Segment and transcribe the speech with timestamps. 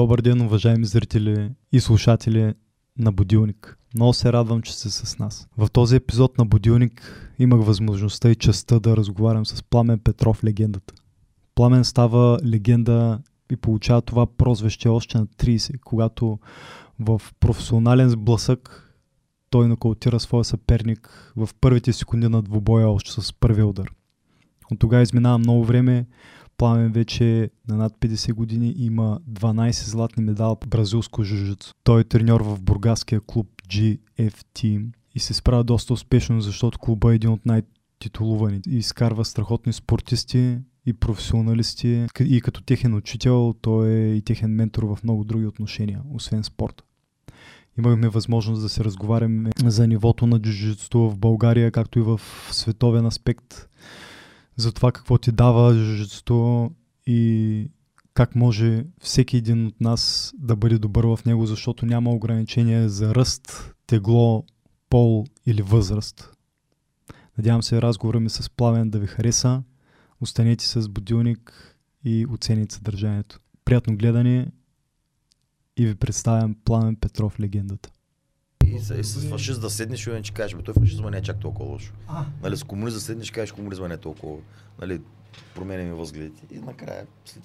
[0.00, 2.54] Добър ден, уважаеми зрители и слушатели
[2.98, 3.78] на Будилник.
[3.94, 5.48] Много се радвам, че сте с нас.
[5.58, 10.94] В този епизод на Будилник имах възможността и честа да разговарям с Пламен Петров, легендата.
[11.54, 13.18] Пламен става легенда
[13.52, 16.38] и получава това прозвище още на 30, когато
[17.00, 18.92] в професионален сблъсък
[19.50, 23.92] той нокаутира своя съперник в първите секунди на двубоя още с първия удар.
[24.72, 26.06] От тогава изминава много време,
[26.60, 31.74] Пламен вече на над 50 години има 12 златни медала бразилско жужицу.
[31.84, 37.14] Той е треньор в бургаския клуб GFT и се справя доста успешно, защото клуба е
[37.14, 44.14] един от най-титулувани и изкарва страхотни спортисти и професионалисти и като техен учител той е
[44.14, 46.84] и техен ментор в много други отношения, освен спорта.
[47.78, 52.20] Имахме възможност да се разговаряме за нивото на джуджитото в България, както и в
[52.50, 53.68] световен аспект
[54.56, 56.70] за това какво ти дава жужицето
[57.06, 57.70] и
[58.14, 63.14] как може всеки един от нас да бъде добър в него, защото няма ограничения за
[63.14, 64.44] ръст, тегло,
[64.90, 66.30] пол или възраст.
[67.38, 69.62] Надявам се разговора ми с Пламен да ви хареса.
[70.20, 73.40] Останете с будилник и оцените съдържанието.
[73.64, 74.48] Приятно гледане
[75.76, 77.90] и ви представям Пламен Петров легендата.
[78.76, 81.22] И, с, и с фашист да седнеш и ще кажеш, бе, той фашизма не е
[81.22, 81.92] чак толкова лошо.
[82.42, 84.36] Нали, с комунист да седнеш и кажеш, комунизма не е толкова.
[84.80, 85.00] Нали,
[85.54, 86.54] променяме възгледите.
[86.54, 87.42] И накрая, след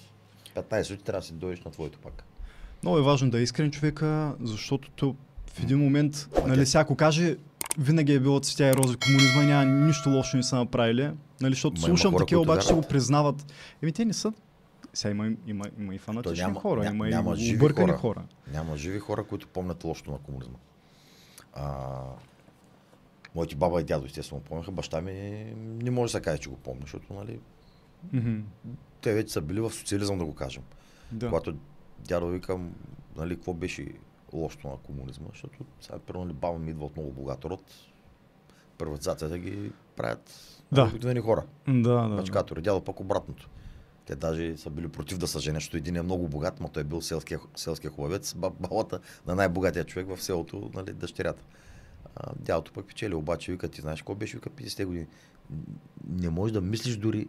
[0.54, 2.24] 15 минути трябва да си дойдеш на твоето пак.
[2.82, 7.36] Много е важно да е искрен човека, защото то в един момент, нали, всяко каже,
[7.78, 11.10] винаги е било цветя и рози комунизма и няма нищо лошо не са направили.
[11.40, 13.52] Нали, защото Ма слушам хора, такива, обаче ще го признават.
[13.82, 14.32] Еми те не са.
[14.94, 17.98] Сега има, има, има и фанатични няма- хора, ня- има няма и объркани хора.
[17.98, 18.22] хора.
[18.52, 20.54] Няма живи хора, които помнят лошото на комунизма.
[21.56, 22.00] А,
[23.34, 24.70] моите баба и дядо, естествено, помняха.
[24.72, 25.12] Баща ми
[25.56, 27.40] не може да се каже, че го помня, защото нали,
[28.12, 28.40] Мгм.
[29.00, 30.62] те вече са били в социализъм, да го кажем.
[31.12, 31.28] Да.
[31.28, 31.54] Когато
[31.98, 32.74] дядо викам,
[33.16, 33.88] нали, какво беше
[34.32, 37.62] лошото на комунизма, защото сега, примерно, нали, баба ми идва от много богат род,
[38.78, 40.30] приватизацията ги правят
[40.72, 40.84] Да.
[40.84, 41.44] обикновени хора.
[41.68, 42.16] Да, да, да.
[42.16, 43.48] Бачкатори, дядо пък обратното.
[44.06, 46.80] Те даже са били против да се женят, защото един е много богат, но той
[46.80, 51.44] е бил селския, селския хубавец, бабата на най-богатия човек в селото, нали, дъщерята.
[52.16, 55.06] А, дядото пък печели, обаче вика, ти знаеш какво беше, вика 50 години.
[56.08, 57.28] Не можеш да мислиш дори,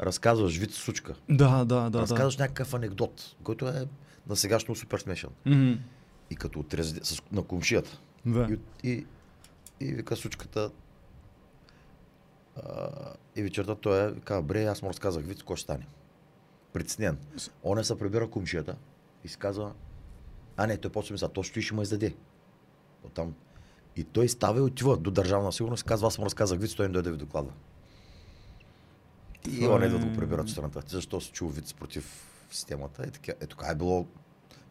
[0.00, 1.14] разказваш вид сучка.
[1.28, 2.00] Да, да, да.
[2.00, 3.86] разказваш някакъв анекдот, който е
[4.28, 5.30] на сегашно супер смешен.
[5.46, 5.56] да.
[5.56, 5.72] Мгм.
[6.30, 8.00] И като отрез с, на комшията.
[8.26, 8.48] Да.
[8.84, 9.06] И, и,
[9.80, 10.70] и вика сучката.
[12.56, 12.88] А,
[13.36, 15.86] и вечерта той е, казва, бре, аз му разказах вид, какво ще стане.
[16.72, 17.18] Притеснен.
[17.62, 18.76] Он се прибира комшията
[19.24, 19.72] и си казва,
[20.56, 22.14] а не, той почва мисля, то ще и ще ме издаде.
[23.04, 23.34] Оттам.
[23.96, 26.86] И той става и отива до държавна сигурност и казва, аз му разказах вид, той
[26.86, 27.52] не дойде да ви докладва.
[29.50, 30.82] И он е- идва да го прибират страната.
[30.86, 33.02] Защо си чул вид против системата?
[33.02, 34.06] Е, така, е, така е било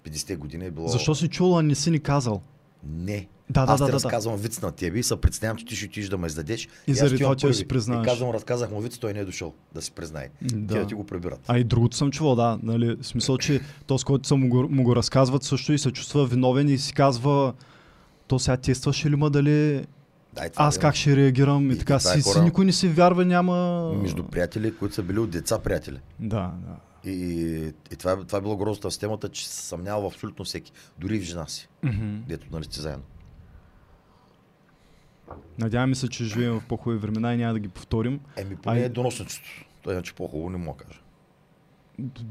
[0.04, 0.88] 50 години е било...
[0.88, 2.42] Защо си чула, а не си ни казал?
[2.84, 3.28] Не.
[3.50, 4.04] Да, да, Аз да, ти да, да.
[4.04, 6.68] разказвам виц на тебе и се притеснявам, че ти ще отидеш да ме издадеш.
[6.88, 7.54] И аз заради това да първи.
[7.54, 8.08] си признаваш.
[8.08, 10.30] И казвам, разказах му виц, той не е дошъл да си признае.
[10.42, 10.74] Да.
[10.74, 11.40] Те да ти го прибират.
[11.48, 12.60] А и другото съм чувал, да.
[12.64, 15.92] Нали, в смисъл, че този, който са му го, му го разказват също и се
[15.92, 17.54] чувства виновен и си казва
[18.28, 19.86] то сега тестваше ли ма дали
[20.34, 22.66] Да, и това аз как ще реагирам и, И така е си, си хора- никой
[22.66, 23.90] не си вярва, няма...
[23.94, 26.00] Между приятели, които са били от деца приятели.
[26.20, 26.76] Да, да.
[27.06, 30.72] И, и това, това е било грозната в системата, че се съмнява в абсолютно всеки.
[31.00, 31.70] Дори в жена си,
[32.28, 33.04] дето нали сте заедно.
[35.60, 38.20] Надяваме се, че живеем в по-хубави времена и няма да ги повторим.
[38.38, 39.66] Еми, поне Ай- е доносницето.
[39.82, 41.00] Той иначе по-хубаво не мога да кажа.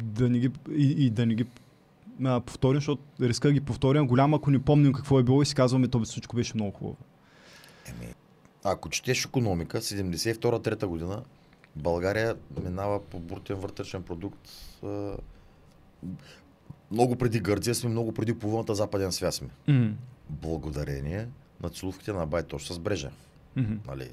[0.04, 1.46] Да не ги, и, и да не ги
[2.24, 4.06] а, повторим, защото риска да ги повторим.
[4.06, 6.96] Голям, ако не помним какво е било и си казваме, то всичко беше много хубаво.
[7.88, 8.14] Еми,
[8.64, 11.22] ако четеш економика, 72-3 година,
[11.76, 14.48] България минава по брутен вътрешен продукт.
[14.84, 15.16] а,
[16.90, 19.48] много преди Гърция сме, много преди половината западен свят сме.
[19.68, 19.92] Мгм.
[20.28, 21.28] Благодарение
[21.62, 23.10] на целувките на Байтош с Брежа.
[23.56, 23.74] Мгм.
[23.86, 24.10] Нали,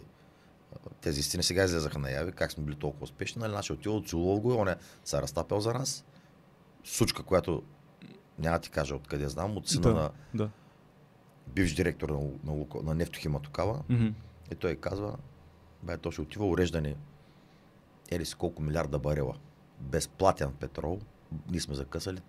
[1.02, 3.40] тези истини сега излезаха наяви, как сме били толкова успешни.
[3.40, 4.76] Нали, нашия отивал, целувал го и он е
[5.06, 6.06] се разтапял за нас.
[6.84, 7.24] Сучка,
[8.40, 10.50] няма да ти кажа откъде знам, от сина Да, на да.
[11.48, 13.84] бивш директор на, на, на нефтохима Токава.
[13.90, 14.08] Мгм.
[14.52, 15.18] И той казва,
[15.84, 16.96] бе, то ще отива уреждане
[18.10, 19.36] ели си колко милиарда барела.
[19.80, 21.00] Безплатен петрол.
[21.52, 22.22] Ние сме закъсали.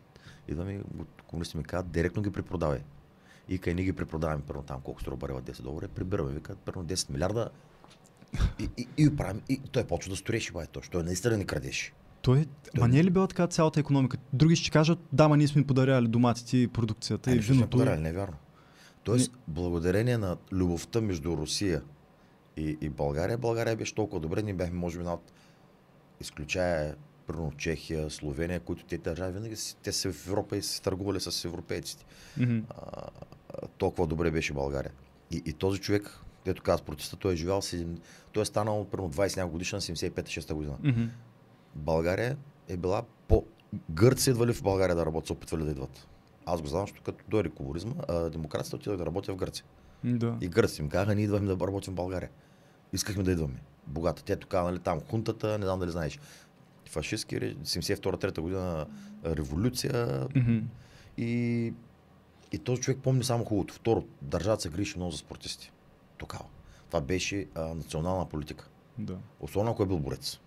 [0.49, 0.81] Идваме, и
[1.27, 2.81] комунисти ми казват, директно ги препродавай.
[3.49, 6.85] И кай ние ги препродаваме, първо там колко струва барела 10 долара, прибираме, викат, първо
[6.85, 7.51] 10 милиарда.
[8.59, 10.93] И, и, и, правим, и той почва да стореше, бай, точно.
[10.93, 11.93] Той наистина ни крадеше.
[12.23, 12.47] Той,
[12.79, 14.17] ма не е ли била така цялата економика?
[14.33, 17.55] Други ще кажат, да, ма ние сме подаряли доматите и продукцията и Ами, ще сме
[17.57, 17.71] виното.
[17.71, 18.37] подаряли, не е вярно.
[19.05, 21.83] Тоест, благодарение на любовта между Русия
[22.57, 25.33] и, и България, България беше толкова добре, ние бяхме, може би, над
[26.21, 31.21] изключая примерно Чехия, Словения, които те държави винаги те са в Европа и са търгували
[31.21, 32.05] с европейците.
[32.37, 32.59] Мгм.
[32.71, 33.09] А,
[33.79, 34.93] толкова добре беше България.
[35.31, 37.87] И, и този човек, дето каза протеста, той е живял, си,
[38.33, 40.77] той е станал примерно 20 няколко годишна на 75-6 година.
[40.83, 41.05] Мгм.
[41.75, 42.37] България
[42.69, 43.45] е била по...
[43.91, 46.09] Гърци идвали в България да работят, се опитвали да идват.
[46.47, 47.95] Аз го знам, защото като дойде комунизма,
[48.33, 49.65] демокрацията отидох да работя в Гърция.
[50.05, 50.37] Да.
[50.41, 52.31] И гърци им казаха, ние идваме да работим в България.
[52.93, 53.61] Искахме да идваме.
[53.89, 54.25] Богата.
[54.25, 56.19] Те тук, нали, там хунтата, не знам дали знаеш.
[56.89, 58.87] Фашистски, ре- 72-3 година
[59.25, 60.59] а, революция Мгм.
[61.19, 61.73] и,
[62.53, 63.75] и този човек помни само хубавото.
[63.75, 65.73] Второ, държавата се грижи много за спортисти.
[66.17, 66.45] Тогава.
[66.87, 68.69] Това беше а, национална политика.
[68.99, 69.17] Да.
[69.41, 70.39] Особено ако е бил борец.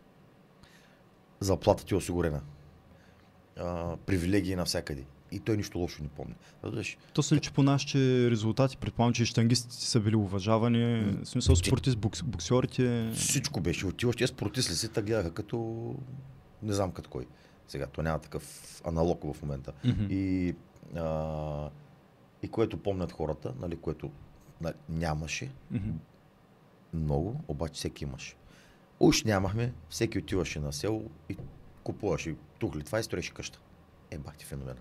[1.39, 2.41] Заплата ти е осигурена.
[3.57, 5.05] А, привилегии навсякъде.
[5.31, 6.35] И той нищо лошо не помни.
[6.63, 6.97] Разбираш?
[7.13, 7.97] То се личи по нашите
[8.31, 8.77] резултати.
[8.77, 11.01] Предполагам, че и щангистите са били уважавани.
[11.01, 13.11] В смисъл ти- спортист, букс, боксерите.
[13.15, 13.85] Всичко беше.
[13.87, 15.95] Отиваш, те спортисти си, те гледаха като...
[16.63, 17.27] Не знам като кой.
[17.67, 19.71] Сега, то няма такъв аналог в момента.
[19.85, 20.05] Мгм.
[20.09, 20.55] И,
[20.95, 21.69] а,
[22.43, 24.11] и което помнят хората, нали, което
[24.61, 25.89] нали, нямаше Мгм.
[26.93, 28.35] много, обаче всеки имаше.
[28.99, 31.37] Уж нямахме, всеки отиваше на село и
[31.83, 33.59] купуваше тухли това и строеше къща.
[34.11, 34.79] Е, бах ти феномена.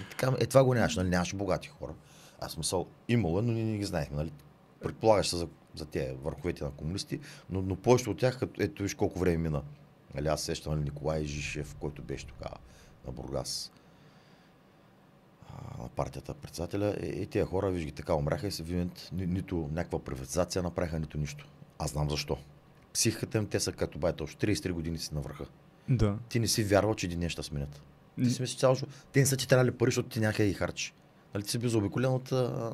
[0.00, 1.08] И така, е, това го нямаше, нали?
[1.08, 1.94] Нямаше богати хора.
[2.40, 4.32] Аз смисъл, имало, е, но ние не ги знаехме, нали?
[4.80, 7.20] Предполагаш се за, за тези върховете на комунисти,
[7.50, 9.62] но, но повечето от тях, като, ето виж колко време мина.
[10.14, 12.56] Нали, аз сещам нали, Николай Жишев, който беше тогава
[13.06, 13.72] на Бургас
[15.78, 16.96] на партията председателя.
[17.02, 20.62] И, и тези хора, виж ги така умряха и се вият, ни, нито някаква приватизация
[20.62, 21.48] направиха, нито нищо.
[21.78, 22.38] Аз знам защо.
[22.92, 25.46] Психиката им, те са като байта, още 33 години си на върха.
[25.90, 26.18] Да.
[26.28, 27.82] Ти не си вярвал, че един ще сменят.
[28.22, 28.76] Ти си мислиш цяло,
[29.12, 30.94] те не са ти трябвали пари, защото ти някъде ги харчиш.
[31.34, 32.32] Нали, ти си бил заобиколен от...
[32.32, 32.72] А,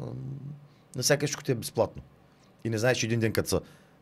[0.97, 2.03] на всяка ти е безплатно.
[2.65, 3.61] И не знаеш, че един ден като, са,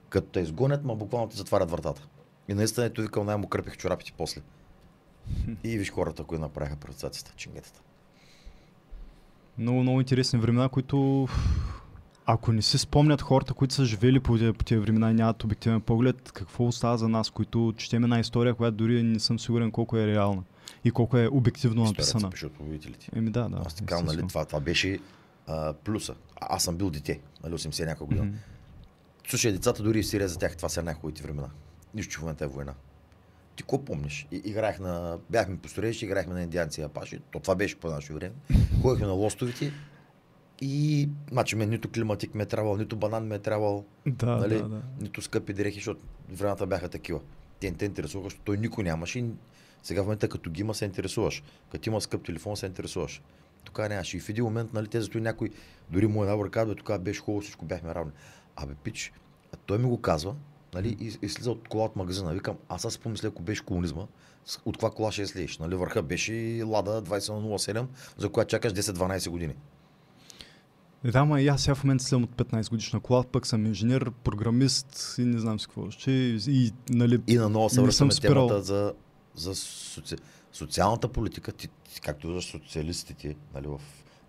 [0.08, 2.08] като те изгонят, ма буквално ти затварят вратата.
[2.48, 4.40] И наистина ето викал, най-му кърпих чорапите после.
[5.64, 7.80] И виж хората, които направиха приватизацията, чингетата.
[9.58, 11.28] Много, много интересни времена, които
[12.26, 15.44] ако не си спомнят хората, които са живели по тези, по тези времена и нямат
[15.44, 19.70] обективен поглед, какво остава за нас, които четем една история, която дори не съм сигурен
[19.70, 20.42] колко е реална
[20.84, 22.30] и колко е обективно Историята написана.
[22.30, 23.08] пише от победителите.
[23.16, 23.62] Еми да, да.
[23.66, 24.98] Аз така, нали, това, това беше
[25.46, 26.14] а, плюса.
[26.36, 28.26] А, аз съм бил дете, нали, 80 няколко година.
[28.26, 28.36] Мгм.
[29.28, 31.48] Слушай, децата дори и в Сирия за тях това са най-хубавите времена.
[31.94, 32.74] Нищо, че в момента е война.
[33.56, 34.26] Ти какво помниш?
[34.32, 35.18] И, играех на...
[35.30, 37.20] Бяхме по строежи, играехме на индианци и апаши.
[37.30, 38.34] То това беше по наше време.
[38.82, 39.72] Ходихме на лостовите
[40.64, 41.08] и...
[41.30, 44.54] Значи мен нито климатик ме е трябвал, нито банан ме е трябвал, Да, нали?
[44.54, 44.82] да, да.
[45.00, 46.00] нито скъпи дрехи, защото
[46.30, 47.20] времената бяха такива.
[47.60, 49.18] Те не те интересуваха, защото той никой нямаше.
[49.18, 49.26] И
[49.82, 51.42] сега в момента като ги има се интересуваш.
[51.72, 53.22] Като има скъп телефон се интересуваш.
[53.64, 54.16] Тук нямаше.
[54.16, 55.50] И в един момент, нали, те зато и някой,
[55.90, 58.12] дори мой набор казва, тук беше хубаво, всичко бяхме равни.
[58.56, 59.12] Абе, пич,
[59.52, 60.34] а той ми го казва,
[60.74, 62.32] нали, и, и слиза от кола от магазина.
[62.32, 64.06] Викам, аз аз помисля, ако беше комунизма,
[64.64, 65.58] от каква кола ще слезеш?
[65.58, 67.86] Нали, върха беше Лада 2007,
[68.18, 69.54] за която чакаш 10-12 години.
[71.04, 73.66] Е, да, ма и аз сега в момента съм от 15 годишна кола, пък съм
[73.66, 76.10] инженер, програмист и не знам си какво още.
[76.10, 78.48] И, и нали, И на ново се връщаме спирал.
[78.48, 78.94] темата за,
[79.34, 80.16] за соци...
[80.52, 81.68] социалната политика, ти,
[82.02, 83.80] както виждаш социалистите, нали, в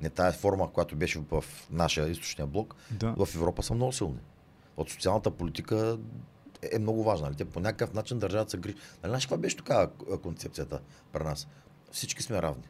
[0.01, 3.15] не тая форма, която беше в нашия източния блок, да.
[3.17, 4.19] в Европа са много силни.
[4.77, 5.97] От социалната политика
[6.71, 7.27] е много важна.
[7.27, 7.35] Нали?
[7.35, 8.75] Те по някакъв начин държавата се грижи.
[8.75, 9.87] Нали, знаеш каква беше така
[10.23, 10.79] концепцията
[11.11, 11.47] при нас?
[11.91, 12.63] Всички сме равни.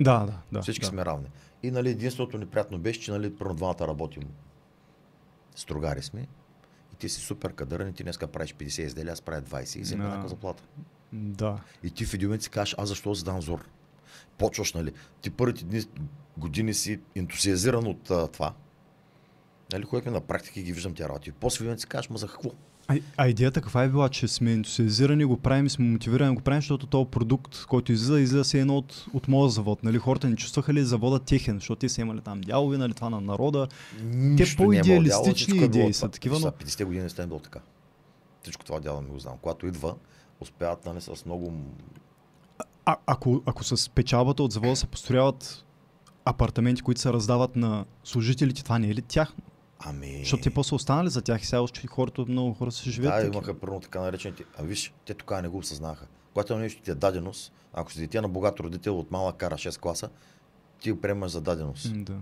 [0.00, 0.62] Да, да, да.
[0.62, 0.86] Всички да.
[0.86, 1.26] сме равни.
[1.62, 4.22] И нали, единственото неприятно беше, че нали, първо двамата работим.
[5.56, 6.20] Строгари сме.
[6.92, 9.82] И ти си супер кадърен и ти днеска правиш 50 изделия, аз правя 20 и
[9.82, 10.08] взема Да.
[10.08, 10.62] еднаква заплата.
[11.12, 11.60] Да.
[11.82, 13.68] И ти в един момент си кажеш, аз защо задам зор?
[14.38, 14.92] Почваш, нали?
[15.20, 15.82] Ти първите дни,
[16.38, 18.54] години си ентусиазиран от а, това.
[19.72, 21.28] Нали, на практика ги виждам тия работи.
[21.30, 22.50] И после в един момент си кажеш, ма за какво?
[22.88, 26.60] А, а идеята каква е била, че сме ентусиазирани, го правим, сме мотивирани, го правим,
[26.60, 29.84] защото този продукт, който излиза, излиза се едно от, от моя завод.
[29.84, 29.98] Нали?
[29.98, 33.20] Хората не чувстваха ли завода техен, защото те са имали там дялове, нали, това на
[33.20, 33.68] народа.
[34.04, 36.84] Нищо по-идеалистични не е било дяло, всичко е било идеи са такива, но- сега, 50-те
[36.84, 37.60] години не сте било така.
[38.42, 39.34] Всичко това дяло ми го знам.
[39.42, 39.94] Когато идва,
[40.40, 41.52] успяват нали, с много...
[42.84, 45.64] А, ако, ако с печалбата от завода се построяват
[46.24, 49.44] апартаменти, които се раздават на служителите, това не е ли тяхно?
[49.78, 50.18] Ами...
[50.18, 53.14] Защото те после останали за тях и сега още хората, много хора се живеят.
[53.14, 53.34] Да, такива.
[53.36, 54.44] имаха първо така наречените.
[54.58, 56.06] А виж, те тогава не го осъзнаха.
[56.32, 59.80] Когато нещо ти е даденост, ако си дете на богат родител от малък кара 6
[59.80, 60.10] класа,
[60.80, 62.04] ти го приемаш за даденост.
[62.04, 62.18] Да.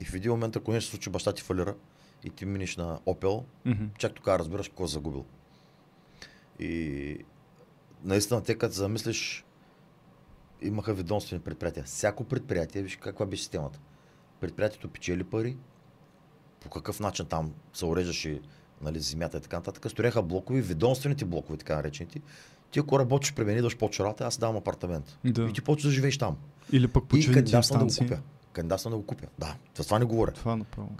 [0.00, 1.74] И в един момент, ако нещо се случи, баща ти фалира
[2.24, 3.84] и ти миниш на Опел, Мгм.
[3.98, 5.24] чак тогава разбираш какво си загубил.
[6.58, 7.18] И
[8.04, 9.44] наистина, те като замислиш,
[10.62, 11.84] имаха ведомствени предприятия.
[11.84, 13.80] Всяко предприятие, виж каква беше системата.
[14.40, 15.56] Предприятието печели пари,
[16.66, 18.40] по какъв начин там се уреждаше
[18.82, 22.20] нали, земята и така нататък, строяха блокови, ведомствените блокове, така наречените.
[22.70, 25.18] Ти ако работиш при мен, идваш по работа, аз давам апартамент.
[25.24, 25.42] Да.
[25.42, 26.36] И ти почваш да живееш там.
[26.72, 28.20] Или пък И почивните кандидатствам да го купя.
[28.52, 29.26] Кандидатствам да го купя.
[29.38, 30.32] Да, за това не говоря.
[30.32, 30.90] Това направо.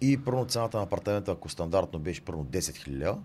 [0.00, 3.18] И първо цената на апартамента, ако стандартно беше първо 10 000 лева,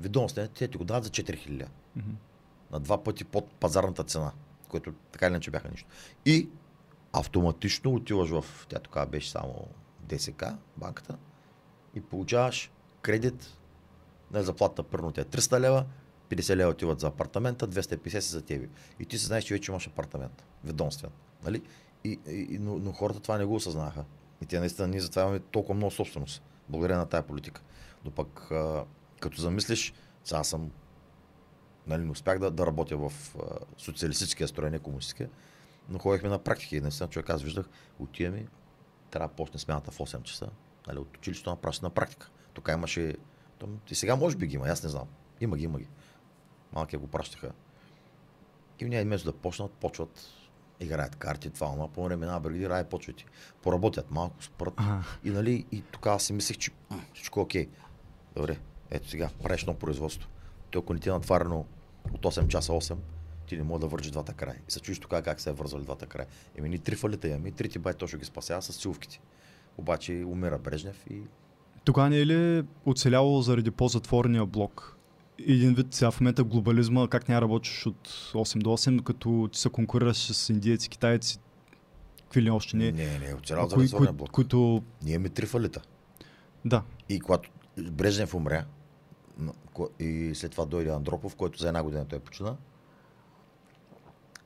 [0.00, 1.70] ведомствените те ти го дават за 4 000 лева.
[1.96, 2.10] Мгм.
[2.72, 4.32] На два пъти под пазарната цена,
[4.68, 5.88] което така или иначе бяха нищо.
[6.26, 6.48] И
[7.12, 9.68] автоматично отиваш в, тя тогава беше само
[10.00, 10.44] ДСК,
[10.76, 11.16] банката,
[11.94, 12.70] и получаваш
[13.02, 13.56] кредит
[14.30, 15.84] на заплата първо тя е 300 лева,
[16.30, 18.68] 50 лева отиват за апартамента, 250 са за тебе.
[19.00, 21.10] И ти се знаеш, че вече имаш апартамент, ведомствен.
[21.44, 21.62] Нали?
[22.04, 24.04] И, и, но, но, хората това не го осъзнаха.
[24.42, 27.62] И те наистина ние затова имаме толкова много собственост, благодарение на тая политика.
[28.04, 28.84] Но пък, а,
[29.20, 30.70] като замислиш, сега аз съм
[31.86, 33.42] нали, не успях да, да работя в а,
[33.76, 35.30] социалистическия строй, не комунистическия,
[35.88, 36.76] но ходихме на практики.
[36.76, 38.46] И наистина човек аз виждах, отиваме,
[39.10, 40.48] трябва да почне смяната в 8 часа,
[40.86, 42.30] нали, от училището на на практика.
[42.52, 43.16] Тук имаше,
[43.90, 45.08] и сега може би ги има, аз не знам.
[45.40, 45.88] Има ги, има ги.
[46.72, 47.52] Малки го пращаха.
[48.80, 50.30] И ние вместо да почнат, почват
[50.80, 53.16] играят карти, това, ама по време на преди рай почват.
[53.62, 54.74] Поработят малко, спрат.
[54.76, 55.04] Ага.
[55.24, 56.70] И нали, и тогава си мислех, че
[57.14, 57.68] всичко е окей.
[58.36, 58.58] Добре,
[58.90, 60.28] ето сега, правиш едно производство.
[60.70, 61.66] То ако не ти е натварено
[62.12, 62.96] от 8 часа 8,
[63.46, 64.56] ти не мога да вържиш двата края.
[64.68, 66.26] И се чуеш тогава как се е вързали двата края.
[66.56, 69.20] Еми ни три фалита имаме, и трите бай точно ги спасява с силовките.
[69.78, 71.22] Обаче умира Брежнев и
[71.84, 74.96] Тогава не е ли оцеляло заради по-затворения блок?
[75.38, 79.58] Един вид сега в момента глобализма, как няма работиш от 8 до 8, като ти
[79.58, 81.38] се конкурираш с индиеци, китайци,
[82.22, 82.92] какви ли още не.
[82.92, 84.30] не, не, оцелял за кои, затворния кои, блок.
[84.30, 85.82] които, Ние имаме три фалита.
[86.64, 87.50] да, И когато
[87.90, 88.64] Брежнев умря,
[90.00, 92.56] и след това дойде Андропов, който за една година той почина,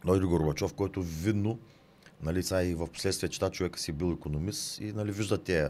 [0.04, 1.58] дойде Горбачов, който видно,
[2.22, 5.68] нали, сега и в последствие чета човека си бил економист и нали, вижда тези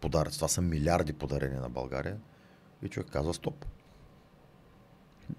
[0.00, 0.38] подаръци.
[0.38, 2.16] Това са милиарди подарени на България.
[2.82, 3.64] И човек казва стоп.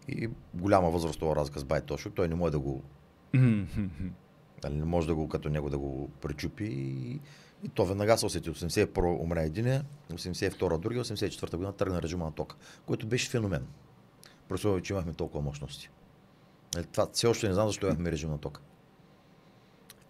[0.07, 2.10] И голяма възрастова разлика с Байтошо.
[2.10, 2.83] Той не може да го
[4.63, 7.19] Нали, не може да го като него да го пречупи и,
[7.63, 8.50] и то веднага се усети.
[8.50, 9.81] 81 умря един,
[10.12, 12.55] 82 другия, 84 година тръгна режима на тока,
[12.86, 13.67] който беше феномен.
[14.53, 15.89] Условие, че имахме толкова мощности.
[16.75, 18.62] Нали, това все още не знам защо имахме режим на тока.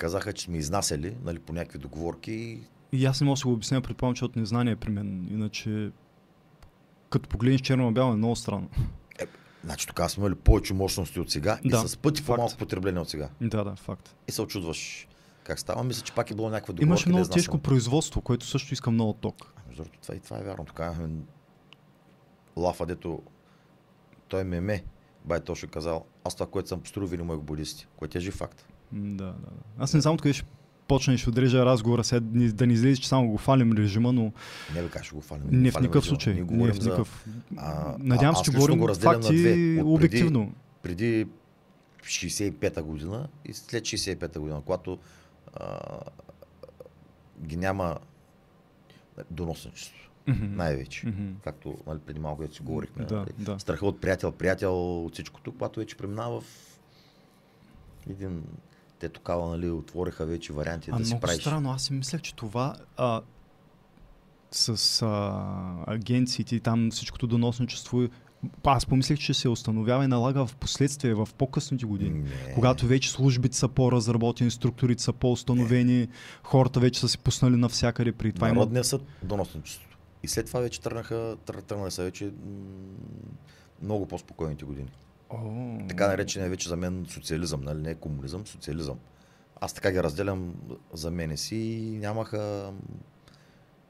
[0.02, 3.54] Казаха, че сме изнасяли нали, по някакви договорки и И аз не мога да го
[3.54, 5.28] обясня, предполагам, че от незнание при мен.
[5.32, 5.92] Иначе,
[7.10, 8.70] като погледнеш черно на бяло е много странно.
[9.64, 12.36] Значи тогава сме имали повече мощности от сега Да, и с пъти факт.
[12.36, 13.30] по-малко потребление от сега.
[13.42, 14.16] Да, да, факт.
[14.28, 15.08] И се очудваш
[15.44, 15.84] как става.
[15.84, 16.88] Мисля, че пак е било някаква договорка.
[16.88, 19.54] Имаше да много тежко производство, което също иска много ток.
[19.68, 20.66] Между другото, това и това е вярно.
[20.66, 21.10] Така имахме
[22.58, 23.22] лафа, дето
[24.28, 24.84] той ме ме,
[25.26, 28.22] бай точно казал, аз това, което съм построил, ви не му го будисти, което е
[28.22, 28.71] жив факт.
[28.94, 29.38] Да, да, да.
[29.78, 30.46] Аз не знам откъде ще
[30.88, 33.74] почне и ще отрежа разговора, сега да ни- да ни излезе, че само го фалим
[33.74, 34.32] режима, но
[34.76, 35.44] Не бе, как ще го фалим.
[35.52, 36.34] не в никакъв случай.
[36.34, 37.26] Не в за никакъв...
[37.58, 39.82] а, Надявам се, че говорим го факти две.
[39.84, 40.54] Обективно.
[40.84, 41.28] Преди
[42.04, 44.98] 65-та година и след 65-та година, когато
[45.54, 45.80] а,
[47.44, 47.98] ги няма
[49.32, 49.98] доносничество.
[50.28, 50.56] Мгм.
[50.56, 51.08] Най-вече.
[51.08, 51.28] Мгм.
[51.44, 53.06] Както нали, преди малко си говорихме.
[53.06, 53.60] Да, нали, да.
[53.60, 56.80] страха от приятел, приятел от всичкото, когато вече преминава в
[58.10, 58.44] един...
[59.02, 61.42] Те тогава нали, отвориха вече варианти А да си правиш.
[61.42, 63.22] странно, аз си мислех, че това а,
[64.52, 64.70] с
[65.02, 65.44] а,
[65.88, 68.02] агенциите и там всичкото доносничество,
[68.64, 72.20] аз помислех, че се установява и налага в последствие, в по-късните години.
[72.20, 72.54] Не.
[72.54, 76.08] Когато вече службите са по-разработени, структурите са по-установени,
[76.44, 78.48] хората вече са се пуснали навсякъде при това.
[78.48, 79.98] има- Народния съд, доносничеството.
[80.24, 82.32] И след това вече тръгнаха, тръг- тръгнаха са вече м,
[83.82, 84.90] много по-спокойните години.
[85.34, 85.38] О,
[85.90, 87.80] Така наречения вече за мен социализъм, нали?
[87.80, 88.98] не комунизъм, социализъм.
[89.62, 90.54] Аз така ги разделям
[90.94, 92.74] за мене си и нямаха...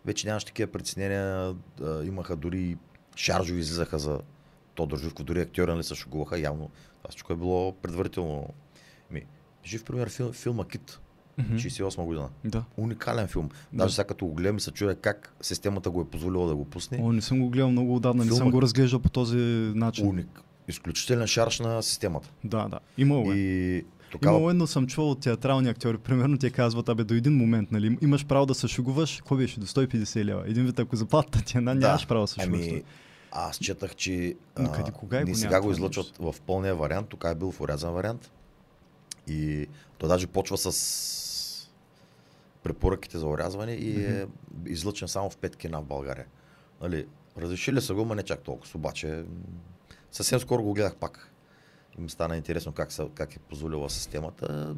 [0.06, 1.56] Вече нямаше такива притеснения,
[2.04, 2.78] имаха дори
[3.16, 4.20] шаржови излизаха за
[4.76, 6.70] Тодор Живков, дори актьори нали се шугуваха явно.
[6.98, 8.48] Това всичко е било предварително.
[9.12, 9.22] Ми,
[9.66, 11.00] жив пример фил, филма Кит,
[11.38, 11.54] Мгм.
[11.54, 12.30] 68 година.
[12.46, 12.64] Да.
[12.78, 13.50] Уникален филм.
[13.74, 13.78] Да.
[13.78, 16.66] Даже сега като го гледам и се чуя как системата го е позволила да го
[16.66, 17.00] пусне.
[17.02, 19.38] О, не съм го гледал много отдавна, не Филма- съм го разглеждал по този
[19.76, 20.08] начин.
[20.08, 20.42] Уник.
[20.72, 22.32] Изключителен шарж на системата.
[22.44, 22.80] Да, да.
[22.98, 23.36] Имало е.
[23.36, 25.98] И тогава Имало е, но съм чувал от театрални актьори.
[26.04, 29.60] Примерно те казват, абе до един момент, нали, имаш право да се шугуваш, какво беше,
[29.60, 30.44] до 150 лева.
[30.48, 32.68] Един вид, ако заплатата ти е една, нямаш право да се шугуваш.
[32.68, 32.84] Ами,
[33.32, 37.24] аз четах, че а, къде- кога е го сега го излъчват в пълния вариант, тук
[37.28, 38.32] е бил в урязан вариант.
[39.28, 40.72] И той даже почва с
[42.64, 44.26] препоръките за урязване и е
[44.66, 46.26] излъчен само в пет кина в България.
[46.82, 47.06] Нали,
[47.38, 48.72] разрешили са го, но не чак толкова.
[48.76, 49.24] Обаче
[50.12, 51.32] съвсем скоро го гледах пак.
[51.98, 54.76] И ми стана интересно как, са, как е позволила системата.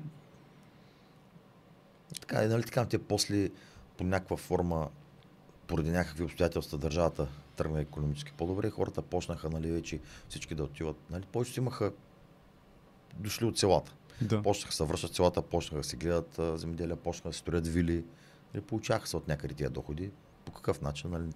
[2.21, 3.49] Така, и, нали, така, те после
[3.97, 4.89] по някаква форма
[5.67, 9.99] поради някакви обстоятелства държавата тръгна економически по-добре, хората почнаха нали, вече
[10.29, 10.97] всички да отиват.
[11.09, 11.91] Нали, повечето имаха
[13.17, 13.93] дошли от селата.
[14.21, 14.41] Да.
[14.41, 18.05] Почнаха да се връщат селата, почнаха да си гледат земеделия, почнаха да се строят вили.
[18.53, 20.11] Нали, получаваха се от някъде тия доходи.
[20.45, 21.09] По какъв начин?
[21.09, 21.29] Нали,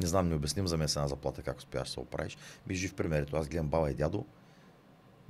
[0.00, 2.38] не знам, не обясним за мен с една заплата как успяваш да се оправиш.
[2.66, 3.22] Ми жив пример.
[3.22, 4.24] Ето аз гледам баба и дядо.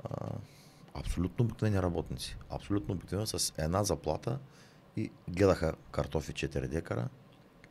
[0.05, 0.29] А,
[0.95, 2.37] абсолютно обикновени работници.
[2.51, 4.39] Абсолютно обикновени с една заплата
[4.97, 7.09] и гледаха картофи 4 декара,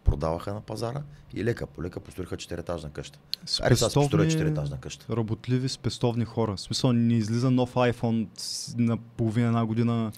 [0.03, 1.03] продаваха на пазара
[1.33, 3.19] и лека по лека построиха 4-етажна къща.
[3.45, 3.63] Се
[3.93, 5.15] построя 4-етажна къща.
[5.15, 6.55] работливи, спестовни хора.
[6.55, 8.27] В смисъл, не излиза нов iPhone
[8.77, 10.11] на половина една година.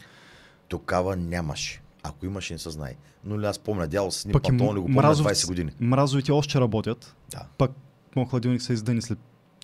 [0.68, 1.82] Тогава нямаше.
[2.04, 2.96] Ако имаше, не се знае.
[3.24, 5.72] Но ли аз помня, дяло с Пък и панталони го помня мразовци- 20 години.
[5.80, 7.16] Мразовите още работят.
[7.30, 7.48] Да.
[7.58, 7.72] Пък
[8.16, 9.20] моят хладилник се издъни след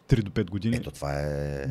[0.07, 0.75] 3 до 5 години.
[0.75, 1.65] Ето това е...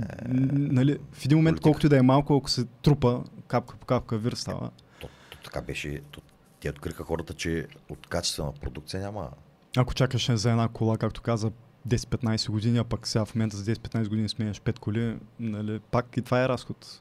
[0.53, 1.63] Нали, в един момент, политика.
[1.63, 4.71] колкото и да е малко, ако се трупа, капка по капка вир става.
[5.01, 6.01] То, то, така беше.
[6.11, 6.21] То,
[6.61, 9.31] те откриха хората, че от качествена продукция няма.
[9.77, 11.51] Ако чакаш за една кола, както каза,
[11.89, 16.17] 10-15 години, а пък сега в момента за 10-15 години сменяш 5 коли, нали, пак
[16.17, 17.01] и това е разход.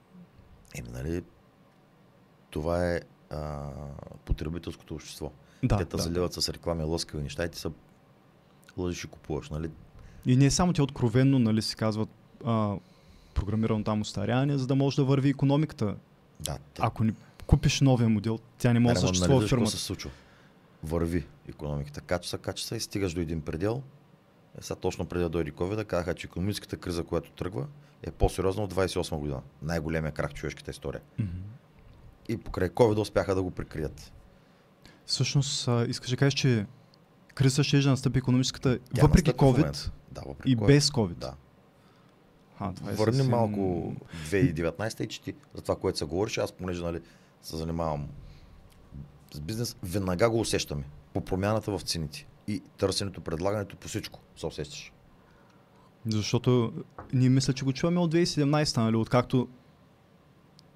[0.75, 1.24] Еми, нали,
[2.50, 3.01] това е
[3.33, 3.69] а,
[4.25, 5.31] потребителското общество.
[5.63, 6.03] Да, те те да.
[6.03, 7.71] заливат с реклами лъскави неща и ти са
[8.77, 9.69] лъжиш и купуваш, нали?
[10.25, 12.09] И не е само ти откровенно, нали, си казват
[12.45, 12.75] а,
[13.33, 15.95] програмирано там устаряване, за да може да върви економиката.
[16.39, 17.13] Да, те, Ако не
[17.47, 19.71] купиш новия модел, тя не може да ма, съществува нали, фирмата.
[19.71, 20.11] се случва?
[20.83, 23.81] Върви економиката, качва, качва се и стигаш до един предел.
[24.59, 27.65] Е, сега точно преди да дойде COVID, казаха, че економическата криза, която тръгва,
[28.03, 29.41] е по-сериозна от 28 година.
[29.61, 31.01] Най-големия крах в човешката история.
[31.19, 31.29] Мгм.
[32.29, 34.13] И покрай COVID успяха да го прикрият.
[35.05, 36.65] Всъщност, а, искаш да кажеш, че
[37.35, 39.89] криза ще да настъпи економическата, Тя въпреки COVID.
[40.11, 40.67] Да, въпреки и COVID.
[40.67, 41.13] без COVID.
[41.13, 41.33] Да.
[42.59, 43.93] А, това е Върни съвсем- малко
[44.29, 46.41] 2019 и чети за това, което се говореше.
[46.41, 47.01] Аз, понеже нали,
[47.41, 48.07] се занимавам
[49.33, 50.83] с бизнес, веднага го усещаме.
[51.13, 52.27] По промяната в цените.
[52.47, 54.93] И търсенето, предлагането по всичко се усещаш.
[56.07, 56.73] Защото
[57.13, 59.47] ние мисля, че го чуваме от 2017, нали, откакто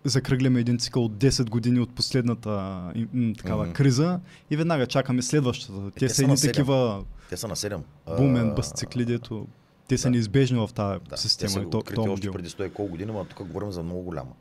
[0.08, 2.50] закръгляме един цикъл от 10 години от последната
[2.96, 3.74] м, м, такава Мгм.
[3.74, 5.92] криза и веднага чакаме следващата.
[5.92, 7.82] Те те са са едни такива Те са на 7.
[8.08, 9.48] бумен бъсцикли, дето
[9.88, 10.12] те са да.
[10.12, 12.92] неизбежни в тази Да, те система са и то, то още преди 100 и колко
[12.92, 14.32] години, но тук говорим за много голяма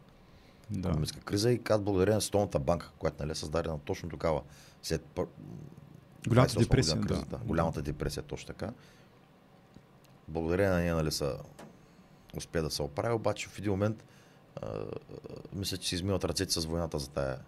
[0.71, 0.79] Да.
[0.81, 4.41] економическа криза и казват благодарение на Световната банка, която нали, е създадена точно такава
[4.83, 5.27] след пър-
[6.29, 7.37] Голямата 28 депресия, година да.
[7.38, 8.71] Голямата депресия, точно така.
[10.29, 11.37] Благодарение на нея, нали, са
[12.37, 14.05] успя да се оправи, обаче в един момент
[14.62, 14.85] а,
[15.53, 17.38] мисля, че си измиват ръцете с войната за тая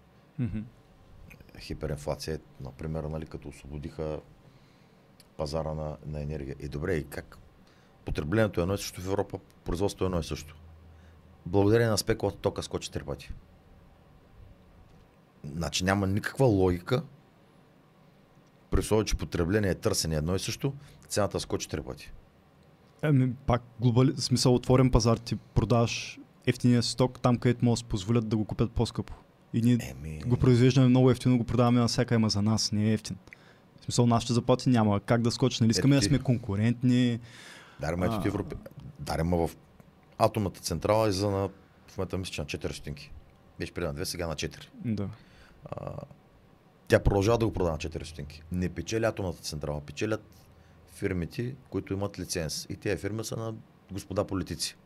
[1.59, 4.19] хиперинфлация, например, нали, като освободиха
[5.37, 6.55] пазара на, на енергия.
[6.59, 7.37] И добре, и как
[8.05, 10.55] потреблението е едно и също в Европа, производството е едно и също.
[11.45, 13.33] Благодарение на спекулата тока скочи три пъти.
[15.43, 17.03] Значи няма никаква логика,
[18.71, 20.73] при условие, че потребление е търсене едно и също,
[21.07, 22.11] цената скочи три пъти.
[23.01, 24.17] Ами, пак глобали...
[24.17, 26.19] смисъл отворен пазар, ти продаваш
[26.49, 29.13] ефтиния сток там, където могат да си позволят да го купят по-скъпо.
[29.53, 32.93] И ние Еми, го произвеждаме много ефтино, го продаваме навсяка, ама за нас не е
[32.93, 33.17] ефтин.
[33.81, 35.63] В смисъл, нашите заплати няма как да скочи.
[35.63, 37.19] Нали искаме да сме конкурентни.
[37.79, 38.55] Дарема ето ти Европе.
[38.99, 39.57] Дарема в
[40.17, 41.49] атомната централа излиза на
[41.87, 43.11] в момента мисля, че на 4 стотинки.
[43.59, 44.67] Беше преди на 2, сега на 4.
[44.85, 45.09] Да.
[45.65, 45.91] А,
[46.87, 48.43] тя продължава да го продава на 4 стотинки.
[48.51, 50.23] Не печели атомната централа, печелят
[50.93, 52.65] фирмите, които имат лиценз.
[52.69, 53.53] И тези фирми са на
[53.91, 54.77] господа политици.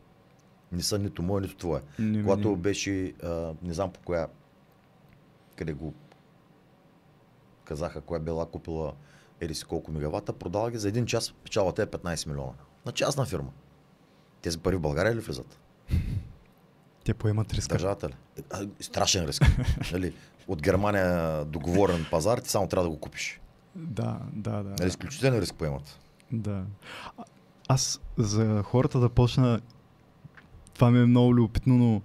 [0.74, 1.82] Не са нито мое, нито твое.
[2.00, 2.58] Не, Когато не.
[2.58, 3.30] беше, а,
[3.64, 4.28] не знам по коя,
[5.56, 5.94] къде го
[7.64, 8.94] казаха, коя била купила
[9.40, 12.52] еди си колко мегавата, продава ги за един час, печалата е 15 милиона.
[12.86, 13.50] На частна фирма.
[14.42, 15.60] Тези пари в България ли влизат?
[17.06, 17.74] Те поемат риска.
[17.76, 18.14] Държавата ли?
[18.80, 19.44] Страшен риск.
[19.92, 20.14] нали?
[20.48, 23.42] От Германия договорен пазар, ти само трябва да го купиш.
[23.76, 24.70] Да, да, да.
[24.70, 24.88] Нали?
[24.88, 26.00] Изключителен риск поемат.
[26.32, 26.64] Да.
[27.18, 27.24] А-
[27.68, 29.62] Аз за хората да почна.
[30.74, 32.02] Това ми е много любопитно, но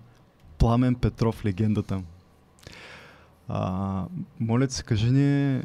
[0.59, 2.03] Пламен Петров, легендата.
[3.49, 4.05] А,
[4.41, 5.63] моля ти се, кажи ни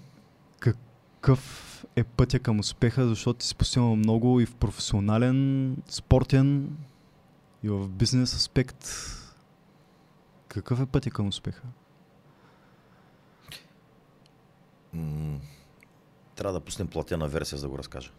[0.59, 6.77] какъв е пътя към успеха, защото ти си постигнал много и в професионален, спортен,
[7.63, 8.87] и в бизнес аспект.
[10.47, 11.61] Какъв е пътя към успеха?
[16.35, 18.11] Трябва да пуснем платена версия, за да го разкажа.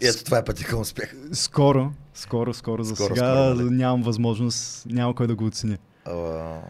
[0.00, 1.14] И ето това е пътя към успех.
[1.32, 2.84] Скоро, скоро, скоро.
[2.84, 3.74] За Скоро, сега скоро, нали?
[3.76, 5.78] нямам възможност, няма кой да го оцени.
[6.04, 6.60] А,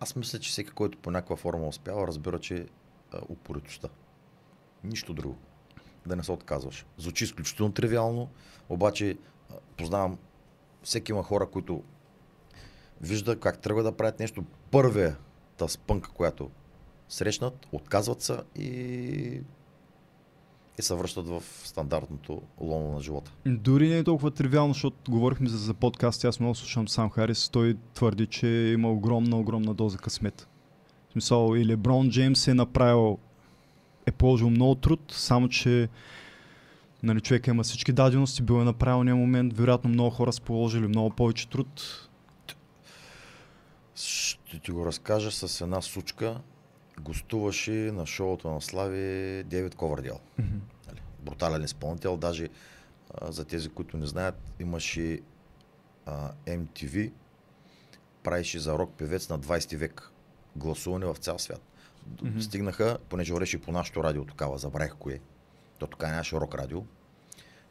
[0.00, 2.66] аз мисля, че всеки, който по някаква форма успява, разбира, че
[3.28, 3.88] упоритостта.
[4.84, 5.36] Нищо друго.
[6.06, 6.86] Да не се отказваш.
[6.98, 8.28] Звучи изключително тривиално,
[8.68, 9.18] обаче
[9.76, 10.18] познавам,
[10.82, 11.82] всеки има хора, които
[13.00, 14.44] вижда как тръгва да правят нещо.
[14.70, 16.50] Първията спънка, която
[17.08, 19.40] срещнат, отказват се и,
[20.78, 23.32] и се връщат в стандартното лоно на живота.
[23.46, 27.48] Дори не е толкова тривиално, защото говорихме за, за подкаст, аз много слушам сам Харис,
[27.48, 30.48] той твърди, че има огромна, огромна доза късмет.
[31.08, 33.18] В смисъл, и Леброн Джеймс е направил,
[34.06, 35.88] е положил много труд, само че
[37.02, 40.86] нали, човек има всички дадености, бил е на правилния момент, вероятно много хора са положили
[40.86, 42.08] много повече труд.
[43.94, 46.40] Ще ти го разкажа с една сучка.
[47.00, 50.20] Гостуваше на шоуто на Слави Девид Ковардел.
[50.88, 52.16] Нали, брутален изпълнител.
[52.16, 52.48] Даже
[53.14, 55.20] а, за тези, които не знаят, имаше
[56.06, 57.12] а, MTV,
[58.22, 60.10] правеше за рок певец на 20 век.
[60.56, 61.60] Гласуване в цял свят.
[62.22, 62.40] Мгм.
[62.40, 65.20] Стигнаха, понеже ореше по нашото радио тогава, забравих кое.
[65.78, 66.82] То тогава нямаше рок радио.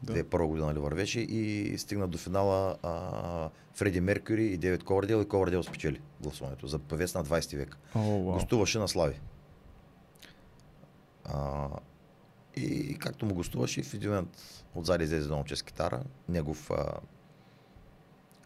[0.02, 0.12] Да.
[0.12, 5.28] 2001 година нали вървеше и стигна до финала а, Фреди Меркюри и Девид Ковардел и
[5.28, 7.76] Ковардел спечели гласуването за певец на 20 век.
[7.94, 8.32] О, вау.
[8.32, 9.20] Гостуваше на Слави.
[11.24, 11.68] А,
[12.56, 16.94] и както му гостуваше, в един момент отзади излезе едно момче с китара, негов, а,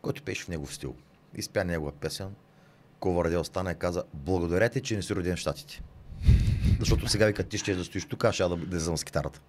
[0.03, 0.95] който пеше в негов стил.
[1.35, 2.35] И спя негова песен.
[3.01, 5.83] Ковардел стана и каза, благодаря ти, че не си роден в Штатите.
[6.79, 9.41] Защото сега вика, ти ще да стоиш тук, аз ще да, да с китарата.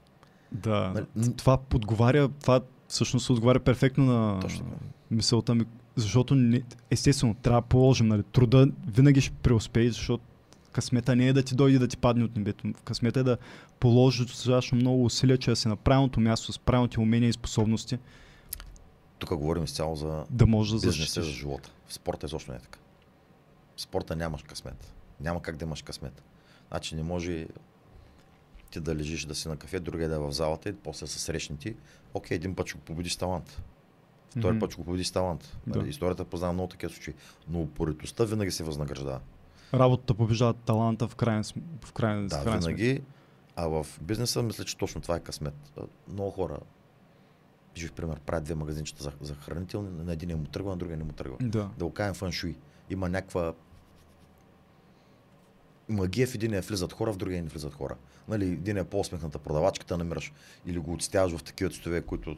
[0.51, 4.65] Да, Нали, т- това подговаря, това всъщност отговаря перфектно на Точно
[5.11, 10.23] мисълта ми, защото не, естествено трябва да положим, нали, труда винаги ще преуспее, защото
[10.71, 12.73] късмета не е да ти дойде да ти падне от небето.
[12.83, 13.37] Късмета е да
[13.79, 17.97] положиш достатъчно много усилия, че да си на правилното място с правилните умения и способности,
[19.19, 21.71] Тук говорим изцяло за да можеш да бизнеса за живота.
[21.87, 22.79] В спорта изобщо не е така.
[23.75, 24.93] В спорта нямаш късмет.
[25.19, 26.23] Няма как да имаш късмет.
[26.67, 27.47] Значи не може
[28.71, 31.19] ти да лежиш да си на кафе, другия да е в залата и после са
[31.19, 31.75] срещнати.
[32.13, 33.61] Окей, един път ще го победиш с талант.
[34.29, 34.59] Втори Мгм.
[34.59, 35.57] път ще го победиш с талант.
[35.67, 35.79] Да.
[35.79, 37.13] Нали, Историята познава много такива случаи.
[37.47, 39.19] Но упоритостта винаги се възнаграждава.
[39.73, 43.01] Работата побеждава таланта в крайна, см- в крайна, Да, в винаги.
[43.55, 45.53] А в бизнеса мисля, че точно това е късмет.
[46.07, 46.57] Много хора,
[47.77, 51.03] жив пример, правят две магазинчета за, за хранителни, на един му тръгва, на другия не
[51.03, 51.37] му тръгва.
[51.41, 51.69] Да.
[51.77, 52.55] да го кажем фаншуй.
[52.89, 53.53] Има някаква
[55.89, 57.95] магия в единия влизат хора, в другия не влизат хора.
[58.27, 60.33] Нали, един е по-усмехната продавачката, намираш
[60.65, 62.37] или го отстяваш в такива цветове, които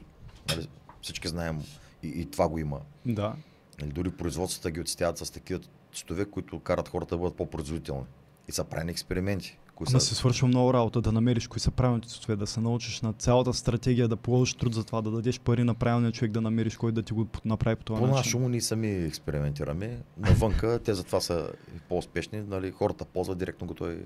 [0.49, 0.67] нали,
[1.01, 1.61] всички знаем
[2.03, 2.81] и, и това го има.
[3.05, 3.35] Да.
[3.81, 5.59] Нали, дори производствата ги отстяват с такива
[5.95, 8.05] цветове, които карат хората да бъдат по-производителни.
[8.47, 9.57] И са правени експерименти.
[9.79, 10.07] Кои Ама са...
[10.07, 13.53] се свършва много работа да намериш кои са правилните цветове, да се научиш на цялата
[13.53, 16.91] стратегия, да положиш труд за това, да дадеш пари на правилния човек, да намериш кой
[16.91, 18.17] да ти го направи по това По начин.
[18.17, 20.01] нашому ние сами експериментираме.
[20.17, 21.51] Навънка те затова са
[21.89, 22.41] по-успешни.
[22.41, 23.97] Нали, хората ползват директно готови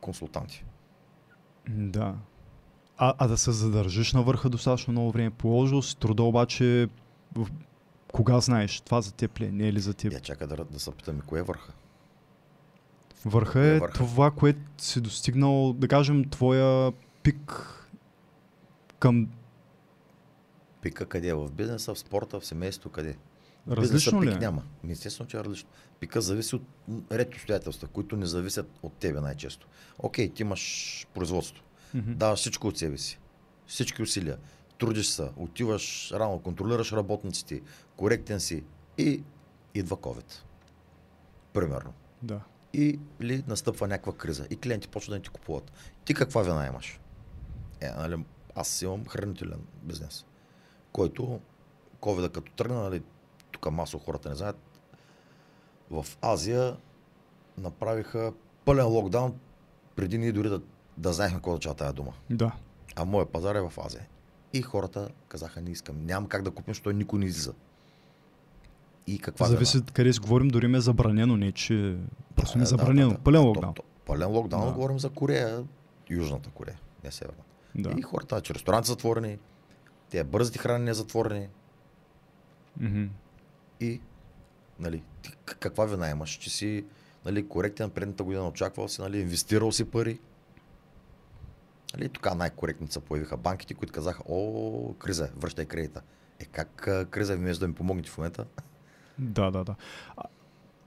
[0.00, 0.64] консултанти.
[1.68, 2.14] Да.
[2.96, 5.30] А, а да се задържиш на върха достатъчно много време.
[5.30, 6.88] Положил си труда, обаче
[8.12, 8.80] кога знаеш?
[8.80, 9.52] Това за теб ли е?
[9.52, 10.12] Не е ли за теб?
[10.12, 11.72] Я чака да, да се питаме кое е върха.
[13.24, 13.94] Върха е върха?
[13.94, 17.64] това, което си достигнал, да кажем, твоя пик
[18.98, 19.28] към
[20.82, 21.34] Пика къде е?
[21.34, 23.16] В бизнеса, в спорта, в семейството, къде?
[23.70, 24.44] Различно бизнеса ли пик е?
[24.44, 24.62] няма.
[24.88, 25.68] Естествено, че е различно.
[26.00, 26.62] Пика зависи от
[27.12, 29.68] ред обстоятелства, които не зависят от тебе най-често.
[29.98, 31.64] Окей, ти имаш производство.
[31.94, 32.12] Мгм.
[32.12, 33.18] Даваш всичко от себе си.
[33.66, 34.38] Всички усилия.
[34.78, 37.62] Трудиш се, отиваш рано, контролираш работниците,
[37.96, 38.64] коректен си
[38.98, 39.22] и
[39.74, 40.32] идва COVID.
[41.52, 41.92] Примерно.
[42.22, 42.40] Да.
[42.72, 45.72] Или настъпва някаква криза и клиенти почват да не ти купуват.
[46.04, 47.00] Ти каква вина имаш?
[47.80, 50.24] Е, нали, аз имам хранителен бизнес,
[50.92, 51.40] който
[52.00, 53.02] ковида като тръгна, нали,
[53.50, 54.56] тук масово хората не знаят,
[55.90, 56.76] в Азия
[57.58, 58.32] направиха
[58.64, 59.38] пълен локдаун
[59.96, 60.60] преди ние дори да,
[60.96, 62.12] да знаехме какво означава тази дума.
[62.30, 62.52] Да.
[62.96, 64.06] А моят пазар е в Азия.
[64.52, 66.06] И хората казаха, не искам.
[66.06, 67.54] Няма как да купим, защото никой не излиза.
[69.08, 69.86] И каква Зависи вина?
[69.92, 71.96] къде си говорим, дори ме е забранено, не че
[72.36, 73.08] просто ми е Да, забранено.
[73.08, 73.20] да, да.
[73.20, 73.74] Пълен То- локдаун.
[73.74, 74.72] то- Пълен локдаун, Да.
[74.72, 75.64] говорим за Корея,
[76.10, 77.42] Южната Корея, не Северна.
[77.74, 77.94] Да.
[77.98, 79.38] И хората, че ресторанти затворени,
[80.10, 81.48] те бързите хранения затворени
[82.80, 83.04] Мгм.
[83.80, 84.00] и
[84.78, 86.84] нали, ти каква вина имаш, че си
[87.24, 90.18] нали, коректен предната година очаквал си, нали, инвестирал си пари.
[91.94, 96.00] Нали, тук най-коректни се появиха банките, които казаха, о, криза, е, връщай кредита.
[96.38, 96.68] Е как
[97.10, 98.44] криза, вместо да ми помогнете в момента?
[99.18, 99.74] Да, да, да.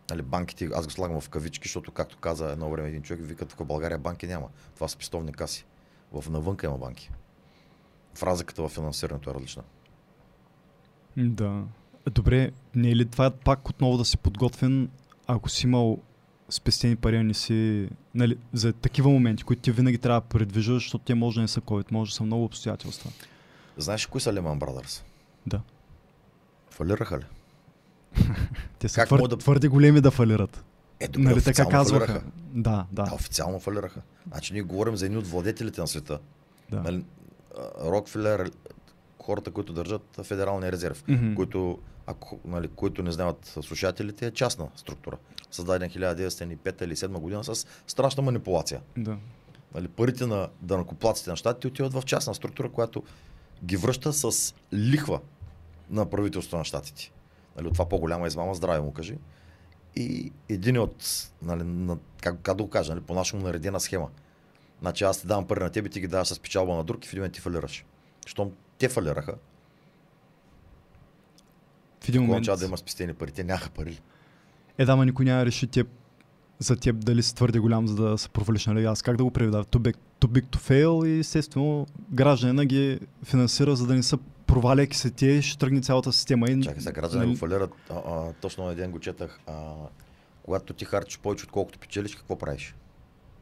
[0.09, 3.45] Нали, банките, аз го слагам в кавички, защото, както каза едно време един човек, вика,
[3.45, 4.47] тук в България банки няма.
[4.75, 5.65] Това са пестовни каси.
[6.11, 7.11] В навънка има банки.
[8.15, 9.63] В разликата в финансирането е различна.
[11.17, 11.63] Да.
[12.11, 14.89] Добре, не е ли това пак отново да си подготвен,
[15.27, 15.99] ако си имал
[16.49, 17.89] спестени пари, не си...
[18.15, 21.47] Нали, за такива моменти, които ти винаги трябва да предвиждаш, защото те може да не
[21.47, 23.11] са COVID, може да са много обстоятелства.
[23.77, 25.03] Знаеш кои са Lehman Brothers?
[25.47, 25.61] Да.
[26.69, 27.23] Фалираха ли?
[28.79, 29.27] Те са Как твър...
[29.27, 30.63] да- твърде големи да фалират.
[30.99, 32.05] Е, добре, нали така казваха.
[32.05, 32.25] фалираха.
[32.45, 33.13] Да, Да, да.
[33.13, 34.01] официално фалираха.
[34.27, 36.19] Значи ние говорим за едни от владетелите на света.
[36.71, 36.79] да.
[36.81, 37.03] Нали,
[37.81, 38.51] Рокфелер,
[39.19, 41.35] хората, които държат Федералния резерв, Мгм.
[41.35, 45.17] които, ако, нали, които не знаят слушателите, е частна структура.
[45.51, 47.55] Създаден 1905 или 7 година с
[47.87, 48.81] страшна манипулация.
[48.97, 49.17] да.
[49.75, 53.03] Нали, парите на данакоплаците на щатите отиват в частна структура, която
[53.65, 55.19] ги връща с лихва
[55.89, 57.11] на правителството на щатите.
[57.57, 59.17] Нали, от това по-голяма измама, здраве му кажи.
[59.95, 64.09] И един от, нали, на, как, как да го кажа, нали, по-нашому наредена схема.
[64.81, 67.07] Значи аз ти давам пари на тебе, ти ги даваш с печалба на друг и
[67.07, 67.85] в един момент ти фалираш.
[68.25, 69.35] Щом те фалираха,
[72.03, 72.45] В един момент...
[72.45, 73.31] да има спестени пари?
[73.31, 74.01] Те нямаха пари.
[74.77, 75.87] Е, да, ма никой няма реши теб,
[76.59, 78.85] за теб дали си твърде голям, за да се провалиш, нали?
[78.85, 79.63] Аз как да го преведа?
[79.63, 84.17] Too big, too big to fail и естествено гражданина ги финансира, за да не са
[84.53, 86.49] проваляйки се те ще тръгне цялата система.
[86.49, 87.71] И, Чакай сега, граждани нали, го фалират.
[87.89, 89.39] А, а, точно на ден го четах.
[89.47, 89.73] А,
[90.43, 92.75] когато ти харчиш повече, отколкото печелиш, какво правиш?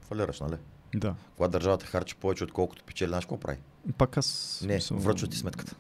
[0.01, 0.55] Фалираш, нали?
[0.95, 1.15] Да.
[1.37, 3.57] Когато държавата харчи повече, отколкото печели, знаеш какво прави?
[3.97, 4.59] Пак аз...
[4.65, 5.75] Не, смисъл- връчват ти сметката.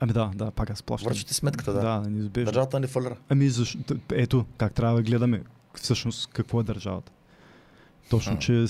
[0.00, 1.08] Ами да, да, пак аз плащам.
[1.08, 1.80] Връчват ти сметката, да.
[1.80, 2.44] Да, неизбежно.
[2.44, 3.16] Държавата не фалира.
[3.28, 3.78] Ами защо?
[4.12, 5.42] Ето, как трябва да гледаме
[5.74, 7.12] всъщност какво е държавата.
[8.10, 8.66] Точно, че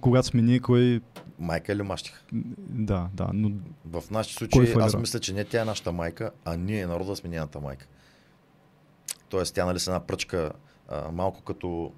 [0.00, 1.00] когато сме ние, кой...
[1.38, 2.22] Майка или мащиха?
[2.58, 3.50] Да, да, но
[3.84, 4.98] В нашия случай, аз фалира?
[4.98, 7.86] мисля, че не тя е нашата майка, а ние, народа, сме нейната майка.
[9.28, 10.52] Тоест, тя нали с една пръчка,
[10.88, 11.92] а, малко като,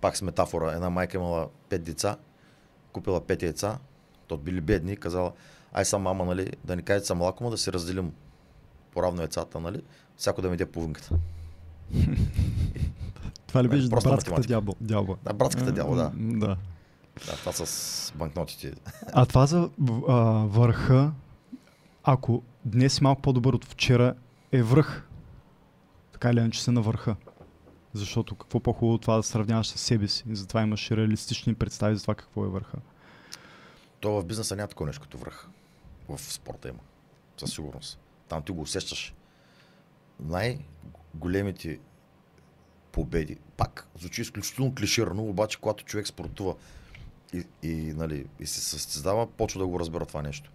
[0.00, 2.16] пак с метафора, една майка имала пет деца,
[2.92, 3.78] купила пет яйца,
[4.26, 5.32] то били бедни казала,
[5.72, 8.12] ай са мама, нали, да ни кажете са млако, но да си разделим
[8.92, 9.82] поравно яйцата, нали,
[10.16, 11.14] всяко да ми даде половинката.
[13.56, 14.72] това ли Нали, беше проста братската дялба?
[14.80, 15.16] дялба.
[15.24, 16.12] Да, братската дялба, да.
[16.16, 16.46] Да.
[16.46, 17.36] да.
[17.36, 18.72] Това с банкнотите.
[19.12, 19.70] А това за
[20.08, 20.14] а,
[20.46, 21.12] върха,
[22.04, 24.14] ако днес си малко по-добър от вчера,
[24.52, 25.08] е връх.
[26.12, 27.16] Така или иначе се на върха.
[27.92, 30.24] Защото какво по-хубаво това да сравняваш с себе си.
[30.28, 32.76] И затова имаш реалистични представи за това какво е върха.
[34.00, 35.48] То в бизнеса няма такова нещо като връх.
[36.08, 36.78] В спорта има.
[37.36, 37.98] Със сигурност.
[38.28, 39.14] Там ти го усещаш.
[40.20, 41.78] Най-големите
[42.96, 43.36] победи.
[43.56, 46.54] Пак звучи изключително клиширано, обаче когато човек спортува
[47.32, 50.50] и, и, нали, и се състезава, почва да го разбера това нещо.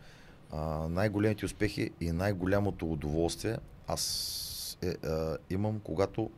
[0.52, 6.32] А, най-големите успехи и най-голямото удоволствие аз е, а, имам, когато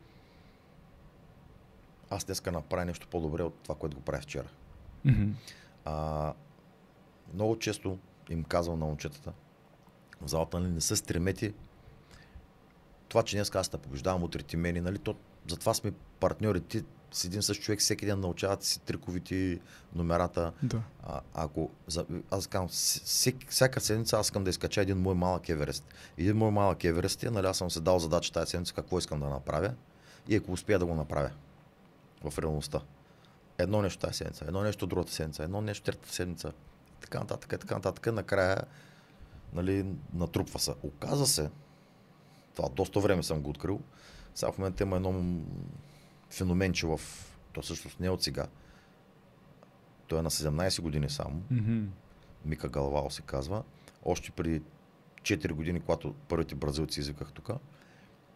[2.09, 4.47] аз днеска направя нещо по-добре от това, което го правя вчера.
[5.05, 5.29] Мгм.
[5.85, 6.33] А,
[7.33, 7.97] много често
[8.29, 9.33] им казвам на момчетата
[10.21, 11.53] в залата, нали, не се стремете
[13.07, 15.15] това, че днес аз те побеждавам, утре ти мени, нали, то,
[15.47, 16.61] затова сме партньори.
[16.61, 19.59] Ти с един същ човек всеки ден научавате си триковите
[19.95, 20.51] номерата.
[20.63, 20.81] Да.
[21.03, 25.49] А, ако, за, аз казвам, всек, всяка седмица аз искам да изкача един мой малък
[25.49, 25.85] Еверест.
[26.17, 29.19] Един мой малък Еверест е, нали, аз съм се дал задача тази седмица какво искам
[29.19, 29.73] да направя
[30.27, 31.31] и ако успея да го направя
[32.23, 32.81] в реалността.
[33.57, 36.53] Едно нещо тази седмица, едно нещо другата седмица, едно нещо третата седмица,
[37.01, 38.57] така нататък, така нататък, накрая
[39.53, 40.73] нали, натрупва се.
[40.83, 41.49] Оказа се,
[42.55, 43.79] това доста време съм го открил,
[44.35, 45.41] сега в момента има едно
[46.29, 46.99] феноменче в,
[47.53, 48.47] то всъщност не е от сега,
[50.07, 51.83] той е на 17 години само, Мгм.
[52.45, 53.63] Мика Галвао се казва.
[54.05, 54.61] Още преди
[55.21, 57.49] 4 години, когато първите бразилци извиках тук,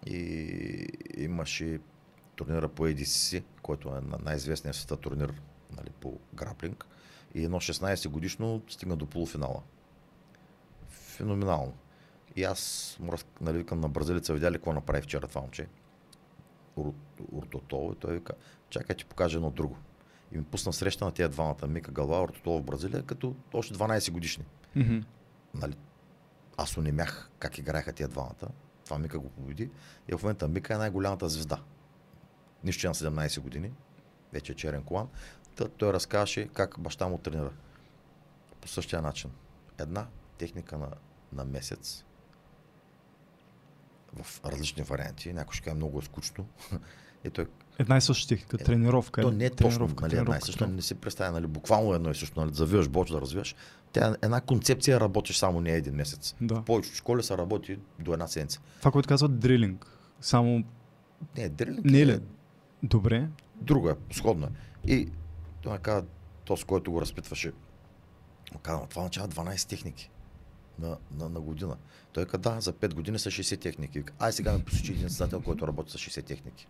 [0.06, 1.80] и имаше
[2.36, 5.34] турнира по ADCC, който е на- най-известният в света турнир
[5.78, 6.86] нали, по граплинг.
[7.36, 9.62] И едно 16 годишно стигна до полуфинала.
[10.90, 11.74] Феноменално.
[12.36, 15.68] И аз му нали, викам на бразилеца, видя ли какво направи вчера това момче?
[16.78, 16.94] Ур-
[17.32, 17.94] Уртотол.
[17.94, 18.34] И той вика,
[18.70, 19.78] чакай, ти покажа едно друго.
[20.32, 24.12] И ми пусна среща на тези двамата, Мика Галва, Уртотол в Бразилия, като още 12
[24.12, 24.46] годишни.
[24.76, 25.00] Мгм.
[25.54, 25.78] Нали,
[26.58, 28.48] аз онемях как играеха тези двамата.
[28.86, 29.70] Това Мика го победи.
[30.08, 31.62] И в момента Мика е най-голямата звезда.
[32.64, 33.72] Нищо, че на 17 години.
[34.34, 35.08] Вече е черен колан.
[35.56, 37.52] Та, той разказваше как баща му тренира.
[38.62, 39.32] По същия начин.
[39.78, 40.90] Една техника на,
[41.34, 42.06] на месец
[44.16, 45.34] в различни варианти.
[45.34, 46.46] Някой ще каже много е скучно.
[47.24, 47.48] И той
[47.80, 49.22] Една и съща техника, Е, тренировка.
[49.22, 50.68] то не е точно тренировка, нали, една и тренировка.
[50.68, 53.56] не си представя, нали, буквално едно и също, нали, завиваш боч, да развиваш.
[53.92, 56.36] Тя е една концепция работиш само не един месец.
[56.42, 56.56] Да.
[56.56, 58.62] В повечето школи се работи до една седмица.
[58.80, 59.86] Това, което казват дрилинг.
[60.22, 60.64] Само
[61.38, 62.20] Не, дрилинг не е е?
[62.84, 63.28] Добре.
[63.56, 64.50] друго е, сходно е.
[64.92, 65.10] И
[65.62, 66.06] той ме каза,
[66.46, 67.52] то с който го разпитваше,
[68.54, 70.10] му каза, «Ма това означава 12 техники
[70.80, 71.78] на, на, на година.
[72.14, 74.04] Той каза, да, за 5 години са 60 техники.
[74.20, 76.68] Ай сега ми посочи един създател, който работи с 60 техники.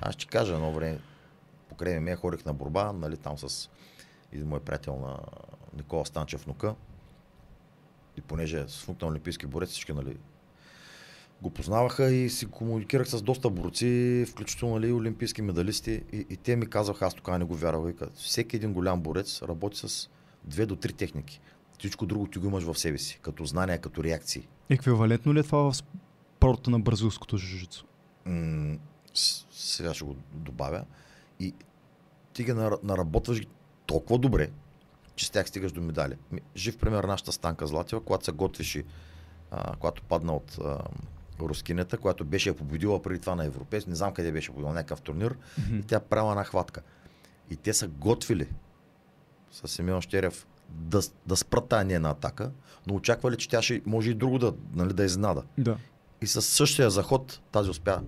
[0.00, 0.98] Аз ще кажа едно време,
[1.68, 3.70] покрай ме ходих на борба, нали, там с
[4.32, 5.18] един мой приятел на
[5.76, 6.74] Никола Станчев внука.
[8.16, 10.16] И понеже с на олимпийски борец всички, нали,
[11.42, 16.02] го познаваха и си комуникирах с доста борци, включително нали, олимпийски медалисти.
[16.12, 19.42] И, и те ми казаха, аз тук не го вярвах, вика, всеки един голям борец
[19.42, 20.10] работи с
[20.44, 21.40] две до три техники.
[21.78, 24.48] Всичко друго ти го имаш в себе си, като знания, като реакции.
[24.68, 27.84] Еквивалентно ли е това в спорта на бразилското жужицу?
[28.26, 28.76] М-
[29.50, 30.84] сега ще го добавя.
[31.40, 31.54] И
[32.32, 33.40] ти ги наработваш
[33.86, 34.50] толкова добре,
[35.16, 36.16] че с тях стигаш до медали.
[36.56, 38.84] Жив пример нашата Станка Златева, когато се готвеше,
[39.50, 40.78] а, когато падна от а,
[41.40, 45.34] рускинята, която беше победила преди това на европейски, не знам къде беше победила, някакъв турнир,
[45.34, 45.80] mm-hmm.
[45.80, 46.82] и тя правила една хватка.
[47.50, 48.48] И те са готвили
[49.50, 52.50] с Семен Щерев да, да спрат тази нейна атака,
[52.86, 55.42] но очаквали, че тя ще може и друго да, нали, да изнада.
[55.58, 55.76] Да.
[56.22, 58.02] И със същия заход тази успя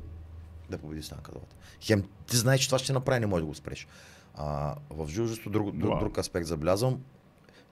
[0.71, 1.53] да победи Станка Златева.
[1.81, 3.87] Хем, ти знаеш, че това ще направи, не може да го спреш.
[4.35, 7.01] А, в жуждото друг, друг, друг аспект забелязвам.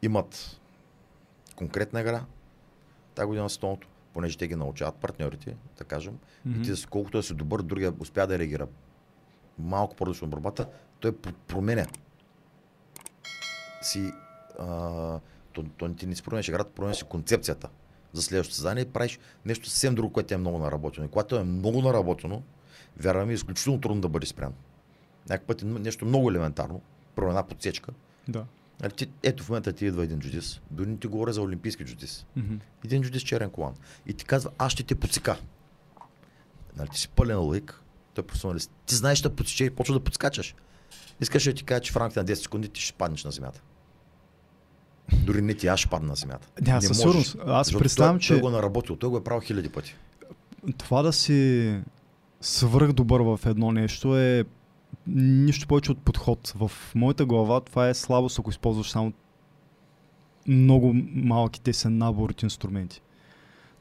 [0.02, 0.60] Имат
[1.56, 2.24] конкретна игра.
[3.14, 6.18] Тази година столното, понеже те ги научават партньорите, да кажем.
[6.48, 6.72] Mm-hmm.
[6.72, 8.66] И ти, колкото да си добър, другия успя да реагира
[9.58, 10.68] малко по-различно борбата,
[11.00, 11.86] той променя
[13.82, 14.12] си
[14.58, 15.20] а,
[15.52, 17.68] то, то, ти не си променяш играта, променяш си концепцията
[18.12, 21.06] за следващото създание и правиш нещо съвсем друго, което е много наработено.
[21.06, 22.42] И когато е много наработено,
[22.96, 24.54] вярваме, е изключително трудно да бъде спряно.
[25.28, 26.80] Някакъв път е нещо много елементарно,
[27.14, 27.92] про една подсечка.
[28.28, 28.44] Да.
[28.82, 32.26] Нали, ето в момента ти идва един джудис, дори не ти говоря за олимпийски джудис.
[32.38, 32.58] Mm-hmm.
[32.84, 33.74] Един джудис черен колан.
[34.06, 35.36] И ти казва, аз ще те подсека.
[36.76, 37.80] Нали, ти си пълен лик,
[38.14, 38.70] той е професионалист.
[38.86, 40.54] Ти знаеш да подсече и почва да подскачаш.
[41.20, 43.62] Искаш да ти кажа, че в рамките на 10 секунди ти ще паднеш на земята.
[45.12, 46.48] Дори не ти, аз ще падна на земята.
[46.62, 47.36] Да, със сигурност.
[47.46, 48.32] Аз представям, че...
[48.32, 49.96] Той го е наработил, той го е правил хиляди пъти.
[50.78, 51.80] Това да си
[52.40, 54.44] свърх добър в едно нещо е
[55.06, 56.54] нищо повече от подход.
[56.56, 59.12] В моята глава това е слабост, ако използваш само
[60.48, 63.00] много малки тесен набор от инструменти.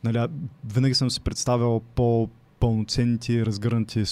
[0.03, 0.27] Нали,
[0.73, 4.03] винаги съм си представял по пълноценните, разгърнати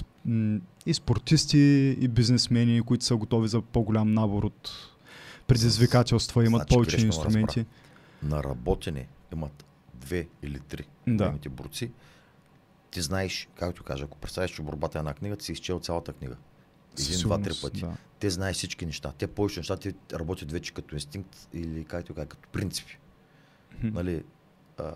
[0.86, 4.90] и спортисти, и бизнесмени, които са готови за по-голям набор от
[5.47, 7.65] предизвикателства, имат значи, повече инструменти.
[8.23, 11.34] Наработени имат две или три да.
[11.49, 11.91] борци.
[12.91, 16.13] Ти знаеш, както кажа, ако представиш, че борбата е една книга, ти си изчел цялата
[16.13, 16.36] книга.
[16.99, 17.82] Един, два, три пъти.
[17.82, 17.91] Да.
[18.19, 19.13] Те знаят всички неща.
[19.17, 22.97] Те повече неща ти работят вече като инстинкт или както кажа, като принципи.
[23.73, 23.93] Mm-hmm.
[23.93, 24.23] Нали,
[24.77, 24.91] а,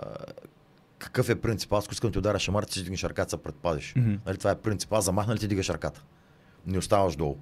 [0.99, 1.73] какъв е принцип?
[1.73, 3.93] Аз искам да ти ударя шамарата, ти дигаш ръката, се предпазиш.
[3.93, 4.19] Mm-hmm.
[4.25, 4.93] Нали, това е принцип.
[4.93, 6.03] Аз замахна ли ти дигаш ръката?
[6.65, 7.37] Не оставаш долу.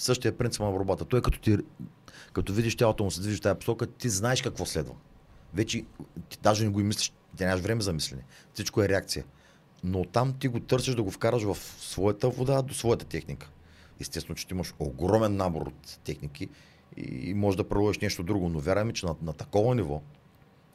[0.00, 1.04] Същия е принцип на борбата.
[1.04, 1.56] Той като ти,
[2.32, 4.94] като видиш тялото му се движи в тази посока, ти знаеш какво следва.
[5.54, 5.84] Вече
[6.28, 8.22] ти даже не го и мислиш, ти нямаш време за мислене.
[8.54, 9.24] Всичко е реакция.
[9.84, 13.50] Но там ти го търсиш да го вкараш в своята вода до своята техника.
[14.00, 16.48] Естествено, че ти имаш огромен набор от техники
[16.96, 20.02] и може да приложиш нещо друго, но вярвай ми, че на, на такова ниво,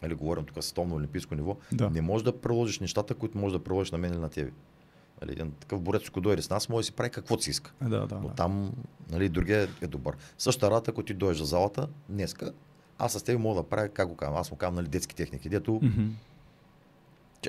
[0.02, 1.90] нали, говорим тук световно олимпийско ниво, да.
[1.90, 4.52] не можеш да приложиш нещата, които можеш да приложиш на мен или на тебе.
[5.26, 7.74] Нали, един такъв борец, ако дойде с нас, може да си прави каквото си иска.
[7.82, 8.74] Да, да, Но там
[9.10, 10.16] нали, другия е добър.
[10.38, 12.54] Същата рата, ако ти дойдеш за залата, днеска,
[12.98, 15.50] аз с теб мога да правя, как го казвам, аз му казвам нали, детски техники,
[15.50, 16.10] дето mm-hmm.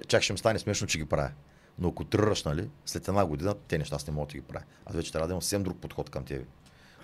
[0.08, 1.30] чак ще ми стане смешно, че ги правя.
[1.78, 4.64] Но ако тръгнеш, нали, след една година, те неща не могат да ги правя.
[4.86, 6.44] Аз вече трябва да имам съвсем друг подход към тебе.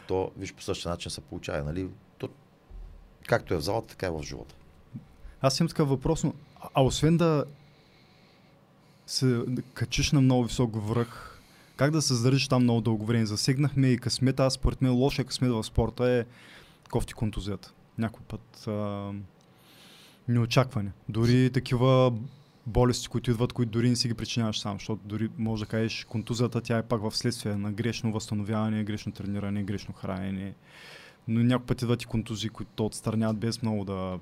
[0.09, 1.89] То, виж, по същия начин се получава, нали?
[2.19, 2.29] То,
[3.27, 4.55] както е в залата, така е в живота.
[5.41, 6.35] Аз имам такъв въпрос, но
[6.75, 7.45] а освен да
[9.07, 9.41] се
[9.75, 11.41] качиш на много висок връх,
[11.77, 13.27] как да се задържиш там много дълго време?
[13.27, 16.25] Засегнахме и късмета, аз според мен лошия късмет в спорта е
[16.91, 17.73] кофти контузията.
[17.99, 19.11] Някой път а,
[20.29, 20.93] неочакване.
[21.09, 22.13] Дори такива
[22.67, 26.05] болести, които идват, които дори не си ги причиняваш сам, защото дори може да кажеш
[26.05, 30.55] контузията, тя е пак в следствие на грешно възстановяване, грешно трениране, грешно хранене.
[31.29, 34.19] Но някои пъти идват и контузии, които отстраняват без много да,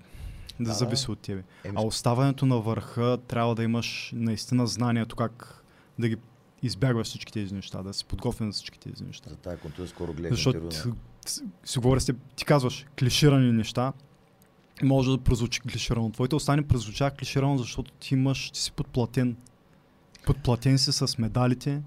[0.65, 1.43] да, зависи от тебе.
[1.65, 1.75] Еми...
[1.79, 5.65] А оставането на върха трябва да имаш наистина знанието как
[5.99, 6.17] да ги
[6.63, 9.31] избягваш всички тези неща, да си подготвен за всички тези неща.
[9.31, 10.31] За тази контузия скоро гледам.
[10.31, 10.77] Защото
[11.65, 13.93] си говоря с ти казваш клиширани неща,
[14.83, 16.11] може да прозвучи клиширано.
[16.11, 19.37] Твоите остане прозвуча клиширано, защото ти имаш, ти си подплатен.
[20.27, 21.83] Подплатен си с медалите,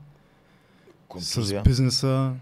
[1.08, 1.62] Контузия.
[1.62, 2.34] с бизнеса.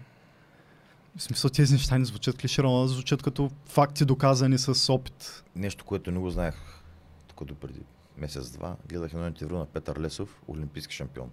[1.15, 5.43] В смисъл тези неща не звучат клиширано, звучат като факти доказани с опит.
[5.55, 6.55] Нещо, което не го знаех
[7.28, 7.82] тук до преди
[8.18, 8.76] месец-два.
[8.89, 11.32] Гледах едно интервю на Петър Лесов, олимпийски шампион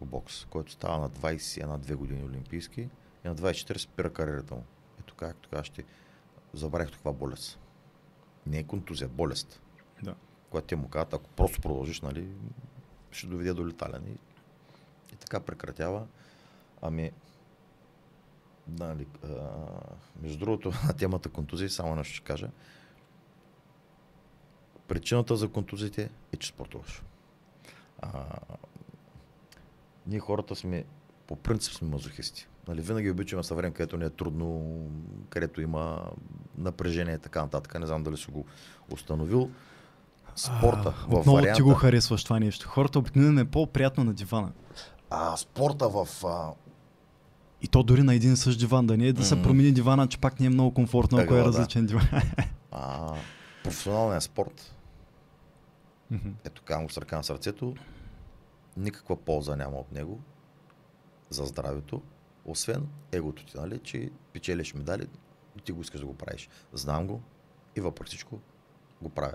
[0.00, 2.80] в бокс, който става на 21-2 години олимпийски
[3.24, 4.64] и на 24 спира кариерата му.
[5.00, 5.84] Ето как, така ще
[6.54, 7.58] забравих каква болест
[8.48, 9.60] не е контузия, болест.
[10.02, 10.14] Да.
[10.50, 12.28] Когато те му казват, ако просто продължиш, нали,
[13.10, 14.06] ще доведе до летален.
[14.06, 14.18] И,
[15.14, 16.06] и така прекратява.
[16.82, 17.10] Ами,
[18.68, 19.28] нали, а,
[20.22, 22.48] между другото, на темата контузии, само нещо ще кажа.
[24.88, 27.02] Причината за контузиите е, че спортуваш.
[28.02, 28.24] А,
[30.06, 30.84] ние хората сме,
[31.26, 32.48] по принцип сме мазохисти.
[32.68, 34.80] Нали, винаги обичаме съвремен, където не е трудно,
[35.30, 36.10] където има
[36.58, 37.80] напрежение и така нататък.
[37.80, 38.44] Не знам дали си го
[38.92, 39.50] установил.
[40.36, 40.94] Спорта.
[41.10, 42.68] А, в варианта, ти го харесваш това нещо.
[42.68, 44.52] Хората обикновено е по-приятно на дивана.
[45.10, 46.52] а, спорта в а,
[47.62, 50.08] И то дори на един и същ диван, да не е да се промени дивана,
[50.08, 52.08] че пак не е много комфортно, ако е различен диван.
[52.72, 53.14] а,
[53.64, 54.74] професионалния спорт,
[56.44, 57.74] ето казвам го с ръка на сърцето,
[58.76, 60.20] никаква полза няма от него
[61.30, 62.02] за здравето,
[62.44, 65.06] освен егото ти, нали, че печелиш медали
[65.64, 66.48] ти го искаш да го правиш.
[66.72, 67.22] Знам го
[67.76, 68.40] и въпреки всичко
[69.02, 69.34] го правя.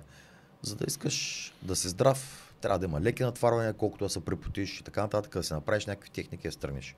[0.62, 4.80] За да искаш да си здрав, трябва да има леки натварвания, колкото да се препотиш
[4.80, 6.96] и така нататък, да си направиш някакви техники, да страниш.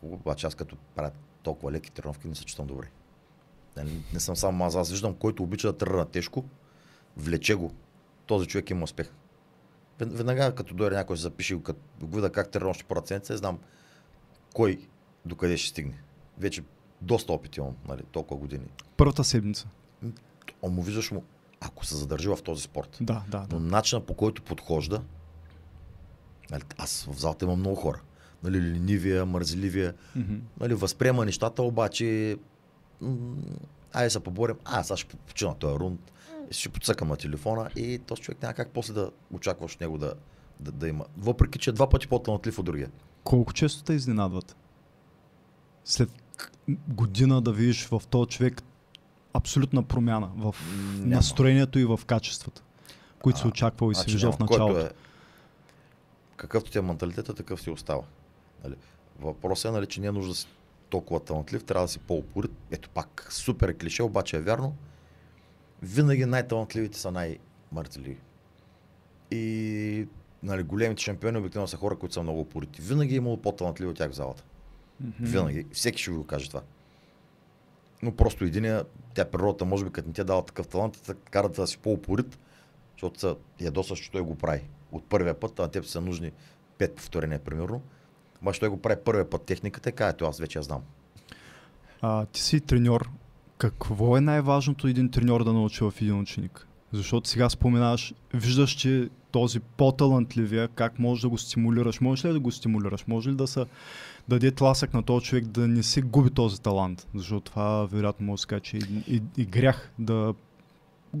[0.00, 1.10] Хубаво, обаче аз като правя
[1.42, 2.90] толкова леки тренировки, не се чувствам добре.
[3.76, 6.44] Нали, Не съм само аз, аз виждам, който обича да тръгна тежко,
[7.16, 7.72] влече го.
[8.26, 9.12] Този човек има успех.
[9.98, 13.58] Вед- Веднага като дойде някой се запише, като го видя как още първа седмица, знам
[14.54, 14.88] кой
[15.24, 16.02] докъде ще стигне.
[16.38, 16.64] Вече
[17.00, 18.66] доста опит имам, нали, толкова години.
[18.96, 19.68] Първата седмица.
[20.62, 21.24] О, му виждаш му,
[21.60, 22.98] ако се задържи в този спорт.
[23.00, 23.60] Да, да, Но да.
[23.60, 25.02] начинът по който подхожда,
[26.50, 28.00] нали, аз в залата имам много хора.
[28.42, 30.34] Нали, ленивия, мързеливия, Мгм.
[30.60, 32.36] нали, възприема нещата, обаче
[33.92, 36.00] айде се поборим, а сега ще почина този рунд,
[36.50, 40.14] ще подсъкам на телефона и този човек няма как после да очакваш от него да,
[40.60, 41.04] да, да има.
[41.18, 42.90] Въпреки, че е два пъти по-талантлив от другия.
[43.24, 44.56] Колко често те изненадват?
[45.84, 46.10] След
[46.88, 48.62] година да видиш в този човек
[49.32, 50.54] абсолютна промяна в
[50.98, 51.16] Няма.
[51.16, 52.62] настроението и в качествата,
[53.22, 54.80] които се очаквал и се Значи виждал в началото.
[54.80, 54.90] Е,
[56.36, 58.02] какъвто ти е менталитета, такъв си остава.
[58.64, 58.74] Нали?
[59.20, 60.46] Въпросът е, нали, че не е нужда да си
[60.90, 62.50] толкова талантлив, трябва да си по-упорит.
[62.70, 64.76] Ето пак, супер клише, обаче е вярно.
[65.82, 68.18] Винаги най-талантливите са най-мъртеливи.
[69.30, 70.06] И
[70.42, 72.82] нали, големите шампиони обикновено са хора, които са много упорити.
[72.82, 74.44] Винаги е имало по-талантливи от тях в залата.
[75.00, 75.12] Мгм.
[75.20, 75.66] Винаги.
[75.72, 76.62] Всеки ще ви го каже това.
[78.02, 78.84] Но просто единия,
[79.14, 81.78] тя природата, може би, като не ти е дала такъв талант, те карат да си
[81.78, 82.38] по-упорит,
[82.92, 84.68] защото са ядосаш, че той го прави.
[84.92, 86.32] От първия път, а на теб са нужни
[86.78, 87.82] пет повторения, примерно.
[88.42, 90.80] Ма той го прави първия път техниката, каже, ето аз вече я знам.
[92.02, 93.08] А, ти си треньор.
[93.58, 96.66] Какво е най-важното един треньор да научи в един ученик?
[96.92, 102.00] Защото сега споменаваш, виждаш, че този по-талантливия, как можеш да го стимулираш?
[102.00, 103.06] Можеш ли да го стимулираш?
[103.06, 103.64] Може ли да се
[104.28, 107.06] даде тласък на този човек да не се губи този талант?
[107.14, 110.34] Защото това вероятно може да се че е и, и, и грях да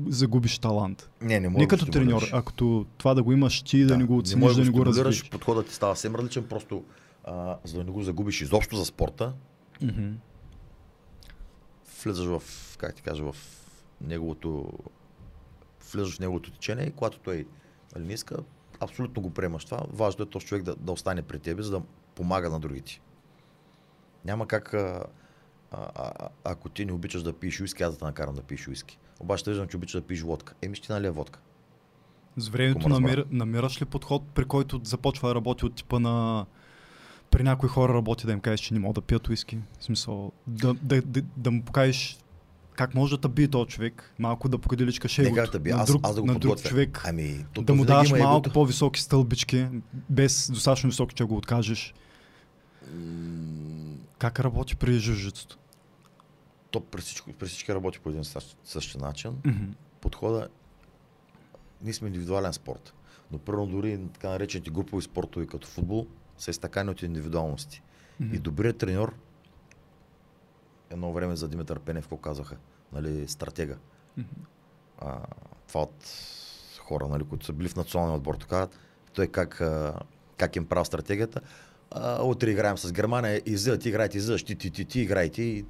[0.06, 1.10] загубиш талант.
[1.22, 3.84] Не, не може Не да като го треньор, а като това да го имаш ти,
[3.84, 5.30] да, не го оцениш, да не го стимулираш, развиш.
[5.30, 6.84] Подходът ти става съвсем различен, просто
[7.28, 9.34] а, за да не го загубиш изобщо за спорта,
[9.82, 10.12] Мгм.
[12.04, 12.42] влизаш в,
[12.78, 13.36] как ти кажа, в
[14.00, 14.72] неговото,
[15.92, 17.46] влизаш в неговото течение и когато той
[17.94, 18.36] нали, не иска,
[18.80, 19.82] абсолютно го приемаш това.
[19.92, 21.82] Важно е този човек да, да остане при тебе, за да
[22.14, 23.00] помага на другите.
[24.24, 25.04] Няма как, а,
[25.70, 28.68] а, а, ако ти не обичаш да пиеш уиски, аз да те накарам да пиеш
[28.68, 28.98] уиски.
[29.20, 30.54] Обаче те виждам, че обичаш да пиеш водка.
[30.62, 31.40] Еми ще ти налия водка.
[32.36, 36.46] С времето намир, намираш ли подход, при който започва да работи от типа на...
[37.30, 39.58] При някои хора работи да им кажеш, че не могат да пият уиски.
[39.78, 42.18] В смисъл, да, да, да, да му покажеш
[42.78, 45.86] как може да бие този човек, малко да покаделичкаш Не егото как да би, аз,
[45.86, 46.68] друг, аз да го на друг подготвя.
[46.68, 48.52] човек, Ами, то, да му даваш малко егото.
[48.52, 49.66] по-високи стълбички,
[50.10, 51.94] без достатъчно високи, че го откажеш.
[54.18, 55.58] Как работи при жужицето?
[56.70, 59.32] То при всички, при всички работи по един същ, същи начин.
[59.46, 59.64] Мгм.
[60.00, 60.48] подхода,
[61.82, 62.94] ние сме индивидуален спорт.
[63.32, 66.06] Но първо дори така наречените групови спортове като футбол
[66.38, 67.82] са изтакани от индивидуалности.
[68.20, 68.34] Мгм.
[68.34, 69.14] И добрият треньор,
[70.90, 72.56] едно време за Димитър Пенев, какво казаха,
[72.92, 73.76] нали, стратега.
[74.16, 74.28] Мгм.
[74.98, 75.22] А,
[75.68, 76.04] това от
[76.80, 78.68] хора, нали, които са били в националния отбор, така,
[79.12, 79.94] той как, а,
[80.36, 81.40] как им правил стратегията.
[81.90, 85.42] А, утре играем с Германия, излиза, ти играйте, излизаш, ти, ти, ти, ти играйте.
[85.42, 85.64] И...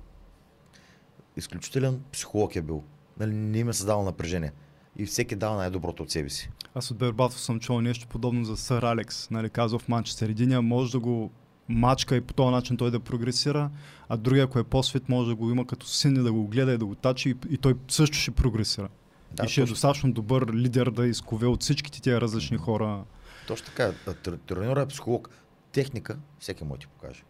[1.36, 2.84] Изключителен психолог е бил.
[3.18, 4.52] Нали, не им е създавал напрежение.
[4.98, 6.50] И всеки дава най-доброто от себе си.
[6.74, 10.28] Аз от Бербатов съм чул нещо подобно за Сър Алекс, нали, казва в Манчестър.
[10.28, 11.30] Единия може да го
[11.68, 13.70] мачка и по този начин той да прогресира,
[14.08, 16.72] а другия, ако е по-свет, може да го има като син и да го гледа
[16.72, 18.88] и да го тачи и, и той също ще прогресира.
[19.32, 23.04] Да, и ще е точно, достатъчно добър лидер да изкове от всичките тия различни хора.
[23.46, 23.92] точно така.
[24.06, 25.30] А, тр- Треньорът е психолог.
[25.72, 27.22] Техника всеки може да ти покаже.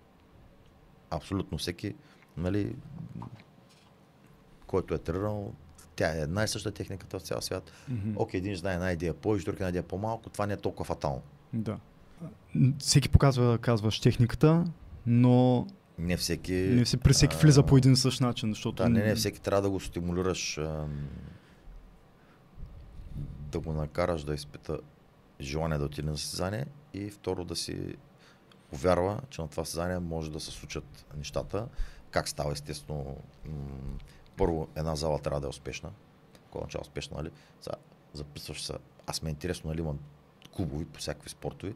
[1.11, 1.95] Абсолютно всеки,
[2.37, 2.77] нали,
[4.67, 5.53] който е тренирал,
[5.99, 7.73] тя е една и съща техниката в цял свят.
[7.89, 8.13] Мгм.
[8.17, 11.23] Окей, един знае една идея повече, друг една идея по-малко, това не е толкова фатално.
[11.53, 11.79] Да.
[12.79, 14.65] Всеки показва, казваш техниката,
[15.07, 15.67] но
[15.99, 16.53] Не всеки...
[16.53, 18.83] не си, при всеки а, влиза по един същ начин, защото...
[18.83, 21.09] Да, не, не, всеки трябва да го стимулираш, ам,
[23.53, 24.79] да го накараш да изпита
[25.41, 27.95] желание да отиде на състезание и второ да си
[28.71, 31.69] повярва, че на това състезание може да се случат нещата.
[32.11, 33.17] Как става естествено?
[33.45, 33.99] М-
[34.39, 35.91] първо, една зала трябва да е успешна.
[36.51, 37.31] Кога начало успешна, нали?
[37.61, 37.77] Сега,
[38.13, 38.75] записваш се.
[39.07, 39.99] Аз ме е интересно, нали, имам
[40.57, 41.75] клубови по всякакви спортови.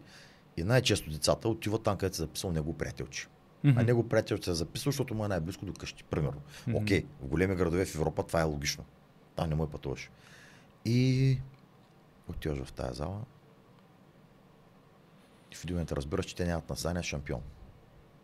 [0.56, 3.26] И най-често децата отиват там, където се записал него приятелче.
[3.64, 3.80] Mm-hmm.
[3.80, 6.40] А него приятел се е записал, защото му е най-близко до къщи, примерно.
[6.74, 7.04] Окей, mm-hmm.
[7.04, 8.84] okay, в големи градове в Европа това е логично.
[9.36, 10.10] Там не му е пътуваш.
[10.84, 11.38] И
[12.28, 13.20] отиваш в тази зала.
[15.52, 17.40] И в един момент разбираш, че те нямат наследния шампион.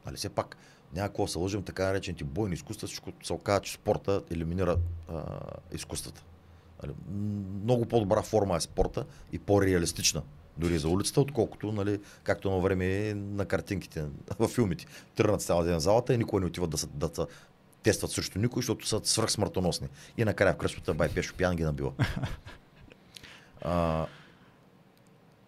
[0.07, 0.57] Нали все пак
[0.93, 4.77] няма какво се лъжим, така наречените бойни изкуства, всичко се оказа, че спорта елиминира
[5.09, 5.23] а,
[5.73, 6.25] изкуствата.
[6.83, 6.93] Нали,
[7.65, 10.23] много по-добра форма е спорта и по-реалистична
[10.59, 14.05] дори за улицата, отколкото, нали, както на време на картинките
[14.39, 14.87] в филмите.
[15.17, 17.23] Тръгнат цял ден в залата и никой не отива да се, да се
[17.83, 19.89] тестват срещу никой, защото са свръх смъртоносни.
[20.17, 21.93] И накрая в кръстата бай Пешо пиян ги набива.
[23.63, 24.07] а,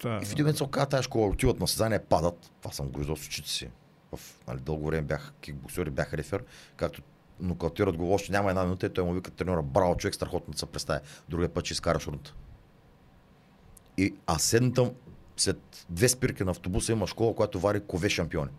[0.04, 2.50] и в един момент се оказа тази школа, отиват на състезание, падат.
[2.62, 3.70] Това съм го виждал с очите си.
[4.12, 6.44] В нали, дълго време бях кикбоксер и бях рефер,
[6.76, 7.02] както
[7.40, 10.58] нокаутират го още няма една минута и той му вика тренера, браво човек, страхотно да
[10.58, 11.00] се представя.
[11.28, 12.34] Другия път ще изкараш рунта.
[13.96, 14.92] И аз седната
[15.36, 18.50] след две спирки на автобуса има школа, която вари кове шампиони.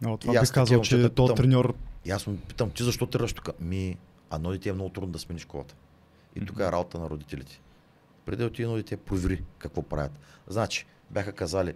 [0.00, 1.74] Но, това би казал, че то треньор...
[2.04, 3.60] И аз му питам, ти защо тръгваш тук?
[3.60, 3.96] Ми,
[4.34, 5.74] едно дете е много трудно да смени школата.
[6.36, 7.60] И тук е работа на родителите.
[8.24, 10.12] Преди да отиде дете, провери какво правят.
[10.46, 11.74] Значи, бяха казали,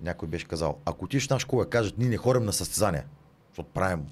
[0.00, 3.04] някой беше казал, ако отидеш в наша школа кажат, ние не ходим на състезания,
[3.48, 4.06] защото правим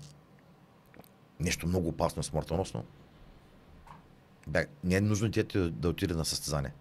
[1.41, 2.85] нещо много опасно и смъртоносно,
[4.47, 6.73] бе, не е нужно дете да отиде на състезание.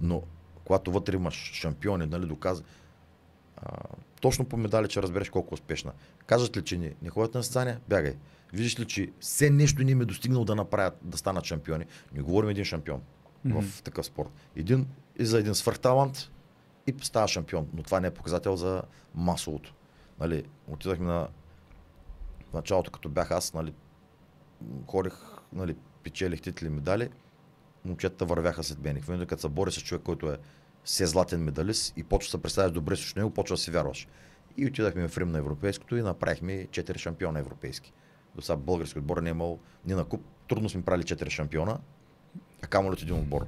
[0.00, 0.22] Но
[0.64, 2.62] когато вътре имаш шампиони, нали, доказа,
[3.56, 3.78] а,
[4.20, 5.92] точно по медали, че разбереш колко е успешна.
[6.26, 8.16] Кажат ли, че не, не ходят на състезания, бягай.
[8.52, 11.84] Виждаш ли, че все нещо не им е достигнал да направят, да станат шампиони.
[12.12, 13.02] Не говорим един шампион
[13.46, 13.60] mm-hmm.
[13.60, 14.30] в такъв спорт.
[14.56, 14.86] Един
[15.18, 16.30] и за един свърхталант
[16.88, 17.68] и става шампион.
[17.74, 18.82] Но това не е показател за
[19.14, 19.74] масовото.
[20.20, 21.28] Нали, отидахме на
[22.50, 23.74] в началото, като бях аз, нали,
[24.86, 25.14] ходих,
[25.52, 27.08] нали, печелих титли медали,
[27.84, 29.00] момчетата вървяха след мен.
[29.02, 30.38] В като се бори с човек, който е
[30.84, 34.08] се златен медалист и почва да се представяш добре с него, почва да си вярваш.
[34.56, 37.92] И отидахме в Рим на европейското и направихме 4 шампиона европейски.
[38.34, 40.24] До сега български отбор не е имал ни на куп.
[40.48, 41.78] Трудно сме правили 4 шампиона,
[42.62, 43.46] а камо от един отбор.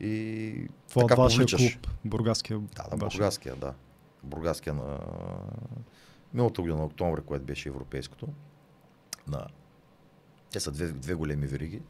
[0.00, 2.58] И Това така вашия клуб, Бургаския.
[2.58, 3.74] Да, да, Бургаския, да.
[4.22, 4.98] Бургаския на
[6.34, 8.28] миналата година на октомври, което беше европейското.
[9.28, 9.46] На...
[10.52, 11.80] Те са две, две големи вериги.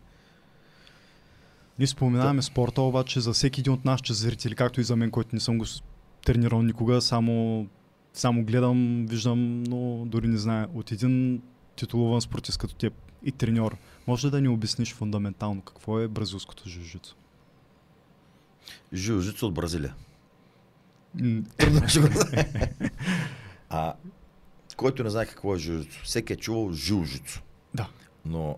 [1.79, 5.31] Ние споменаваме спорта, обаче за всеки един от нашите зрители, както и за мен, който
[5.33, 5.65] не съм го
[6.25, 7.67] тренирал никога, само,
[8.15, 10.67] само гледам, виждам, но дори не знае.
[10.75, 11.43] От един
[11.77, 12.95] титулован спортист като теб
[13.25, 17.17] и треньор, може ли да ни обясниш фундаментално какво е бразилското жужицу?
[18.93, 19.95] Жужицу от Бразилия.
[21.57, 22.09] Трудно ще го
[23.71, 23.95] А
[24.79, 27.43] който не знае какво е жужицу, всеки е чувал жужицу.
[27.75, 27.89] Да.
[28.25, 28.57] Но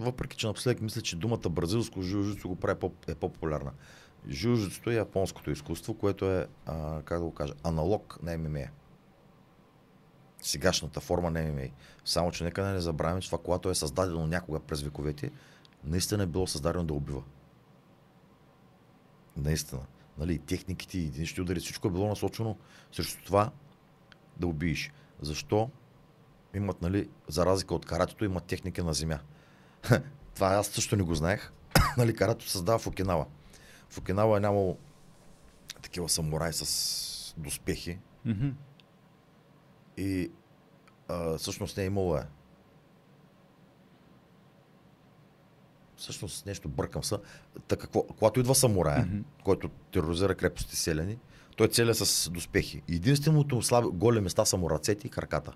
[0.00, 3.72] въпреки, че напоследък мисля, че думата бразилско жужицу го прави по, е по-популярна.
[4.28, 8.66] Жужицуто е японското изкуство, което е, а, как да го кажа, аналог на ММА.
[10.42, 11.68] Сегашната форма на ММА.
[12.04, 15.30] Само, че нека не забравяме, че това, когато е създадено някога през вековете,
[15.84, 17.22] наистина е било създадено да убива.
[19.36, 19.80] Наистина.
[20.18, 22.56] Нали, техниките, единични удари, всичко е било насочено
[22.92, 23.50] срещу това
[24.36, 24.92] да убиеш.
[25.20, 25.70] Защо?
[26.54, 29.18] Имат, нали, за разлика от каратето, имат техника на земя.
[30.34, 31.52] Това аз също не го знаех.
[31.98, 33.26] нали, карато създава в Окинава.
[33.88, 34.78] В Окинава е нямало
[35.82, 37.98] такива самураи с доспехи.
[38.26, 38.52] Mm-hmm.
[39.96, 40.30] И
[41.08, 42.26] а, всъщност не е имало е.
[46.02, 47.18] Всъщност нещо бъркам са.
[47.68, 49.22] Та какво, когато идва самурая, mm-hmm.
[49.44, 51.18] който тероризира крепости селени,
[51.56, 52.82] той целя с доспехи.
[52.88, 55.52] Единственото слаби, голе места са му ръцете и краката.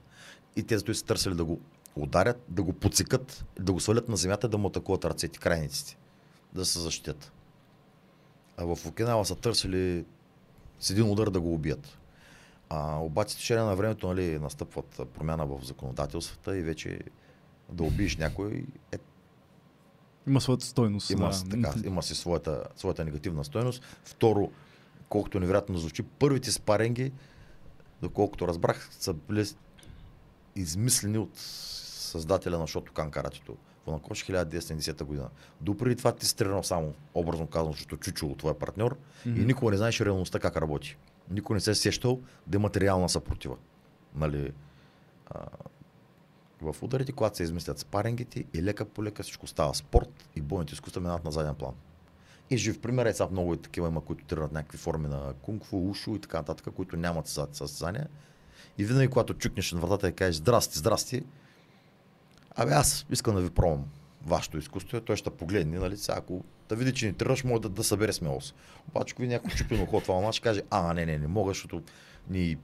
[0.57, 1.61] И те зато са търсили да го
[1.97, 5.99] ударят, да го подсекат, да го свалят на земята, да му атакуват ръцете, крайниците,
[6.53, 7.33] да се защитят.
[8.57, 10.05] А в Окинава са търсили
[10.81, 11.99] с един удар да го убият.
[12.69, 17.01] А, обаче течение на времето нали, настъпват промяна в законодателствата и вече
[17.73, 18.99] да убиеш някой е
[20.27, 21.11] има своята стойност.
[21.11, 21.63] Има, да.
[21.63, 23.83] така, има си своята, своята негативна стойност.
[24.05, 24.51] Второ,
[25.09, 27.13] колкото невероятно звучи, първите спаренги,
[28.03, 29.47] доколкото разбрах, са били
[30.57, 33.57] измислени от създателя на шото Канкаратито
[33.87, 35.29] в Накош 1970 година.
[35.61, 39.43] Допреди това ти си тренирал само, образно казано, защото чучуло твоя партньор mm-hmm.
[39.43, 40.97] и никога не знаеш реалността как работи.
[41.31, 43.57] Никой не се е сещал да има реална съпротива.
[44.15, 44.53] Нали,
[45.31, 45.47] а,
[46.61, 50.75] в ударите, когато се измислят спарингите и лека по лека всичко става спорт и бойните
[50.75, 51.75] изкуства минават на заден план.
[52.51, 55.91] И жив пример е сега много и такива има, които тренират някакви форми на кунг-фу,
[55.91, 58.09] ушу и така нататък, които нямат състезания.
[58.79, 61.23] И винаги, когато чукнеш на вратата и кажеш здрасти, здрасти,
[62.57, 63.85] абе аз искам да ви пробвам
[64.27, 67.69] вашето изкуство, той ще погледне, нали, сега, ако да види, че не тръгваш, може да,
[67.69, 68.55] да събере смелост.
[68.89, 71.51] Обаче, ако ви някой чупи на ход това ще каже, а, не, не, не мога,
[71.51, 71.83] защото
[72.31, 72.57] ни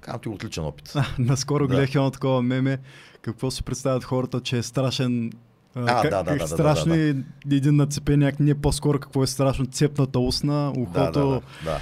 [0.00, 0.92] Казвам ти отличен опит.
[0.94, 1.74] А, наскоро да.
[1.74, 2.78] гледах едно такова меме.
[3.22, 5.32] Какво си представят хората, че е страшен
[5.74, 7.56] а, как, да, да, да, страшни, да, да, да.
[7.56, 11.00] един нацепеняк, не по-скоро какво е страшно, цепната устна, ухото.
[11.00, 11.80] Да, да, да, да.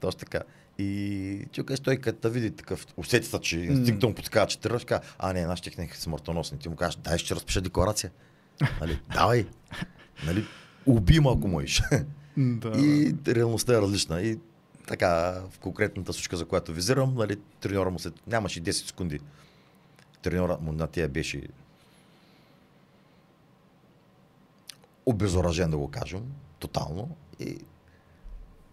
[0.00, 0.40] Точно така.
[0.78, 4.84] И чукаш той като види такъв, усетита, че инстинктом подсказва, че тръгваш,
[5.18, 6.58] а не, нашите техники са смъртоносни.
[6.58, 8.10] Ти му кажеш, дай ще разпиша декларация.
[8.80, 9.00] Нали?
[9.14, 9.46] Давай.
[10.26, 10.44] Нали?
[10.86, 11.82] Уби малко можеш.
[12.36, 12.72] Да.
[12.78, 14.22] И реалността е различна.
[14.22, 14.38] И
[14.86, 19.20] така, в конкретната случка, за която визирам, нали, треньора му след, нямаше 10 секунди.
[20.22, 21.42] Треньора му на тия беше
[25.06, 26.22] обезоръжен, да го кажем,
[26.58, 27.16] тотално.
[27.40, 27.58] И,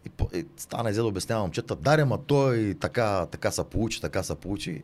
[0.06, 4.24] и, и стана и да обяснява момчета, даре, ма той така, така се получи, така
[4.24, 4.84] се получи.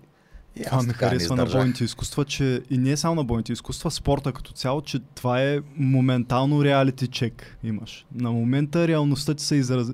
[0.55, 3.91] И това ми харесва на бойните изкуства, че и не е само на бойните изкуства,
[3.91, 8.05] спорта като цяло, че това е моментално реалити чек имаш.
[8.15, 9.87] На момента реалността ти се, израз...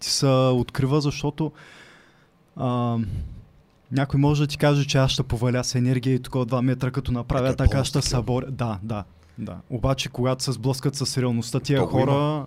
[0.00, 1.52] ти се открива, защото
[2.56, 2.98] а,
[3.92, 6.60] някой може да ти каже, че аз ще поваля с енергия и тук от 2
[6.60, 8.50] метра, като направя е, така, ще съборя.
[8.50, 9.04] Да, да,
[9.38, 9.56] да.
[9.70, 12.12] Обаче, когато се сблъскат с реалността, тия Того хора...
[12.12, 12.46] Има.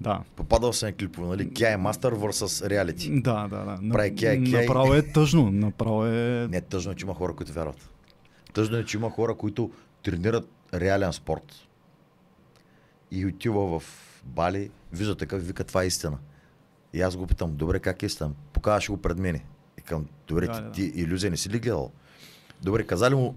[0.00, 0.20] Да.
[0.36, 1.54] Попадал съм на клипове, нали?
[1.54, 3.20] Кя е мастър versus реалити.
[3.20, 3.92] Да, да, да.
[3.92, 5.50] Прави кя е кя Направо е тъжно.
[5.50, 6.48] Направо е...
[6.50, 7.90] Не е тъжно, че има хора, които вярват.
[8.54, 9.70] Тъжно е, че има хора, които
[10.02, 11.54] тренират реален спорт.
[13.10, 13.84] И отива в
[14.24, 16.18] Бали, вижда такъв и вика, това е истина.
[16.92, 18.30] И аз го питам, добре, как е истина?
[18.52, 19.44] Показваш го пред мене.
[19.78, 20.72] И към, добре, да, ти, да.
[20.72, 21.90] ти иллюзия не си ли гледал?
[22.62, 23.34] Добре, казали му,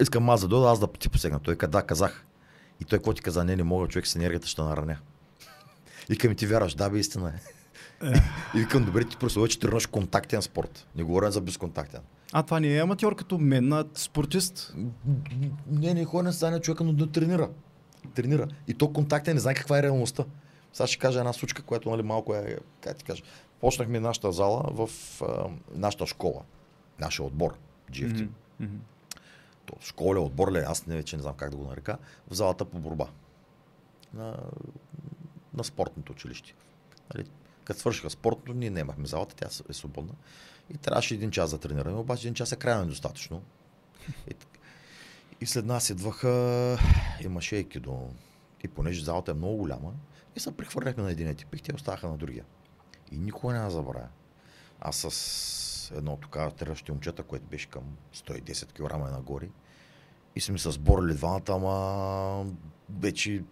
[0.00, 1.40] искам аз да дойда, аз да ти посегна.
[1.40, 2.26] Той каза, да, казах.
[2.80, 4.98] И той какво ти каза, не, не мога, човек с енергията ще нараня.
[6.08, 7.40] И към ти вярваш, да, бе, истина е.
[8.54, 10.86] И викам, добре, ти просто че тренираш контактен спорт.
[10.96, 12.00] Не говоря за безконтактен.
[12.32, 14.74] А това не е аматьор като мен, а спортист?
[15.70, 17.50] Не, не ходи на стане човека, но да тренира.
[18.14, 18.48] Тренира.
[18.68, 20.24] И то контактен не знае каква е реалността.
[20.72, 23.22] Сега ще кажа една случка, която нали, малко е, как ти кажа.
[23.60, 24.90] Почнахме нашата зала в
[25.22, 26.42] а, нашата школа.
[26.98, 27.54] Нашия отбор,
[27.92, 28.28] GFT.
[28.62, 28.78] Mm-hmm
[29.66, 31.98] то, школя, отбор ли, аз не, вече не знам как да го нарека,
[32.30, 33.06] в залата по борба.
[34.14, 34.36] На,
[35.54, 36.54] на спортното училище.
[37.14, 37.26] Нали,
[37.64, 40.14] като свършиха спортното, ние не имахме залата, тя е свободна.
[40.70, 43.42] И трябваше един час да тренираме, обаче един час е крайно недостатъчно.
[44.30, 44.34] И,
[45.40, 46.78] и след нас идваха,
[47.24, 48.10] имаше до...
[48.64, 49.92] И понеже залата е много голяма,
[50.36, 52.44] и се прехвърляхме на един екип и те оставаха на другия.
[53.12, 54.08] И никога няма забравя.
[54.80, 57.82] Аз с едно така тръщи момчета, което беше към
[58.14, 59.48] 110 кг нагоре.
[60.36, 62.46] И сме се сборили двамата, ама
[62.90, 63.42] вече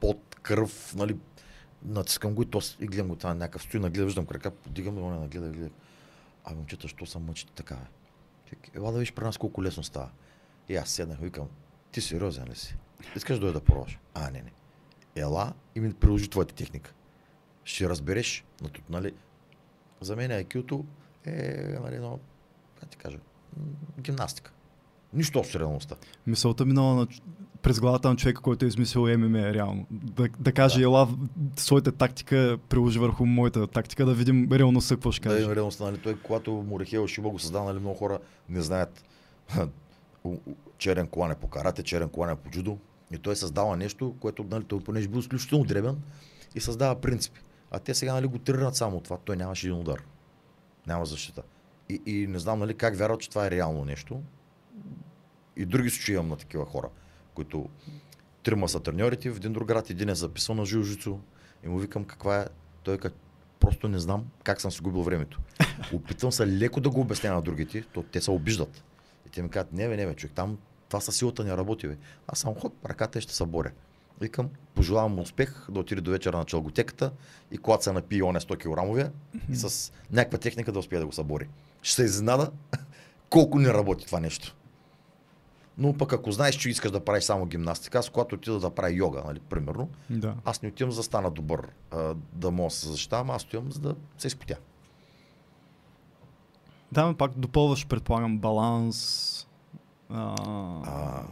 [0.00, 1.16] под кръв, нали,
[1.84, 5.00] натискам го и, то, и гледам го това някакъв стои, нагледа, виждам крака, подигам да
[5.00, 5.70] не нагледа, гледа.
[6.44, 7.76] А момчета, що са мъчите така?
[8.74, 10.10] Ела да виж при нас колко лесно става.
[10.68, 11.48] И аз седнах, викам,
[11.92, 12.76] ти сериозен ли си?
[13.16, 13.98] Искаш да дойда да пробваш?
[14.14, 14.52] А, не, не.
[15.16, 16.94] Ела и ми приложи твоята техника.
[17.64, 18.44] Ще разбереш,
[18.90, 19.14] нали,
[20.00, 20.84] за мен IQ-то
[21.24, 22.20] е, нали, но,
[22.80, 23.18] как ти кажа,
[24.00, 24.52] гимнастика.
[25.12, 25.96] Нищо с реалността.
[26.26, 27.06] Мисълта минала на,
[27.62, 29.86] през главата на човека, който е измислил ММА реално.
[29.90, 30.84] Да, да каже, да.
[30.84, 31.08] ела
[31.56, 35.46] своята тактика, приложи върху моята тактика, да видим реалността, какво ще каже.
[35.46, 35.98] Да реалността, нали?
[35.98, 39.04] Той, когато Морехел Шиба го създава, нали, много хора не знаят
[40.78, 42.78] черен колан е по карате, черен колан е по джудо.
[43.12, 45.96] И той създава нещо, което, нали, той понеже бил изключително дребен
[46.54, 47.40] и създава принципи.
[47.70, 49.16] А те сега нали, го тренират само това.
[49.24, 50.02] Той нямаше един удар
[50.88, 51.42] няма защита.
[51.88, 54.20] И, и не знам нали, как вярват, че това е реално нещо.
[55.56, 56.88] И други случаи имам на такива хора,
[57.34, 57.68] които
[58.42, 61.18] трима са треньорите в един друг град, един е записал на жилжицу
[61.64, 62.46] и му викам каква е.
[62.82, 63.12] Той как
[63.60, 65.40] просто не знам как съм си губил времето.
[65.92, 68.84] Опитвам се леко да го обясня на другите, то те се обиждат.
[69.26, 70.58] И те ми казват, не бе, не бе, човек, там
[70.88, 71.88] това със силата не работи.
[71.88, 71.96] Бе.
[72.28, 73.70] Аз съм хоп, ръката и ще се боря.
[74.20, 77.12] Викам, пожелавам му успех да отиде до вечера на челготеката
[77.50, 79.12] и когато се напие оне 100 кг
[79.50, 81.48] и с някаква техника да успее да го събори.
[81.82, 82.50] Ще се изненада
[83.30, 84.56] колко не работи това нещо.
[85.78, 88.92] Но пък ако знаеш, че искаш да правиш само гимнастика, аз когато отида да правя
[88.92, 90.34] йога, нали, примерно, да.
[90.44, 93.72] аз не отивам за да стана добър, а, да мога да се защитавам, аз отивам
[93.72, 94.56] за да се изпотя.
[96.92, 99.46] Да, но пак допълваш, предполагам, баланс.
[100.10, 100.34] А...
[100.86, 101.22] А,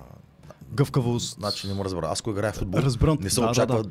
[0.73, 1.35] гъвкавост.
[1.35, 2.09] Значи не му разбира.
[2.09, 3.19] Аз ако играя в футбол, Разбирам.
[3.21, 3.91] не се да, очаква да, да.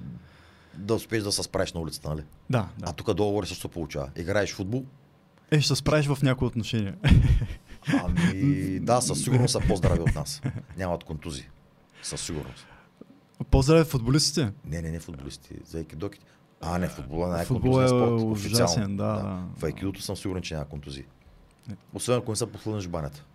[0.74, 2.24] да успееш да се справиш на улицата, нали?
[2.50, 2.90] Да, да.
[2.90, 4.10] А тук договори също получава.
[4.16, 4.86] Играеш в футбол.
[5.52, 6.96] Е, ще се справиш в някои отношения.
[7.94, 10.42] Ами, да, със сигурност са по-здрави от нас.
[10.78, 11.46] Нямат контузии.
[12.04, 12.68] Със сигурност.
[13.52, 14.52] По-здраве футболистите.
[14.66, 16.26] Не, не, не футболисти, за екидоките.
[16.62, 17.64] А, не, футбола е е спорт.
[17.64, 18.98] ужасен, официално.
[18.98, 19.44] да, да.
[19.58, 21.04] В айкидото съм сигурен, че няма контузии.
[21.68, 21.76] Не.
[21.94, 23.26] Освен ако не са послънеш банята.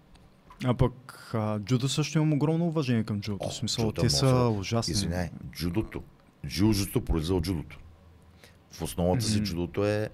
[0.65, 3.47] А пък а, джудо също имам огромно уважение към джудото.
[3.47, 4.93] О, В смисъл, джудо те е са ужасни.
[4.93, 6.03] Извиняй, джудото.
[6.47, 7.79] Джиу-джитсу произлиза от джудото.
[8.73, 9.45] В основата си Мгм.
[9.45, 10.11] джудото е...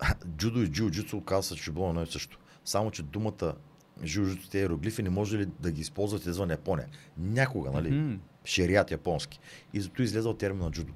[0.36, 2.38] Джудо и джиу-джитсу оказва че било едно и също.
[2.66, 3.54] Само, че думата
[4.00, 6.88] джиу-джитсу, тези иероглифи не може ли да ги използвате извън Япония?
[7.18, 7.90] Някога, нали?
[7.90, 8.14] Мгм.
[8.44, 9.40] Шерият японски.
[9.72, 10.92] И зато излезе от термина джудо.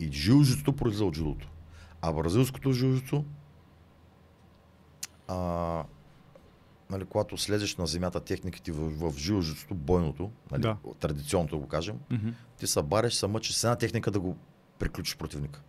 [0.00, 1.48] И джиу-джитсу произлиза от джудото.
[2.02, 3.24] А бразилското джиу-джитсу
[5.28, 5.84] а,
[6.90, 10.76] нали, когато слезеш на земята техниките в, в жилжицото, бойното, нали, Да.
[11.00, 12.28] традиционното го кажем, Мгм.
[12.58, 14.36] ти се бареш, се мъчиш с една техника да го
[14.78, 15.62] приключиш противника.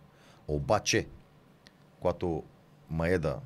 [0.48, 1.06] Обаче,
[2.00, 2.42] когато
[2.90, 3.38] Маеда,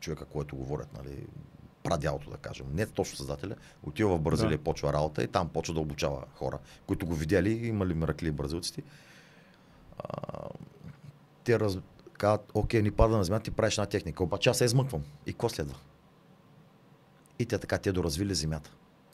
[0.00, 1.26] човека, който говорят, нали,
[1.82, 4.64] прадялото да кажем, не точно създателя, отива в Бразилия, Да.
[4.64, 8.82] почва работа и там почва да обучава хора, които го видяли, имали миракли бразилците.
[9.98, 10.48] А,
[11.44, 11.78] те раз...
[12.12, 15.02] казват, окей, ни пада на земята, ти правиш една техника, обаче аз се измъквам.
[15.26, 15.76] И какво следва?
[17.38, 18.70] И те така, те доразвили земята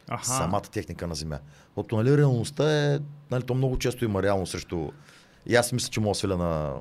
[0.08, 0.24] Аха.
[0.24, 1.38] самата техника на земя.
[1.66, 2.98] Защото нали, реалността е,
[3.30, 4.90] нали, то много често има реално срещу...
[5.46, 6.74] И аз мисля, че мога да сваля на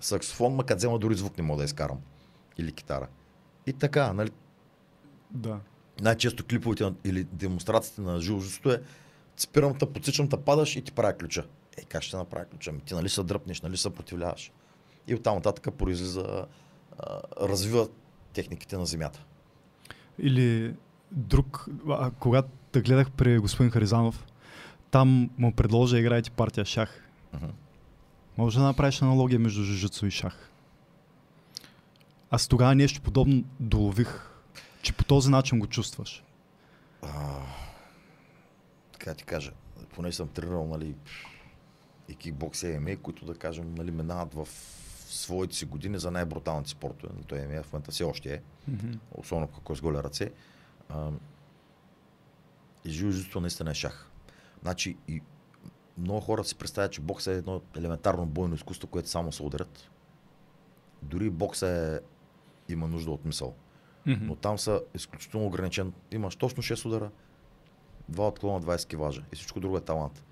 [0.00, 1.98] саксофон, ма като взема дори звук не мога да изкарам.
[2.58, 3.08] Или китара.
[3.66, 4.30] И така, нали,
[5.30, 5.60] Да.
[6.00, 8.82] най-често клиповете на- или демонстрациите на жилжеството е
[9.36, 11.46] спирам те, подсичам те, падаш и ти правя ключа.
[11.76, 12.72] Е, как ще направя ключа?
[12.72, 14.52] Ми, ти нали се дръпнеш, нали се съпротивляваш.
[15.08, 16.46] И оттам нататък произлиза,
[16.98, 17.88] а, развива
[18.32, 19.24] техниките на земята.
[20.18, 20.74] Или
[21.10, 24.26] друг, а, когато да гледах при господин Харизанов,
[24.90, 27.08] там му предложа играете партия шах.
[27.34, 27.46] Мгм.
[28.38, 30.48] Може да направиш аналогия между жужицу и шах.
[32.34, 34.30] Аз тогава нещо подобно долових,
[34.82, 36.24] че по този начин го чувстваш.
[37.02, 37.40] а,
[38.92, 39.52] така ти кажа,
[39.94, 40.94] поне съм тренирал, нали,
[42.08, 44.48] и кикбокс и ММА, които да кажем, нали, минават в
[45.08, 47.12] своите си години за най-бруталните спортове.
[47.16, 48.40] Но той ММА в момента все още е,
[49.14, 50.30] особено ако е с голи ръце.
[50.88, 51.10] А,
[52.84, 54.10] и жилжито наистина е шах.
[54.62, 55.22] Значи и
[55.98, 59.90] много хора си представят, че бокса е едно елементарно бойно изкуство, което само се ударят.
[61.02, 62.11] Дори бокса е,
[62.72, 63.54] има нужда от мисъл.
[64.06, 64.26] Мгм.
[64.26, 65.92] Но там са изключително ограничен.
[66.10, 67.10] Имаш точно 6 удара,
[68.12, 70.24] 2 отклона, 20 киважа и всичко друго е талант.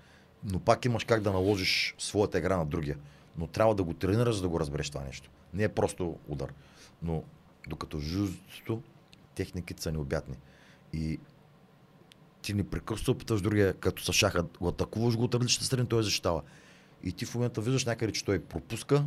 [0.43, 2.97] Но пак имаш как да наложиш своята игра на другия.
[3.37, 5.29] Но трябва да го тренираш, за да го разбереш това нещо.
[5.53, 6.53] Не е просто удар.
[7.03, 7.23] Но
[7.67, 8.81] докато жуждото,
[9.35, 10.35] техниките са необятни.
[10.93, 11.19] И
[12.41, 16.41] ти непрекъснато опиташ другия, като са шаха, го атакуваш го от различните страни, той защитава.
[17.03, 19.05] И ти в момента виждаш някъде, че той пропуска,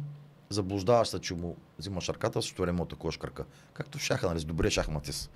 [0.54, 3.44] заблуждаваш се, че му взимаш ръката, също време атакуваш кръка.
[3.72, 5.30] Както в шаха, нали, с добрия шахматист.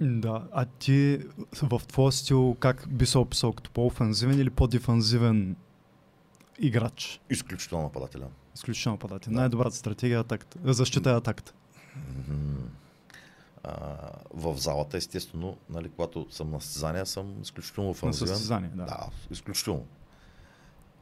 [0.00, 1.20] Да, а ти
[1.62, 5.56] в твоя стил как би се описал като по-офензивен или по-дефанзивен
[6.58, 7.20] играч?
[7.30, 8.28] Изключително нападателен.
[8.54, 9.32] Изключително нападател.
[9.32, 9.38] Да.
[9.40, 10.58] Най-добрата стратегия е атаката.
[10.72, 11.52] Защита е атаката.
[12.18, 12.56] Мгм.
[13.62, 13.96] А,
[14.34, 18.28] в залата, естествено, нали, когато съм на състезания, съм изключително На офанзивен.
[18.28, 18.84] състезание, да.
[18.84, 19.86] Да, изключително.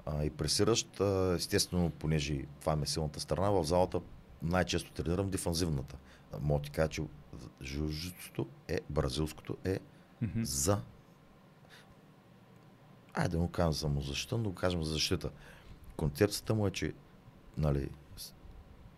[0.07, 4.01] А, и пресиращ, а, естествено, понеже това ми е силната страна, в залата
[4.43, 5.97] най-често тренирам дефанзивната.
[6.41, 7.03] Мога ти кажа, че
[7.63, 9.79] жужицото е, бразилското е
[10.23, 10.43] Мгм.
[10.45, 10.81] за
[13.15, 15.31] айде да му кажем самозащита, но да го кажем за защита.
[15.97, 16.93] Концепцията му е, че
[17.59, 17.91] нали,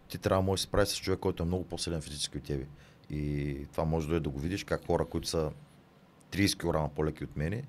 [0.09, 2.45] ти трябва да можеш да се справиш с човек, който е много по-силен физически от
[2.45, 2.67] тебе.
[3.11, 5.53] И това може да е да го видиш как хора, които са
[6.31, 6.57] 30
[6.89, 7.63] кг по-леки от мене,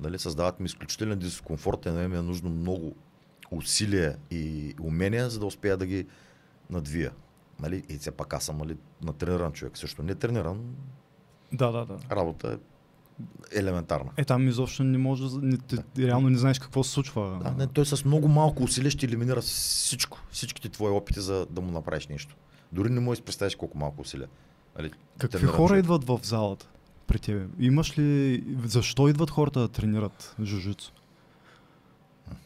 [0.00, 2.94] нали, създават ми изключителен дискомфорт и на ми е нужно много
[3.50, 6.06] усилия и умения, за да успея да ги
[6.70, 7.12] надвия.
[7.60, 7.82] Нали?
[7.88, 9.78] И все пак аз съм нали, натрениран човек.
[9.78, 10.74] Също не трениран,
[11.52, 11.98] Да, да, да.
[12.10, 12.58] работа е
[13.58, 14.10] елементарна.
[14.16, 17.40] Е, там изобщо не може, да- не, ти, реално не знаеш какво се случва.
[17.44, 21.60] Да, не, той с много малко усилие ще елиминира всичко, всичките твои опити за да
[21.60, 22.36] му направиш нещо.
[22.72, 24.28] Дори не можеш да представиш колко малко усилия.
[24.78, 25.84] Нали, Какви хора човек.
[25.84, 26.68] идват в залата
[27.08, 27.46] при тебе?
[27.58, 28.44] Имаш ли...
[28.58, 30.92] Защо идват хората да тренират жужицу?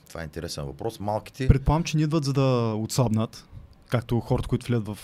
[0.09, 1.01] Това е интересен въпрос.
[1.01, 2.43] Малките, Предполагам, че не идват за да
[2.75, 3.49] отслабнат,
[3.89, 4.99] както хората, които влядат в...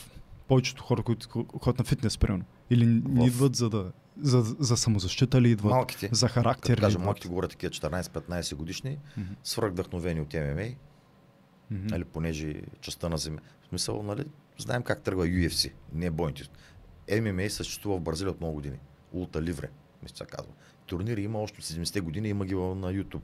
[0.48, 2.44] Повечето хора, които ходят на фитнес, примерно.
[2.70, 3.92] Или не В- идват за да...
[4.20, 5.70] За, за самозащита ли идват?
[5.70, 7.04] малките, За характер като ли кажа, идват?
[7.04, 9.32] малките говорят такива 14-15 годишни, Мгм.
[9.44, 10.62] свръхдъхновени от ММА,
[11.70, 11.86] Мгм.
[11.86, 13.38] нали, понеже частта на земя.
[13.62, 14.24] В смисъл, нали,
[14.58, 16.42] знаем как тръгва UFC, не е бойните.
[17.12, 18.76] ММА съществува в Бразилия от много години.
[19.12, 19.70] Улта Ливре,
[20.02, 20.52] мисля, се казва.
[20.86, 22.60] Турнири има още от 70-те години, има ги на
[22.94, 23.20] YouTube.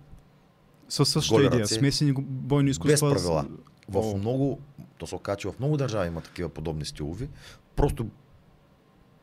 [0.89, 1.61] Със същата идея.
[1.61, 2.97] ръце, Смесени бойни Без изкуства.
[3.11, 3.47] с- правила.
[3.89, 4.17] В О.
[4.17, 4.61] много,
[4.99, 7.29] то се оказа, че в много държави има такива подобни стилови.
[7.77, 8.07] Просто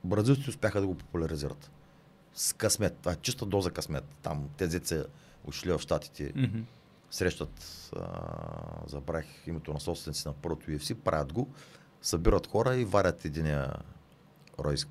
[0.03, 1.71] бразилците успяха да го популяризират.
[2.33, 2.95] с късмет.
[2.95, 4.03] Това е чиста доза късмет.
[4.21, 5.03] Там тези деца
[5.45, 6.59] отшли в Штатите, Мгм.
[7.11, 8.01] срещат, а,
[8.87, 11.49] забравих името на собственици на първото UFC, правят го,
[12.01, 13.73] събират хора и варят единия
[14.59, 14.87] Ройс,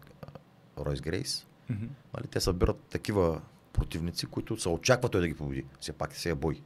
[0.79, 1.47] Ройс Грейс.
[1.71, 1.87] Мгм.
[2.14, 3.41] Нали, те събират такива
[3.73, 5.64] противници, които се очаква той да ги победи.
[5.81, 6.62] Все пак се е бой.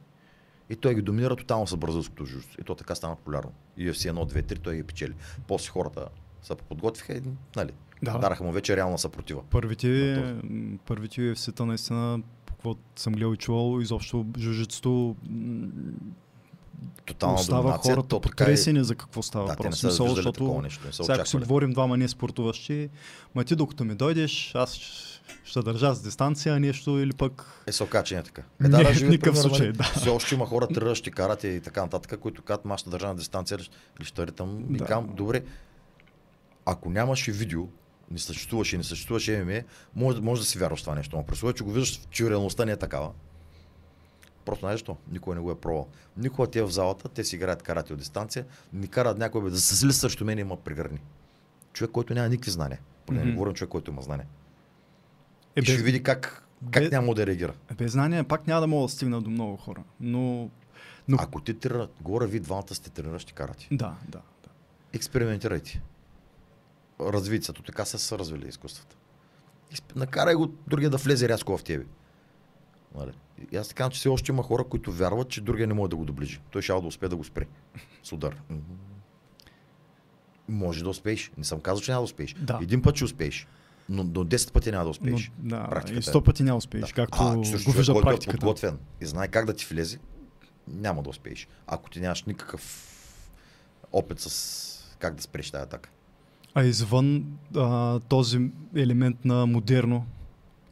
[0.69, 2.49] И той ги доминира тотално с бразилското жуждо.
[2.61, 3.51] И то така стана популярно.
[3.79, 5.13] UFC 1, 2, 3, той ги печели.
[5.47, 6.07] После хората
[6.41, 7.21] се подготвиха и
[7.55, 7.71] нали,
[8.03, 8.17] Да.
[8.17, 9.43] дараха му вече реална съпротива.
[9.49, 10.23] Първите,
[10.85, 15.15] първите UFC-та наистина, по какво съм гледал и чувал, изобщо жужицето
[17.15, 17.93] Тотална остава доминация.
[17.93, 19.79] хората то потресени за какво става Да, те не въпрос.
[19.79, 20.87] са защото нещо.
[20.87, 22.89] Не са Сега си говорим двама не спортуващи,
[23.35, 25.15] ма ти докато ми дойдеш, аз ще-
[25.59, 27.45] държа с дистанция нещо или пък...
[27.67, 28.41] Е, се оказа, че не е така.
[28.41, 29.83] Е, Не, да, в даже никакъв пример, случай, нали, да.
[29.83, 33.15] Все още има хора, тръгващи карате и така нататък, които казват, аз ще държа на
[33.15, 33.57] дистанция
[33.99, 34.65] или ще ритам.
[34.69, 34.85] И Да.
[34.85, 35.43] кам, добре,
[36.65, 37.67] ако нямаше видео,
[38.11, 39.61] не съществуваше, не съществуваше ММА,
[39.95, 41.15] може, може да си вярваш в това нещо.
[41.17, 43.09] Но че го виждаш, че реалността не е такава.
[44.45, 44.97] Просто знаеш що?
[45.07, 45.87] Никой не го е пробвал.
[46.17, 49.59] Никога те в залата, те си играят карате от дистанция, ни карат някой бе, да
[49.59, 50.99] се сли срещу мен има прегърни.
[51.73, 52.79] Човек, който няма никакви знания.
[53.05, 53.33] Поне не Мгм.
[53.33, 54.27] говорим човек, който има знания.
[55.55, 57.53] Е, и ще без, види как, как без- няма да реагира.
[57.71, 59.83] е, без знание пак няма да мога да стигна до много хора.
[59.99, 60.49] Но...
[61.07, 61.17] но...
[61.19, 63.67] Ако ти тренират, говоря ви двамата сте трениращи карате.
[63.71, 64.49] Да, да, да.
[64.93, 65.81] Експериментирайте.
[67.01, 68.95] Развийте се, така са се развили изкуствата.
[69.95, 71.85] Накарай го другия да влезе рязко в тебе.
[72.95, 73.11] Нали?
[73.51, 75.95] И аз така, че все още има хора, които вярват, че другия не може да
[75.95, 76.39] го доближи.
[76.51, 77.45] Той ще да успее да го спре
[78.03, 78.35] с удар.
[80.49, 81.31] Може да успееш.
[81.37, 82.35] Не съм казал, че няма да успееш.
[82.39, 82.59] Да.
[82.61, 83.47] Един път ще успееш.
[83.89, 85.31] Но до 10 пъти няма да успееш.
[85.43, 86.01] Но, да, Практиката и е.
[86.01, 86.93] сто пъти няма успееш, Да.
[86.93, 88.37] както а, го също човек, вижда който е практиката.
[88.39, 89.99] подготвен и знае как да ти влезе,
[90.67, 91.47] няма да успееш.
[91.67, 92.91] Ако ти нямаш никакъв
[93.91, 95.89] опит с как да спреш тази атака.
[96.53, 97.25] А извън
[97.55, 100.05] а, този елемент на модерно,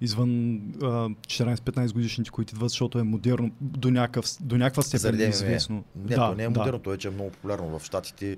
[0.03, 5.23] извън а, 14-15 годишните, които идват, защото е модерно, до, някакъв, до някаква степен Заради
[5.23, 5.83] известно.
[5.95, 6.59] Не, да, не е да.
[6.59, 7.79] модерно, то вече е много популярно.
[7.79, 8.37] В Штатите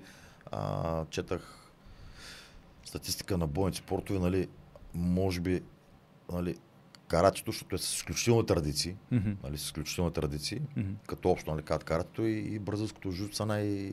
[0.52, 1.72] а, четах
[2.86, 4.48] статистика на бойните спортове, нали,
[4.94, 5.62] може би,
[6.32, 6.56] нали,
[7.08, 10.92] каратето, защото е с изключителни традиции, Мгм, нали, с изключителни традиции, мгм.
[11.08, 13.90] като общо, нали, казват каратето и, и бразилското жуджу са най...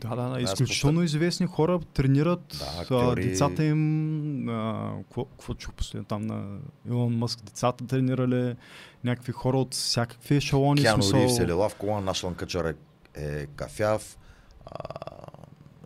[0.00, 3.24] Да, да, най- Изключително известни хора тренират Да, а, актьори.
[3.24, 4.48] децата им.
[4.48, 6.58] а, Какво какво чух последно там на
[6.88, 7.42] Илон Мъск?
[7.42, 8.56] Децата тренирали
[9.04, 10.80] някакви хора от всякакви ешелони.
[10.80, 12.74] Киано смисъл- е лела в кола, Нашлан Къчър е,
[13.16, 14.18] е кафяв,
[14.66, 14.78] а,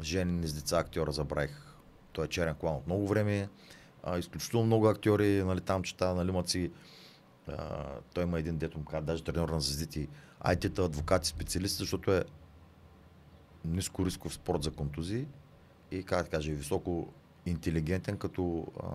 [0.02, 1.60] женен с деца актьора забравих.
[2.12, 3.48] Той е черен колан от много време.
[4.06, 6.70] А, изключително много актьори, нали, там чета, нали.
[7.48, 10.08] А, той има един дето му казва, даже тренер на звездите.
[10.44, 12.24] IT-та, адвокати, специалисти, защото е
[13.64, 15.26] ниско рисков спорт за контузии
[15.90, 17.08] и как да кажа, е високо
[17.46, 18.86] интелигентен като а,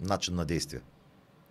[0.00, 0.80] начин на действие.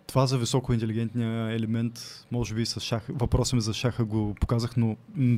[0.06, 4.76] Това за високо интелигентния елемент, може би с шах, въпросът ми за шаха го показах,
[4.76, 4.96] но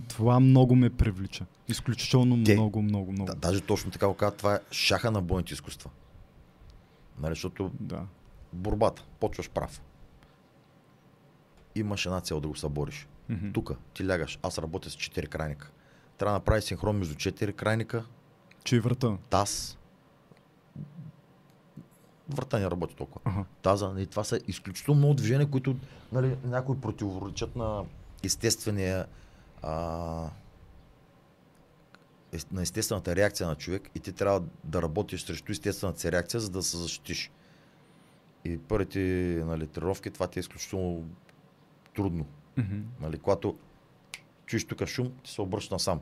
[0.09, 1.47] това много ме привлича.
[1.69, 3.27] Изключително Те- много, много, много.
[3.27, 5.91] Да, даже точно така го казват, това е шаха на бойните изкуства.
[7.19, 8.07] Нали, защото да.
[8.53, 9.83] борбата, почваш прав.
[11.75, 13.09] Имаш една цел да го събориш.
[13.29, 13.53] Мгм.
[13.53, 15.71] Тук ти лягаш, аз работя с 4 крайника.
[16.19, 18.05] Трябва да направи синхрон между 4 крайника,
[18.65, 19.19] Че и врата.
[19.31, 19.79] таз.
[22.29, 23.21] Врата не работи толкова.
[23.25, 23.45] Ага.
[23.63, 25.77] Таза, и това са изключително много движения, които
[26.13, 27.85] нали, някои противоречат на
[28.25, 29.07] естествения
[29.63, 30.31] а,
[32.53, 36.51] на естествената реакция на човек и ти трябва да работиш срещу естествената си реакция, за
[36.51, 37.31] да се защитиш.
[38.45, 38.99] И първите
[39.47, 41.05] нали, тренировки това ти е изключително
[41.95, 42.27] трудно.
[42.57, 42.81] Мгм.
[43.01, 43.57] Нали, когато
[44.47, 46.01] чуеш тук шум, ти се обръщаш насам.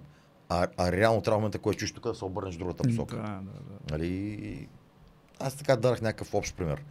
[0.48, 3.16] А, а реално трябва момента, който чуеш тук, да се обърнеш в другата посока.
[3.16, 3.78] Да, да, да.
[3.90, 4.68] Нали?
[5.40, 6.84] Аз така дарах някакъв общ пример.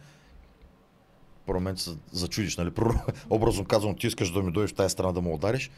[1.46, 2.72] Първо момент се зачудиш, нали?
[3.30, 5.70] Образно казвам, ти искаш да ми дойдеш в тази страна да му удариш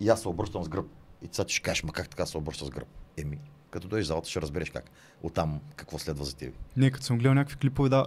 [0.00, 0.86] и аз се обръщам с гръб.
[1.22, 2.88] И сега ти ще кажеш, ма как така се обръща с гръб?
[3.16, 3.38] Еми,
[3.70, 4.90] като дойдеш в залата, ще разбереш как.
[5.22, 6.52] Оттам какво следва за тебе.
[6.76, 8.06] Не, като съм гледал някакви клипове, да,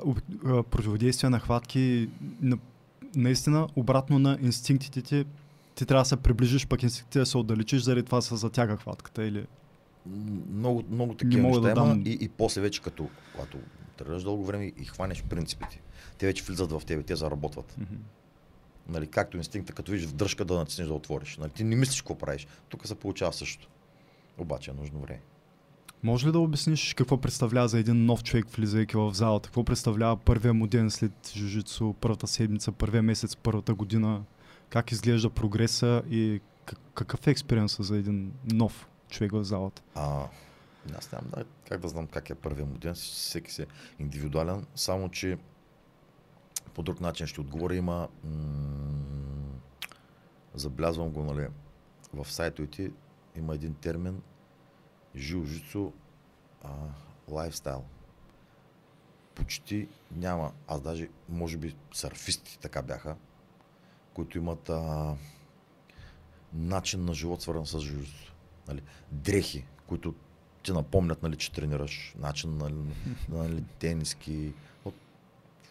[0.71, 2.09] противодействия на хватки,
[2.41, 2.57] на,
[3.15, 5.25] наистина, обратно на инстинктите ти,
[5.75, 9.25] ти трябва да се приближиш, пък инстинктите да се отдалечиш, заради това се затяга хватката
[9.25, 9.45] или...
[10.53, 13.57] Много, много такива неща да дам- и, и после вече като, когато
[13.97, 15.81] тръгнеш дълго време и хванеш принципите.
[16.17, 17.75] Те вече влизат в тебе, те заработват.
[17.77, 17.95] Мгм.
[18.89, 21.37] Нали, както инстинкта, като видиш в дръжка да натиснеш да отвориш.
[21.37, 22.47] Нали, ти не мислиш какво правиш.
[22.69, 23.69] Тук се получава също.
[24.37, 25.21] Обаче е нужно време.
[26.03, 29.49] Може ли да обясниш какво представлява за един нов човек, влизайки в залата?
[29.49, 34.23] Какво представлява първия му ден след жужицу, първата седмица, първия месец, първата година?
[34.69, 39.81] Как изглежда прогреса и как- какъв е експириенса за един нов човек в залата?
[39.95, 40.25] А,
[40.97, 43.65] аз нямам да, как да знам как е първият му ден, всеки си е
[43.99, 45.37] индивидуален, само че
[46.79, 47.75] по друг начин ще отговоря.
[47.75, 49.59] Има, м-
[50.53, 51.47] забелязвам го, нали,
[52.13, 52.91] в сайтовете
[53.35, 54.21] има един термин
[55.15, 55.91] жилжицу
[57.27, 57.83] лайфстайл.
[59.35, 63.15] Почти няма, аз даже, може би, сърфисти така бяха,
[64.13, 65.15] които имат а,
[66.53, 68.33] начин на живот свързан с жилжицу.
[68.67, 70.15] Нали, дрехи, които
[70.63, 72.75] ти напомнят, нали, че тренираш, начин на нали,
[73.29, 74.53] нали, тениски.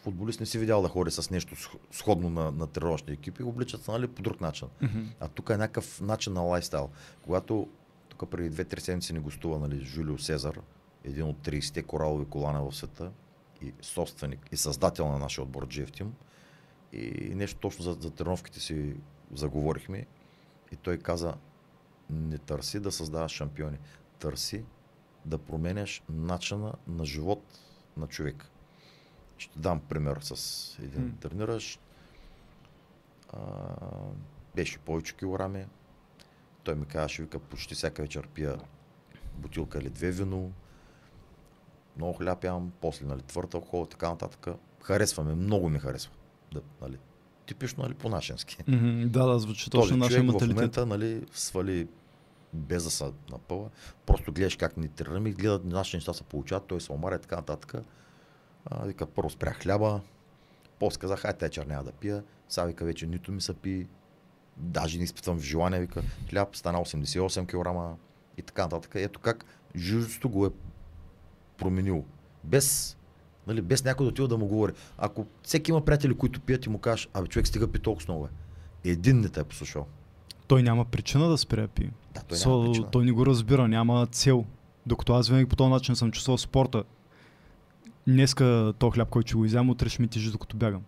[0.03, 1.55] Футболист не си видял да ходи с нещо
[1.91, 4.67] сходно на, на тренировъчни екипи, обличат се нали, по друг начин.
[4.81, 5.05] Mm-hmm.
[5.19, 6.89] А тук е някакъв начин на лайфстайл.
[7.21, 7.67] Когато
[8.09, 10.59] тук преди 2-3 седмици ни гостува нали, Жулио Сезар,
[11.03, 13.11] един от 30-те коралови колана в света
[13.61, 16.07] и собственик и създател на нашия отбор GF Team.
[16.93, 18.95] И нещо точно за, за тренировките си
[19.33, 20.05] заговорихме.
[20.71, 21.33] И той каза,
[22.09, 23.77] не търси да създаваш шампиони,
[24.19, 24.63] търси
[25.25, 27.59] да променяш начина на живот
[27.97, 28.51] на човек.
[29.39, 31.19] Ще дам пример с един mm.
[31.21, 31.79] трениращ.
[33.33, 33.39] А,
[34.55, 35.65] беше повече килограми.
[36.63, 38.59] Той ми казваше, вика, почти всяка вечер пия
[39.37, 40.51] бутилка или две вино.
[41.97, 44.47] Много хляб ям, после нали, твърд алкохол така нататък.
[44.83, 46.11] Харесваме, много ми харесва.
[46.53, 46.97] Да, нали,
[47.45, 48.57] типично нали, по-нашенски.
[48.57, 49.07] Mm-hmm.
[49.07, 50.55] Да, да, звучи точно нашия човек в менталитет.
[50.55, 51.87] момента нали, свали
[52.53, 53.69] без да се напъва.
[54.05, 57.19] Просто гледаш как ни тренираме и гледат нашите неща се получават, той се омаря и
[57.19, 57.75] така нататък.
[58.71, 60.01] А, вика, първо спрях хляба,
[60.79, 63.87] после казах, хай течер няма да пия, сега вика вече нито ми се пи,
[64.57, 67.99] даже не изпитвам желание, вика, хляб стана 88 кг
[68.37, 68.91] и така нататък.
[68.95, 69.45] Ето как
[69.75, 70.49] жужицето го е
[71.57, 72.03] променило.
[72.43, 72.97] Без,
[73.47, 74.73] нали, без някой да отива да му говори.
[74.97, 78.29] Ако всеки има приятели, които пият и му кажеш, абе човек стига пи толкова много.
[78.83, 79.85] Един не те е послушал.
[80.47, 81.91] Той няма причина да спре да пие.
[82.13, 82.91] Да, той Со- няма причина.
[82.91, 84.45] той не го разбира, няма цел.
[84.85, 86.83] Докато аз винаги по този начин съм чувствал в спорта.
[88.13, 90.81] Днеска то хляб, който ще го изям, утре ще ми тежи докато бягам.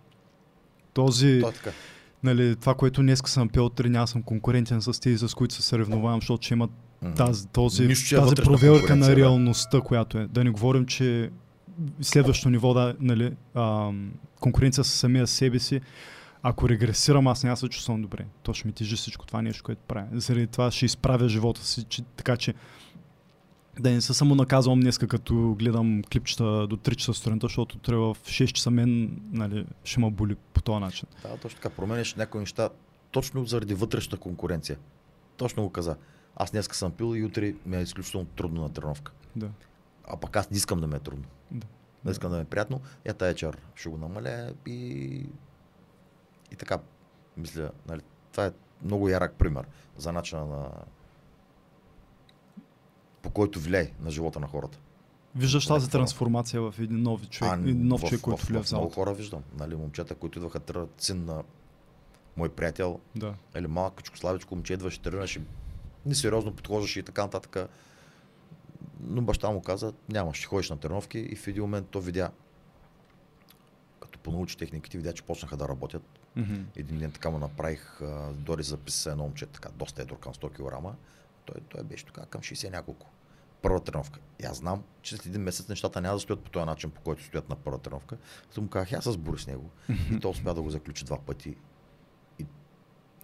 [0.93, 1.71] Този, така.
[2.23, 5.61] нали, това, което днеска съм пил, утре няма съм конкурентен с тези, с които се
[5.61, 6.71] съревновавам, защото ще имат
[7.15, 9.15] тази, този, Нищо, е тази проверка на да.
[9.15, 10.27] реалността, която е.
[10.27, 11.29] Да не говорим, че
[12.01, 15.81] следващото ниво, да, нали, ам, конкуренция с самия себе си,
[16.43, 18.25] ако регресирам, аз няма да се чувствам добре.
[18.43, 20.07] То ще ми тежи всичко това нещо, което правя.
[20.13, 22.53] Заради това ще изправя живота си, че, така че
[23.81, 27.95] да не се само наказвам днеска, като гледам клипчета до 3 часа сутринта, защото утре
[27.95, 31.07] в 6 часа мен нали, ще ме боли по този начин.
[31.21, 31.75] Да, точно така.
[31.75, 32.69] Променяш някои неща
[33.11, 34.77] точно заради вътрешна конкуренция.
[35.37, 35.97] Точно го каза.
[36.35, 39.11] Аз днес съм пил и утре ми е изключително трудно на тренировка.
[39.35, 39.49] Да.
[40.07, 41.25] А пък аз не искам да ме е трудно.
[41.51, 41.67] Да.
[42.05, 42.81] Не искам да ме е приятно.
[43.05, 44.75] Я тая вечер ще го намаля и...
[46.51, 46.79] И така,
[47.37, 48.01] мисля, нали,
[48.31, 48.51] това е
[48.83, 49.65] много ярък пример
[49.97, 50.69] за начина на
[53.21, 54.79] по който влияе на живота на хората.
[55.35, 58.95] Виждаш тази трансформация в един нов човек, един нов човек, който влияе в много залата.
[58.95, 59.43] хора виждам.
[59.59, 61.43] Нали, момчета, които идваха тръгнат син на
[62.37, 63.33] мой приятел, Да.
[63.57, 65.41] или малкичко, слабичко момче идваше, тренираше,
[66.05, 67.69] несериозно подхождаше и така нататък.
[69.03, 72.31] Но баща му каза, няма, ще ходиш на тренировки и в един момент то видя,
[73.99, 76.03] като понаучи техниките, видя, че почнаха да работят.
[76.35, 76.55] Мгм.
[76.75, 80.49] Един ден така му направих, а, дори записа едно момче, така доста едро към 100
[80.49, 80.95] кг.
[81.45, 83.07] Той, той беше така към 60 няколко.
[83.61, 84.19] Първа тренировка.
[84.41, 87.01] И аз знам, че след един месец нещата няма да стоят по този начин, по
[87.01, 88.17] който стоят на първа тренировка.
[88.49, 89.69] Zato му казах, аз се сбори с него.
[90.11, 91.55] И той успя да го заключи два пъти.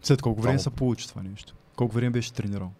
[0.04, 1.56] След колко време Само- се получи това нещо?
[1.76, 2.72] Колко време беше тренирал?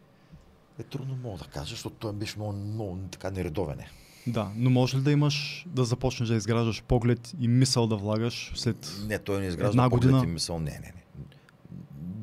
[0.80, 3.80] Е трудно мога да кажа, защото той беше много, много така нередовен.
[3.80, 3.90] е.
[4.28, 8.52] Да, но може ли да имаш, да започнеш да изграждаш поглед и мисъл да влагаш
[8.56, 8.96] след...
[9.08, 10.60] Не, той не изгражда Една поглед година- и мисъл.
[10.60, 11.04] Не, не, не.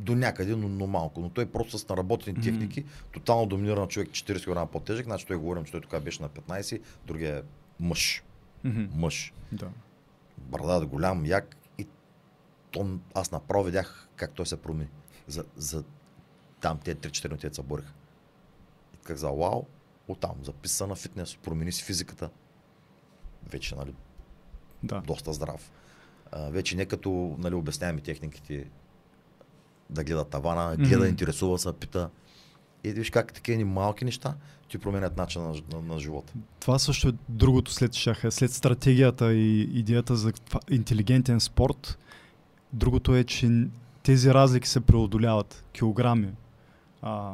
[0.05, 1.21] До някъде, но, но малко.
[1.21, 5.65] Но той просто с наработени техники, тотално доминиран човек 40 кг по-тежък, значи той говорим,
[5.65, 7.43] че той тогава беше на 15, другия е
[7.81, 8.23] мъж.
[8.65, 8.85] Мгм.
[8.95, 9.33] Мъж.
[9.53, 9.69] Да.
[10.39, 11.87] Брадат голям, як и
[12.71, 14.91] то, аз направо видях как той се промени.
[15.27, 15.85] За, за
[16.61, 17.93] там те 3-4 те се бориха.
[18.95, 19.65] И как за вау,
[20.09, 22.31] оттам записа на фитнес, промени си физиката.
[23.51, 23.95] Вече, нали,
[24.83, 25.01] Да.
[25.01, 25.71] доста здрав.
[26.33, 28.71] А, вече не като нали, обясняваме техниките
[29.95, 31.09] да гледа тавана, гледа, Мгм.
[31.09, 32.11] интересува се, пита.
[32.85, 34.35] И виж как такива ни малки неща
[34.69, 36.33] ти променят начина на, на, на живота.
[36.61, 38.31] Това също е другото след шаха.
[38.33, 40.33] След стратегията и идеята за
[40.71, 41.99] интелигентен спорт,
[42.73, 43.67] другото е, че
[44.03, 45.65] тези разлики се преодоляват.
[45.73, 46.29] Килограми,
[47.03, 47.33] а,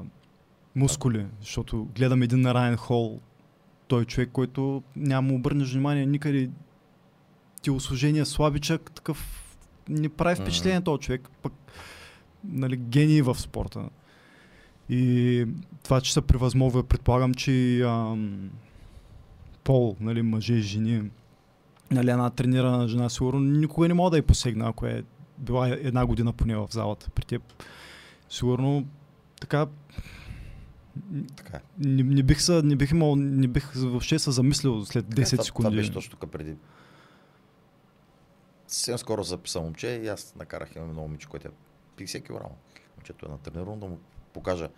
[0.75, 3.21] мускули, защото гледам един на Райан Хол,
[3.89, 6.51] той е човек, който няма му обърнеш внимание никъде
[7.63, 9.47] телосложение слабичък, такъв
[9.89, 11.53] не прави впечатление този човек, пък
[12.45, 13.89] нали, гений в спорта.
[14.89, 15.47] И
[15.83, 18.51] това, че се превъзмогва, предполагам, че ам,
[19.65, 21.11] пол, нали, мъже и жени,
[21.91, 25.05] нали, една тренирана жена, сигурно никога не мога да я посегна, ако е
[25.39, 27.11] била една година поне в залата.
[27.11, 27.43] При теб,
[28.29, 28.87] сигурно
[29.41, 29.67] така
[31.37, 31.61] Така е.
[31.79, 35.31] не, не, бих се, не бих имал, не бих въобще се замислил след 10 Е,
[35.31, 35.67] това, секунди.
[35.67, 36.57] Това беше точно тук преди.
[38.67, 41.51] Съвсем скоро записа момче и аз накарах едно момиче, което е
[42.01, 42.45] 50 кг.
[42.97, 43.99] Момчето е натренирано да му
[44.33, 44.69] покажа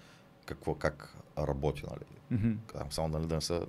[0.46, 2.56] какво, как работи, нали.
[2.66, 3.60] Казвам, Само нали, да не се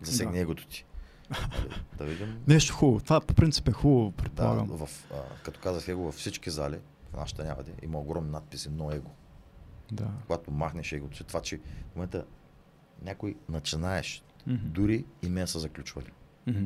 [0.00, 0.38] засегне Да.
[0.38, 0.84] егото ти.
[1.30, 2.42] Нали, да видим.
[2.48, 3.00] Нещо хубаво.
[3.00, 4.66] Това по принцип е хубаво, Да, предполагам.
[4.68, 8.30] в, а, като казах его, във всички зали, в нашата няма да е, има огромни
[8.30, 9.10] надписи, но его.
[9.92, 10.10] Да.
[10.22, 11.56] Когато махнеш егото си, това, че
[11.92, 12.24] в момента
[13.02, 14.56] някой начинаеш, Мгм.
[14.64, 16.12] дори и мен са заключвали.
[16.46, 16.64] Мгм.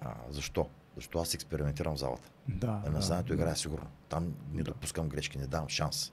[0.00, 0.68] А, защо?
[0.98, 2.30] Защо аз експериментирам в залата?
[2.48, 2.82] Да.
[2.86, 3.34] А на знанието да.
[3.34, 3.86] играе сигурно.
[4.08, 6.12] Там не допускам грешки, не давам шанс.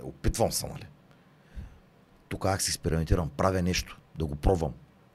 [0.00, 0.86] Е, Опитвам се, нали?
[2.28, 4.72] Тук аз експериментирам, правя нещо, да го пробвам.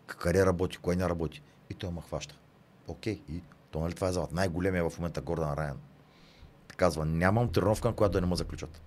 [0.08, 1.42] Къде работи, кое не работи.
[1.70, 2.36] И той ме хваща.
[2.88, 3.42] Окей, и
[3.72, 4.36] то нали това е залата.
[4.36, 5.78] Най-големия в момента Гордан Райан.
[6.78, 8.82] Казва, нямам тренировка, на която да не ме заключат.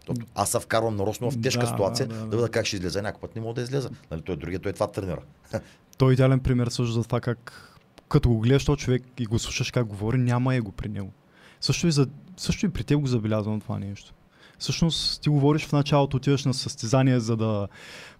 [0.00, 2.66] Защото аз се вкарвам нарочно в тежка Да, ситуация, да, да, да, да, видя как
[2.66, 3.02] ще излезе.
[3.02, 3.88] Някой път не мога да излезе.
[4.10, 5.22] Нали, той е другия, той това тренира.
[5.98, 7.72] Той е идеален пример също за това как
[8.08, 11.12] като го гледаш този човек и го слушаш как говори, няма его при него.
[11.60, 14.14] Също и, за, също и при теб го забелязвам това нещо.
[14.58, 17.68] Всъщност ти говориш в началото, отиваш на състезание, за да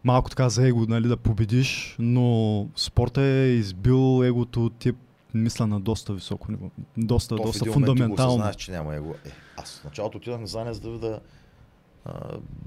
[0.05, 4.93] малко така за его, нали, да победиш, но спорта е избил егото ти
[5.35, 6.71] мисля на доста високо ниво.
[6.97, 8.33] Доста, То доста момент ти го фундаментално.
[8.33, 9.15] осъзнаеш, че няма его.
[9.25, 11.21] Е, аз в началото отидах на заедно, за да видя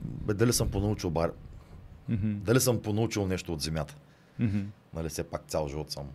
[0.04, 1.32] бе, дали съм понаучил бар...
[2.10, 3.96] Мгм, дали съм понаучил нещо от земята.
[4.40, 4.60] мгм.
[4.94, 6.06] Нали, все пак цял живот съм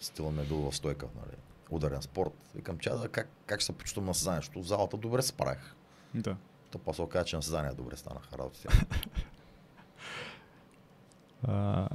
[0.00, 1.36] стила ме е бил в стойка, нали,
[1.70, 2.32] ударен спорт.
[2.54, 5.74] Викам, че да, как, как се почувствам на в залата добре се справих.
[6.14, 6.36] Да.
[6.70, 8.68] То после оказа, че на състезание добре станаха работите.
[11.42, 11.88] А,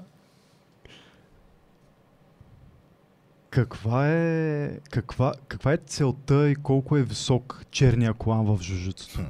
[3.49, 9.17] каква е, каква, каква е целта и колко е висок черния колан в жужицата?
[9.17, 9.23] Хм.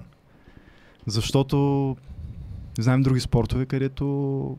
[1.07, 1.97] Защото
[2.79, 4.57] знаем други спортове, където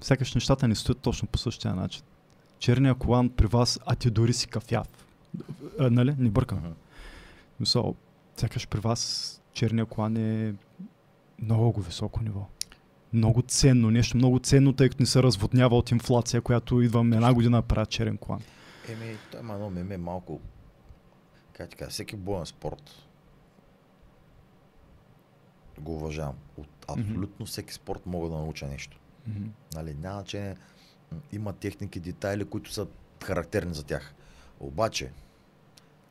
[0.00, 2.02] сякаш нещата не стоят точно по същия начин.
[2.60, 4.86] Черния колан при вас, а ти дори си кафяв.
[5.80, 6.14] А, нали?
[6.18, 6.74] Не бъркам.
[7.60, 7.94] Мисъл,
[8.36, 10.54] сякаш при вас черния колан е
[11.42, 12.46] много високо ниво.
[13.12, 17.34] Много ценно, нещо много ценно, тъй като не се разводнява от инфлация, която идвам една
[17.34, 18.40] година правя черен колан.
[18.88, 20.40] Еми, той има едно меме малко,
[21.52, 22.90] как ти кажа, всеки боен спорт
[25.80, 26.34] го уважавам.
[26.56, 28.98] От абсолютно всеки спорт мога да науча нещо.
[29.26, 29.48] Мгм.
[29.74, 30.54] Нали, няма че
[31.32, 32.86] има техники, детайли, които са
[33.24, 34.14] характерни за тях.
[34.60, 35.12] Обаче,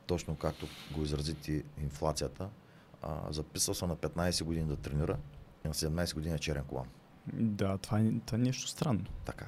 [0.08, 2.50] точно както го изрази ти инфлацията,
[3.02, 5.18] а, записал съм на 15 години да тренира
[5.66, 6.86] и на 17 години е черен колан.
[7.34, 9.06] Да, това е, това е нещо странно.
[9.26, 9.48] Така.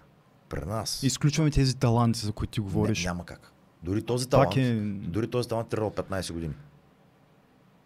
[0.49, 3.04] При нас Изключваме тези таланти, за които ти говориш.
[3.04, 3.52] не, няма как.
[3.84, 4.82] Дори този талант, е...
[4.86, 6.54] дори този талант тренирал 15 години.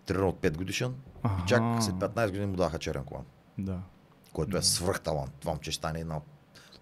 [0.06, 3.24] Тренирал от 5 годишен Ага, и чак след 15 години му даха черен колан,
[3.58, 3.80] Да,
[4.34, 5.32] който е свръх талант.
[5.40, 6.22] Това момче ще стане една...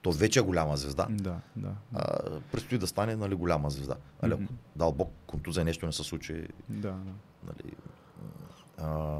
[0.04, 1.08] То вече е голяма звезда.
[1.12, 1.72] да, да.
[1.94, 3.96] А, предстои да стане нали, голяма звезда.
[4.24, 6.48] Нали, ако дал Бог, контузия нещо не се случи.
[6.70, 7.12] да, да.
[7.44, 7.74] Нали,
[8.78, 9.18] а,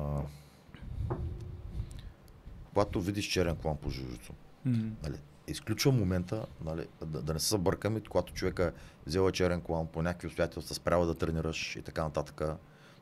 [2.66, 4.34] когато видиш черен клан по жужицу,
[4.66, 4.88] Мгм.
[5.04, 5.16] нали,
[5.48, 8.72] изключвам момента, нали, да, да не се събъркаме, когато човека
[9.06, 12.42] взела черен клан по някакви обстоятелства, спрява да тренираш и така нататък.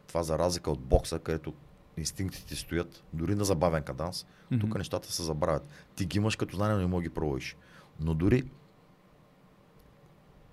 [0.07, 1.53] Това за разлика от бокса, където
[1.97, 4.59] инстинктите стоят, дори на забавен каданс, Мгм.
[4.59, 5.63] тук нещата се забравят.
[5.95, 7.55] Ти ги имаш като знание, но не мога ги проводиш.
[8.01, 8.43] Но дори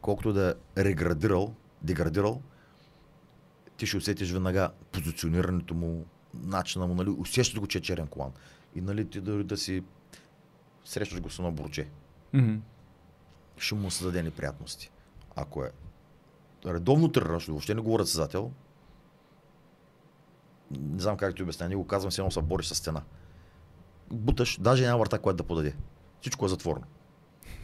[0.00, 2.42] колкото да е реградирал, деградирал,
[3.76, 8.32] ти ще усетиш веднага позиционирането му, начина му, нали, усещаш го, че е черен колан.
[8.74, 9.82] И нали, ти дори да си
[10.84, 11.88] срещаш го с едно бурче,
[12.32, 12.56] Мгм.
[13.56, 14.90] ще му създаде неприятности.
[15.36, 15.72] Ако е
[16.66, 18.52] редовно тренираш, въобще не говоря състезател,
[20.70, 23.02] не знам как ти обясня, не го казвам, все едно се бориш с стена.
[24.10, 25.76] Буташ, даже няма врата, която да подаде.
[26.20, 26.86] Всичко е затворено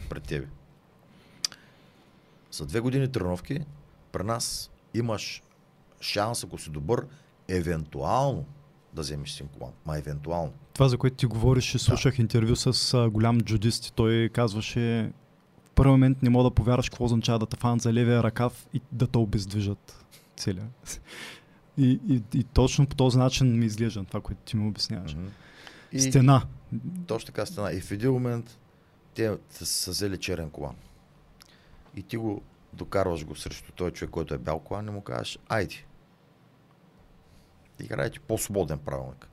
[0.09, 0.47] пред тебе.
[2.51, 3.61] За две години тренировки
[4.13, 5.43] при нас имаш
[6.01, 7.07] шанс, ако си добър,
[7.49, 8.45] евентуално
[8.95, 9.73] да вземеш син колан.
[9.87, 10.53] Ма евентуално.
[10.73, 15.13] Това, за което ти говориш, слушах интервю с а, голям джудист и той казваше
[15.65, 18.67] в първи момент не мога да повярваш какво означава да те фанат за левия ръкав
[18.75, 20.05] и да те обездвижат
[20.37, 20.67] целия.
[21.79, 25.15] И, и, и точно по този начин ми изглежда това, което ти ми обясняваш.
[25.15, 25.27] Мгм.
[25.93, 26.01] И...
[26.01, 26.43] Стена.
[27.07, 27.73] Точно така стена.
[27.73, 28.59] И в един момент
[29.15, 30.77] те са са взели черен колан.
[31.97, 32.43] И ти го
[32.73, 35.85] докарваш го срещу този човек, който е бял колан и му кажеш, айде.
[37.81, 39.29] Играйте по-свободен правилник.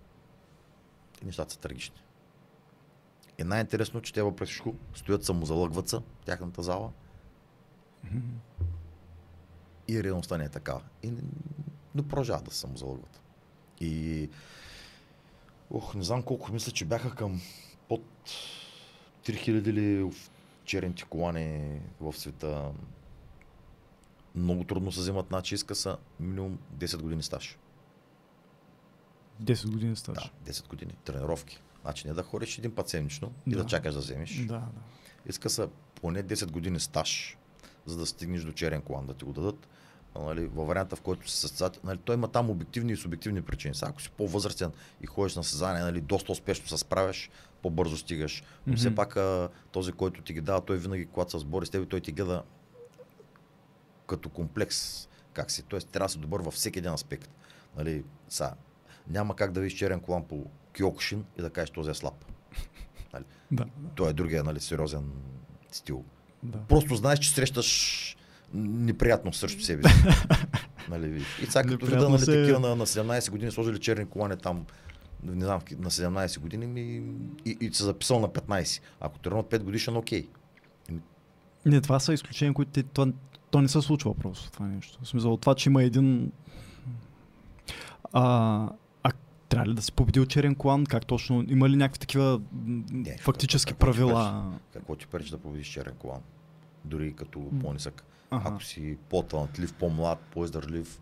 [1.21, 2.03] И нещата са трагични.
[3.39, 6.91] И най-интересно, че те въпреки всичко стоят самозалъгват в тяхната зала.
[9.87, 10.81] И реалността не е такава.
[11.03, 11.11] И
[11.95, 13.21] не продължават да се самозалъгват.
[13.79, 14.29] И
[15.71, 17.41] ох, не знам колко мисля, че бяха към
[17.87, 18.03] под
[19.25, 20.11] 3000 ли
[20.65, 22.71] черните колани в света.
[24.35, 27.57] Много трудно се вземат, значи иска са минимум 10 години стаж.
[29.43, 30.31] 10 години стаж.
[30.45, 30.91] Да, 10 години.
[31.03, 31.59] Тренировки.
[31.81, 34.37] Значи не да ходиш един път седмично и да чакаш да вземеш.
[34.37, 34.69] Да, да.
[35.29, 35.69] Иска са
[36.01, 37.37] поне 10 години стаж,
[37.85, 39.67] за да стигнеш до черен колан, да ти го дадат.
[40.19, 43.75] Нали, във варианта, в който се състезат, нали, той има там обективни и субективни причини.
[43.75, 44.71] Сега, ако си по-възрастен
[45.01, 47.29] и ходиш на състезание, нали, доста успешно се справяш,
[47.61, 48.43] по-бързо стигаш.
[48.67, 48.77] Но mm-hmm.
[48.77, 51.89] все пак а, този, който ти ги дава, той винаги, когато се сбори с теб,
[51.89, 52.43] той ти гледа
[54.07, 55.63] като комплекс как си.
[55.63, 57.29] Тоест, трябва да си добър във всеки един аспект.
[57.77, 58.53] Нали, са,
[59.07, 62.25] няма как да видиш черен колан по Киокушин и да кажеш този е слаб.
[63.13, 63.23] Нали?
[63.51, 63.65] Да.
[63.95, 65.11] Той е другия нали, сериозен
[65.71, 66.03] стил.
[66.43, 66.57] Да.
[66.57, 68.17] Просто знаеш, че срещаш
[68.53, 69.95] неприятно срещу себе си.
[70.89, 72.41] нали, и сега като вида нали, се...
[72.41, 74.65] такива на, на 17 години, сложили черни колани там,
[75.23, 77.03] не знам, на 17 години ми,
[77.45, 78.81] и, и се записал на 15.
[78.99, 80.27] Ако тренуват 5 годишен, окей.
[81.65, 83.13] Не, това са изключения, които ти, то,
[83.51, 84.99] то не се случва просто това нещо.
[85.03, 86.31] В смисъл, това, че има един
[88.13, 88.69] а,
[89.51, 90.85] трябва ли да си победил черен колан?
[90.85, 91.45] Как точно?
[91.47, 92.41] Има ли някакви такива
[92.91, 94.53] не, фактически какво, правила?
[94.73, 96.21] Какво ти пречи да победиш черен колан?
[96.85, 98.03] Дори като по-нисък.
[98.31, 98.49] Ага.
[98.49, 101.01] Ако си по-талантлив, по-млад, по-издържлив,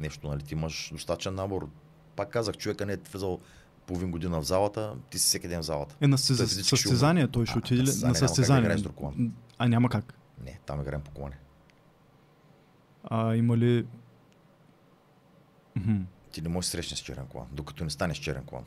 [0.00, 1.68] нещо, нали, ти имаш достатъчен набор.
[2.16, 3.40] Пак казах, човека не е влизал
[3.86, 5.96] половин година в залата, ти си всеки ден в залата.
[6.00, 8.68] Е, на състезание, състезание той ще отиде на състезание.
[8.68, 10.14] Няма как да а няма как?
[10.44, 11.34] Не, там играем по колани.
[13.04, 13.86] А има ли...
[16.32, 18.64] Ти не можеш да срещнеш черен колан, докато не станеш черен колан.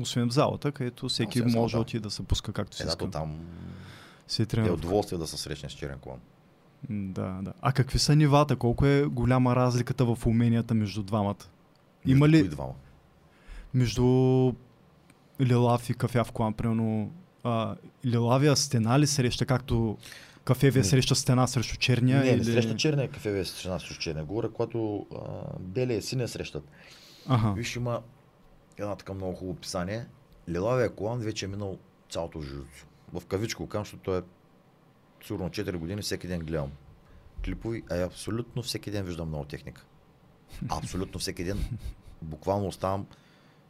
[0.00, 2.86] Освен в залата, където всеки Освен може да отиде да се пуска както си е,
[2.86, 3.04] иска.
[3.04, 3.40] Да, там
[4.28, 6.20] си е, е удоволствие да се срещнеш черен колан.
[6.88, 7.52] Да, да.
[7.60, 8.56] А какви са нивата?
[8.56, 11.34] Колко е голяма разликата в уменията между двамата?
[12.04, 12.48] Между Има ли...
[12.48, 12.74] двама?
[13.74, 14.04] Между
[15.40, 17.12] Лилав и Кафяв колан, примерно.
[17.44, 17.76] А,
[18.06, 19.98] Лилавия стена ли среща, както
[20.44, 22.20] кафевия среща стена срещу черния?
[22.20, 22.38] Не, или...
[22.38, 24.24] не среща черния кафевия стена срещу черния.
[24.24, 25.18] Говоря, когато а,
[25.58, 26.64] белия и синия срещат.
[27.26, 27.52] Ага.
[27.56, 28.00] Виж, има
[28.78, 30.06] една така много хубаво описание.
[30.48, 31.78] Лилавия колан вече е минал
[32.10, 32.86] цялото жужуцу.
[33.12, 34.22] В кавичко казвам, защото той е
[35.24, 36.70] сигурно 4 години, всеки ден гледам
[37.44, 39.84] клипови, а абсолютно всеки ден виждам много техника.
[40.68, 41.78] Абсолютно всеки ден.
[42.22, 43.06] Буквално оставам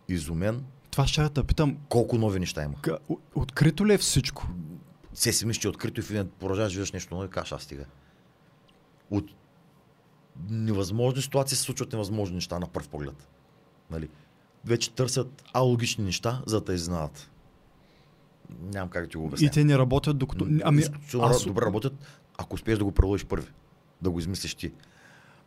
[0.09, 0.65] изумен.
[0.91, 1.79] Това ще да питам.
[1.89, 2.75] Колко нови неща има?
[3.35, 4.47] Открито ли е всичко?
[5.15, 7.53] Все си мисли, че е открито и в един продължаваш виждаш нещо ново и кажеш,
[7.53, 7.85] аз стига.
[9.11, 9.31] От
[10.49, 13.29] невъзможни ситуации се случват невъзможни неща на първ поглед.
[13.91, 14.09] Нали?
[14.65, 17.31] Вече търсят алогични неща, за да изненадат.
[18.73, 19.47] Нямам как да ти го обясня.
[19.47, 20.47] И те не работят докато...
[20.65, 20.83] Ами,
[21.21, 21.45] аз...
[21.45, 21.93] добре работят,
[22.39, 23.53] ако успееш да го приложиш първи.
[24.03, 24.73] Да го измислиш ти.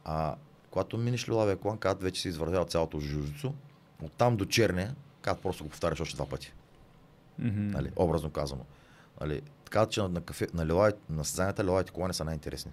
[0.05, 0.35] А,
[0.71, 3.53] когато минеш лилавия колан, казват вече си извървява цялото жужицу,
[4.03, 6.53] от там до черния, казват просто го повтаряш още два пъти.
[7.41, 7.73] Mm-hmm.
[7.73, 8.65] Нали, образно казано.
[9.21, 12.71] Нали, така че на, кафе, на, лилай, на съзнанието лилавите колани са най-интересни.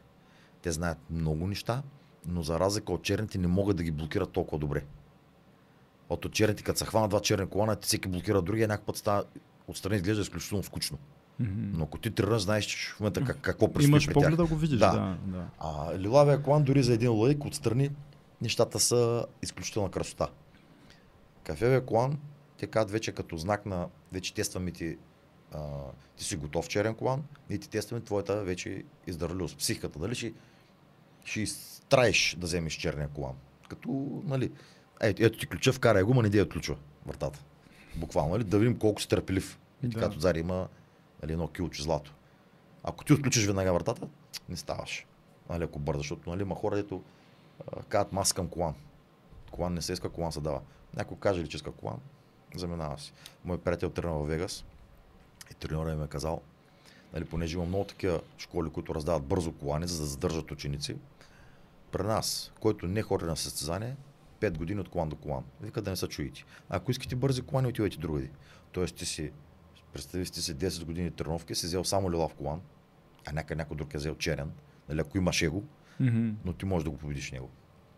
[0.62, 1.82] Те знаят много неща,
[2.26, 4.84] но за разлика от черните не могат да ги блокират толкова добре.
[6.08, 9.24] От черните, като се хвана два черни колана, всеки блокира другия, някакъв път става
[9.70, 10.98] отстрани изглежда изключително скучно.
[11.42, 11.70] Mm-hmm.
[11.72, 14.56] Но ако ти тренираш, знаеш в момента как, какво предстои Имаш при поглед да го
[14.56, 14.92] видиш, да.
[14.92, 15.46] да, да.
[15.58, 17.90] А лилавия колан дори за един лайк отстрани
[18.42, 20.28] нещата са изключителна красота.
[21.44, 22.18] Кафевия колан,
[22.58, 24.96] те казват вече като знак на, вече тестваме ти,
[25.52, 25.60] а,
[26.16, 29.98] ти си готов черен колан и ти тестваме твоята вече издържливост, психиката.
[29.98, 30.32] Дали ще,
[31.24, 33.34] ще изтраеш да вземеш черния колан.
[33.68, 34.50] Като, нали,
[35.00, 36.76] ето, ето ти ключа, вкарай го, ма не дей отключва
[37.06, 37.40] вратата
[37.96, 39.58] буквално, нали, да видим колко си търпелив.
[39.82, 40.06] И да.
[40.06, 40.68] отзади има
[41.22, 42.14] нали, едно килче злато.
[42.84, 44.08] Ако ти отключиш веднага вратата,
[44.48, 45.06] не ставаш.
[45.48, 47.02] Нали, ако бързаш, защото нали, има хора, дето
[47.88, 48.74] казват, аз искам колан.
[49.50, 50.60] Колан не се иска, колан се дава.
[50.96, 51.98] Някой каже ли, че иска колан,
[52.54, 53.12] заминава си.
[53.44, 54.64] Мой приятел тренира в Вегас
[55.50, 56.40] и треньора ми е казал,
[57.12, 60.96] нали, понеже има много такива школи, които раздават бързо колани, за да задържат ученици,
[61.92, 63.96] при нас, който не ходи на състезание,
[64.40, 65.44] 5 години от колан до колан.
[65.60, 66.44] Вика да не са чуете.
[66.68, 68.30] Ако искате бързи колани, отивайте другади.
[68.72, 69.32] Тоест ти си,
[69.92, 72.60] представи си, си 10 години тренировки, си взел само лилав колан,
[73.26, 74.50] а някъде някой друг е взел черен,
[74.88, 75.62] нали, ако имаш его,
[76.00, 76.34] mm-hmm.
[76.44, 77.50] но ти можеш да го победиш него.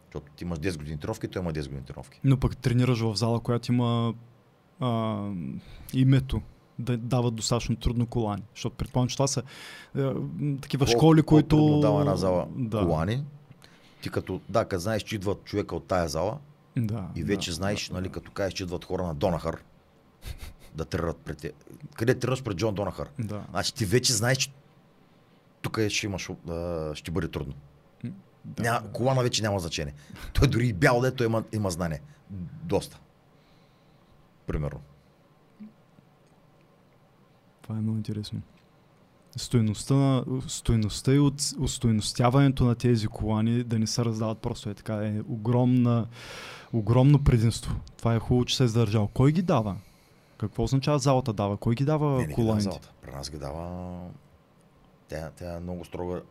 [0.04, 2.20] Защото ти имаш 10 години тренировки, той има 10 години тренировки.
[2.24, 4.14] Но пък тренираш в зала, която има
[4.80, 5.30] а,
[5.94, 6.42] името
[6.78, 8.42] да дават достатъчно трудно колани.
[8.54, 9.42] Защото предполагам, че това са
[9.96, 10.14] а,
[10.60, 11.80] такива Колко, школи, които...
[11.80, 12.80] дава една зала да.
[12.80, 13.24] колани,
[14.02, 16.38] ти като, да, като знаеш, че идват човека от тая зала
[16.76, 18.12] да, и вече да, знаеш, да, нали, да.
[18.12, 19.64] като кажеш, че идват хора на Донахър
[20.74, 21.52] да тренират пред те.
[21.94, 23.08] Къде тренираш пред Джон Донахър?
[23.18, 23.44] Да.
[23.50, 24.52] Значи ти вече знаеш, че
[25.62, 26.30] тук ще имаш,
[26.94, 27.54] ще бъде трудно.
[28.44, 28.62] Да.
[28.62, 29.94] Няма, колана вече няма значение.
[30.32, 32.00] Той дори и бял да той има, има знание.
[32.64, 33.00] Доста.
[34.46, 34.80] Примерно.
[37.62, 38.42] Това е много интересно.
[39.36, 44.74] Стоеността, на, стоеността и от, устойностяването на тези колани да не се раздават просто е
[44.74, 44.94] така.
[44.94, 46.06] Е огромна,
[46.72, 47.76] огромно предимство.
[47.96, 49.08] Това е хубаво, че се е издържал.
[49.08, 49.76] Кой ги дава?
[50.42, 51.56] Какво означава залата дава?
[51.56, 52.40] Кой ги дава не, не коланите?
[52.42, 52.92] Ги дава залата.
[53.02, 54.00] При нас ги дава...
[55.08, 56.22] Тя, тя е много строга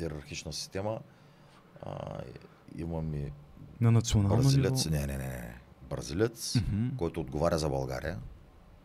[0.00, 0.98] иерархична система.
[1.82, 2.18] А,
[2.76, 3.30] имаме
[3.80, 4.96] на национално бразилец, ниво?
[4.96, 5.54] не, не, не, не.
[5.90, 6.96] Бразилец, mm-hmm.
[6.96, 8.18] който отговаря за България.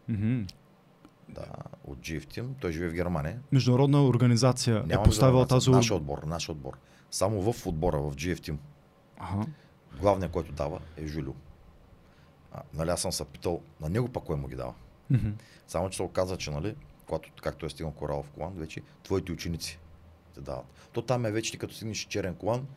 [0.09, 0.51] Mm-hmm.
[1.29, 1.45] Да,
[1.85, 2.47] от GF Team.
[2.61, 3.39] Той живее в Германия.
[3.51, 5.69] Международна организация Няма е поставила тази...
[5.69, 6.77] Наш отбор, наш отбор.
[7.11, 8.57] Само в отбора, в GF Team.
[9.19, 9.45] Ага.
[9.99, 11.33] Главният, който дава е Жулю.
[12.51, 14.73] А, нали, аз съм се питал на него пък кой му ги дава.
[15.11, 15.33] Mm-hmm.
[15.67, 16.75] Само, че се оказа, че, нали,
[17.05, 19.79] когато, както е стигнал Коралов колан, вече твоите ученици
[20.35, 20.65] те дават.
[20.91, 22.67] То там е вече, като стигнеш черен колан,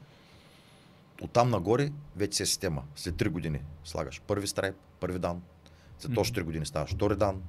[1.23, 2.83] оттам нагоре вече си е система.
[2.97, 5.43] След 3 години слагаш първи страйп, първи дан.
[5.99, 7.43] След още 3 години ставаш втори дан.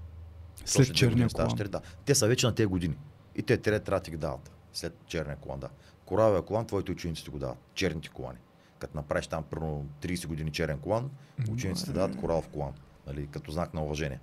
[0.66, 1.56] След черния колан.
[1.56, 1.82] Да.
[2.06, 2.98] Те са вече на тези години.
[3.36, 4.52] И те трябва да ти ги дават.
[4.74, 5.70] След черния колан, да.
[6.06, 7.58] Коравия колан, твоите ученици ти го дават.
[7.74, 8.38] Черните колани.
[8.86, 11.10] Като направиш там примерно 30 години черен колан,
[11.52, 12.74] учениците дават коралов колан.
[13.08, 14.20] Нали, като знак на уважение.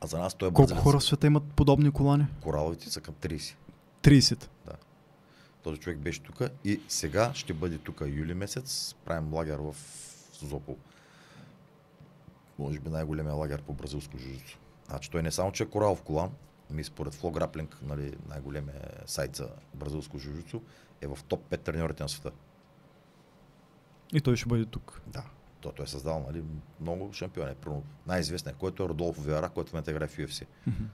[0.00, 2.26] А за нас той е Колко хора в света имат подобни колани?
[2.40, 3.54] Кораловите са към 30.
[4.02, 4.48] 30?
[4.66, 4.72] Да.
[5.62, 8.94] Този човек беше тук и сега ще бъде тук юли месец.
[9.04, 9.74] Правим лагер в
[10.32, 10.76] Созопол.
[12.58, 14.58] Може би най-големия лагер по бразилско жужицо.
[14.88, 16.30] Значи той не само, че е коралов колан,
[16.70, 20.62] ми според Flow Grappling, нали, най-големия сайт за бразилско жужицо,
[21.00, 22.30] е в топ 5 треньорите на света.
[24.12, 25.00] И той ще бъде тук.
[25.06, 25.24] Да.
[25.60, 26.44] То, той е създал нали,
[26.80, 27.54] много шампиони.
[28.06, 30.46] Най-известният, който е Родолфо Виара, който в момента играе в UFC.
[30.68, 30.86] Mm-hmm.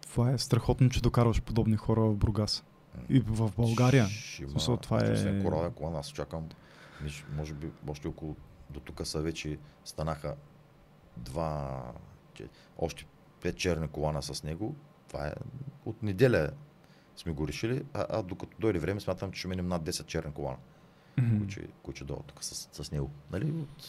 [0.00, 2.64] Това е страхотно, че докарваш подобни хора в Бургас.
[3.08, 4.06] И в България.
[4.06, 5.42] Ще има, това е...
[5.42, 6.48] Корален колан, аз очаквам,
[7.36, 8.36] може би, още около
[8.70, 10.34] до тук са вече станаха
[11.16, 11.82] два,
[12.78, 13.06] още
[13.42, 14.76] пет черни колана с него.
[15.08, 15.32] Това е
[15.84, 16.50] от неделя
[17.16, 20.32] сме го решили, а, а докато дойде време смятам, че ще минем над 10 черни
[20.32, 20.58] колана
[21.18, 21.38] mm-hmm.
[21.38, 23.10] които, които дойдат тук с, с него.
[23.32, 23.44] Нали?
[23.44, 23.84] От,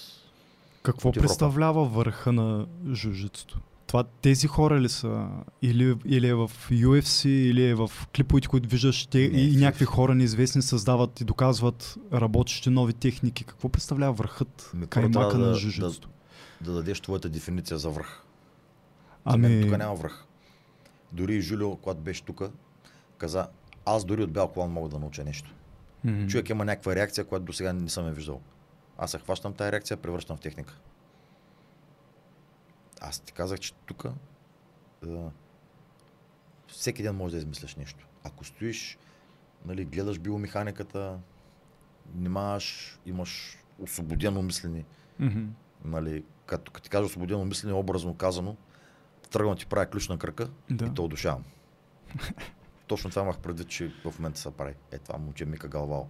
[0.83, 3.59] Какво от представлява върха на жужицето?
[3.87, 5.27] Това тези хора ли са?
[5.61, 9.85] Или, или е в UFC, или е в клиповете, които виждаш, те не, и някакви
[9.85, 13.43] хора неизвестни създават и доказват работещи нови техники.
[13.43, 16.09] Какво представлява върхът, Ми, каймака да, на жужицето?
[16.61, 18.23] Да, да дадеш твоята дефиниция за връх.
[19.25, 19.61] Ами...
[19.61, 20.25] За тук няма връх.
[21.11, 22.41] Дори и Жулио, когато беше тук,
[23.17, 23.47] каза,
[23.85, 25.53] аз дори от бял колан мога да науча нещо.
[26.05, 26.27] Mm-hmm.
[26.27, 28.41] Човек има някаква реакция, която до сега не съм я виждал.
[28.97, 30.73] Аз се хващам тази реакция, превръщам в техника.
[33.01, 34.05] Аз ти казах, че тук
[36.67, 38.07] всеки ден можеш да измисляш нещо.
[38.23, 38.97] Ако стоиш,
[39.65, 41.19] нали, гледаш биомеханиката,
[42.15, 44.85] внимаваш, имаш освободено мислене.
[45.21, 45.47] Mm-hmm.
[45.85, 48.55] Нали, като, като ти кажа освободено мислене, образно казано,
[49.31, 50.85] тръгвам ти правя ключ на кръка да.
[50.85, 51.43] и те удушавам.
[52.87, 54.73] Точно това имах предвид, че в момента се прави.
[54.91, 56.07] Е, това момче Мика Галвал.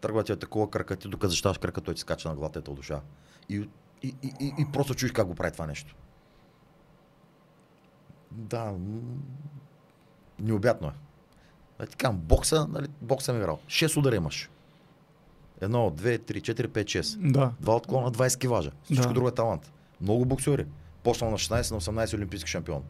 [0.00, 2.62] Тръгва ти е такова кръка, ти докато защитаваш кръка, той ти скача на главата и
[2.62, 3.00] те душа.
[3.48, 3.68] И,
[4.02, 5.94] и, и, и, и просто чуеш как го прави това нещо.
[8.30, 8.74] Да,
[10.38, 10.92] необятно е.
[11.78, 13.58] Да ти казвам, бокса, нали, бокса ми играл.
[13.66, 14.50] 6 удара имаш.
[15.60, 17.18] Едно, две, три, четири, пет, шест.
[17.20, 17.52] Да.
[17.60, 18.70] Два отклона, 20 киважа.
[18.84, 19.12] Всичко да.
[19.12, 19.72] друго е талант.
[20.00, 20.66] Много боксери.
[21.02, 22.82] Почнал на 16 на 18 олимпийски шампион.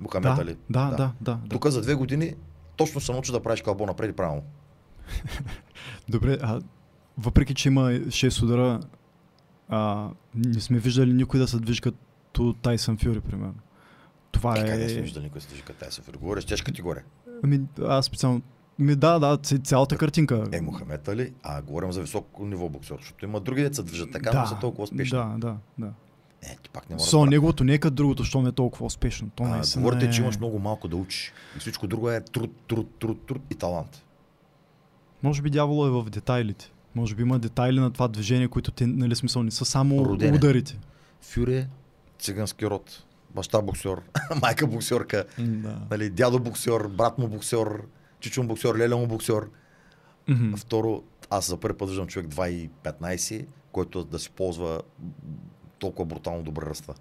[0.00, 0.56] Мухамед да, Али.
[0.70, 1.12] Да, да, да.
[1.20, 2.34] да, Тук за две години
[2.78, 4.42] точно се научи да правиш кълбо напред и правилно.
[6.08, 6.60] Добре, а
[7.18, 8.80] въпреки, че има 6 удара,
[9.68, 13.54] а, не сме виждали никой да се движи като Тайсън Фюри, примерно.
[14.30, 14.66] Това е...
[14.66, 16.16] Как не сме виждали никой да се движи като Тайсън Фюри?
[16.16, 17.04] Говориш тежка категория.
[17.42, 18.42] Ами, аз специално
[18.78, 20.44] ми, да, да, цялата картинка.
[20.52, 24.30] Е, Мухамед Али, а говорим за високо ниво боксер, защото има други деца движат така,
[24.30, 25.18] да, но са толкова успешни.
[25.18, 25.92] Да, да, да.
[26.42, 28.52] Е, ти пак не мога Со, да неговото не е като другото, що не е
[28.52, 29.30] толкова успешно.
[29.34, 30.10] То а, говорите, е...
[30.10, 31.32] че имаш много малко да учиш.
[31.56, 34.02] И всичко друго е труд, труд, труд, труд и талант.
[35.22, 36.72] Може би дяволо е в детайлите.
[36.94, 40.36] Може би има детайли на това движение, които те, нали смисъл, не са само Родене.
[40.36, 40.78] ударите.
[41.20, 41.66] Фюре,
[42.18, 43.04] цигански род,
[43.34, 43.98] баща боксер,
[44.42, 45.80] майка боксерка, да.
[45.90, 47.82] нали, дядо боксер, брат му боксер,
[48.20, 49.42] чичун боксер, леля му боксер.
[50.28, 50.56] Mm-hmm.
[50.56, 54.82] Второ, аз за първи път виждам човек 2,15, който да си ползва
[55.78, 56.94] толкова брутално добре ръста.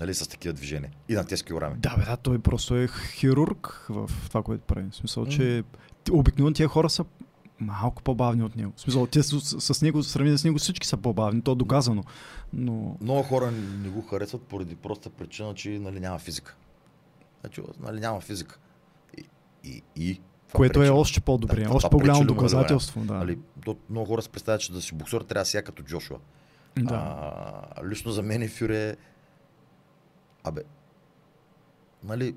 [0.00, 0.90] Нали, с такива движения.
[1.08, 1.76] И на тези килограми.
[1.78, 4.90] Да, бе, да, той просто е хирург в това, което прави.
[4.90, 5.28] В смисъл, mm.
[5.28, 5.64] че
[6.12, 7.04] обикновено тия хора са
[7.60, 8.72] малко по-бавни от него.
[8.76, 12.04] В смисъл, те с, с него, сравнени с него всички са по-бавни, то е доказано.
[12.52, 12.96] Но...
[13.00, 13.50] Много хора
[13.82, 16.56] не го харесват поради проста причина, че нали, няма физика.
[17.40, 18.58] Значи, нали, няма физика.
[19.18, 19.24] И,
[19.64, 20.20] и, и
[20.52, 20.90] Което е пречи.
[20.90, 23.00] още по-добре, Да, още по-голямо доказателство.
[23.00, 23.14] Да.
[23.14, 23.38] Нали,
[23.90, 26.18] много хора се представят, че да си боксер трябва да си като Джошуа.
[26.78, 26.94] Да.
[26.94, 28.96] А, лично за мен е...
[30.44, 30.62] Абе,
[32.04, 32.34] нали,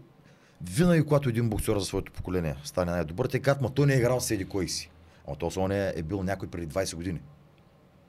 [0.62, 3.98] винаги когато един боксер за своето поколение стане най-добър, те казват, ма той не е
[3.98, 4.92] играл с еди кой си.
[5.28, 7.22] Ама то он е, е бил някой преди 20 години.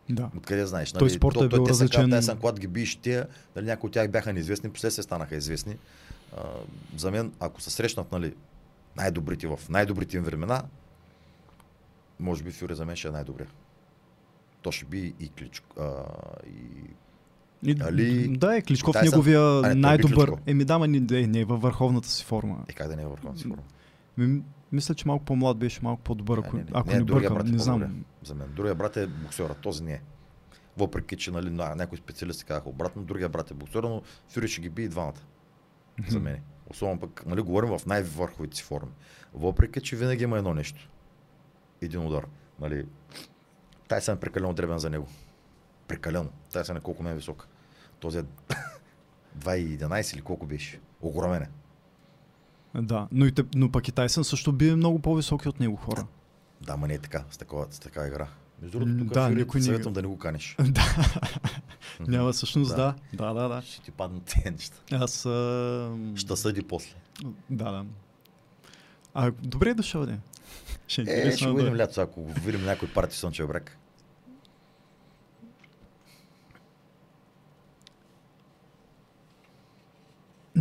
[0.08, 0.30] да.
[0.36, 0.92] Откъде знаеш?
[0.92, 0.98] Нали?
[0.98, 2.10] Той спортът е бил различен.
[2.10, 3.26] Те са, когато ги биеш тия,
[3.56, 5.76] нали, някои от тях бяха неизвестни, после се станаха известни.
[6.36, 6.42] А,
[6.96, 8.34] за мен, ако се срещнат нали,
[8.96, 10.62] най-добрите в най-добрите им времена,
[12.20, 13.46] може би Фюре за мен ще е най-добре.
[14.62, 16.04] То ще би и Кличко, а,
[16.46, 16.90] и
[17.62, 20.32] И, Али- да, е Кличков Тайсън- неговия А, не, най-добър.
[20.46, 22.64] Еми да, ма не, не, е във върховната си форма.
[22.68, 23.62] Е, как да не е върховна си форма?
[24.18, 24.42] Ми,
[24.72, 26.68] мисля, че малко по-млад беше, малко по-добър, ако не, не.
[26.72, 27.34] ако Не, не, бъркам.
[27.34, 28.04] брат е Не знам.
[28.24, 28.48] За мен.
[28.56, 30.00] Другия брат е боксера, този не е.
[30.76, 34.60] Въпреки, че нали, на, някои специалисти казаха обратно, другия брат е боксера, но Фюри ще
[34.60, 35.20] ги би и двамата.
[36.08, 36.36] За мен.
[36.70, 38.92] Особено пък, нали, говорим в най-върховите си форми.
[39.34, 40.88] Въпреки, че винаги има едно нещо.
[41.82, 42.26] Един удар.
[42.60, 42.84] Нали,
[43.90, 45.08] Тайсън е прекалено дребен за него.
[45.88, 46.30] Прекалено.
[46.52, 47.48] Тайсън е колко ме е висок.
[48.00, 48.22] Този е
[49.38, 50.80] 2,11 или колко беше.
[51.00, 51.48] Огромен е.
[52.74, 56.06] Да, но, и, но пък и Тайсън също бие много по-високи от него хора.
[56.60, 58.28] Да, ма не е така, с такава, с такава игра.
[58.62, 60.56] Между другото, тук да, да, Фюри, никой не- съветвам да не го каниш.
[60.62, 60.82] да.
[62.00, 62.76] Няма всъщност, Да.
[62.76, 62.94] да.
[63.12, 63.62] Да, да, да.
[63.62, 64.76] Ще ти паднат тези неща.
[64.92, 65.26] Аз...
[65.26, 65.96] А...
[66.16, 66.94] Ще съди после.
[67.50, 67.84] Да, да.
[69.14, 70.18] А, добре е дошъл, не.
[70.86, 71.58] Ще е Е, ще го да...
[71.62, 73.76] видим лято, ако видим някой парти Слънчев брак.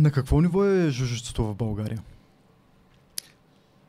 [0.00, 2.02] На какво ниво е жужицето в България?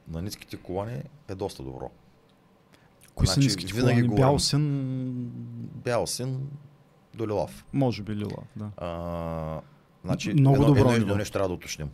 [0.07, 1.91] На ниските колани е доста добро.
[3.15, 4.15] Кои са Значи, ниските винаги колани?
[4.15, 5.31] Бял син,
[5.83, 6.49] Бял син
[7.13, 7.65] до лилав.
[7.73, 8.69] може би лила, да.
[8.77, 9.61] А,
[10.05, 11.89] значи, Много едно, добро едно, едно нещо трябва да уточним.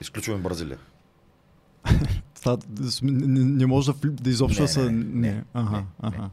[0.00, 0.78] Изключваме Бразилия.
[2.34, 2.58] Това,
[3.02, 4.82] не, не, може да, да изобщо Не, са...
[4.84, 6.30] не, не, не, Ага, не, ага.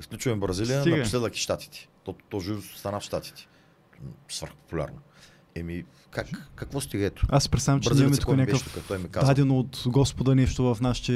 [0.00, 0.96] Изключваме Бразилия, Стига.
[0.96, 1.88] напоследък и Штатите.
[2.04, 3.48] То, то живо стана в Щатите.
[4.28, 4.98] Свърхпопулярно.
[5.56, 7.26] Еми, как, какво стига ето?
[7.28, 8.84] Аз представям, че имаме такова някакъв тук?
[8.88, 9.26] Той ми каза.
[9.26, 11.12] дадено от Господа нещо в нашите...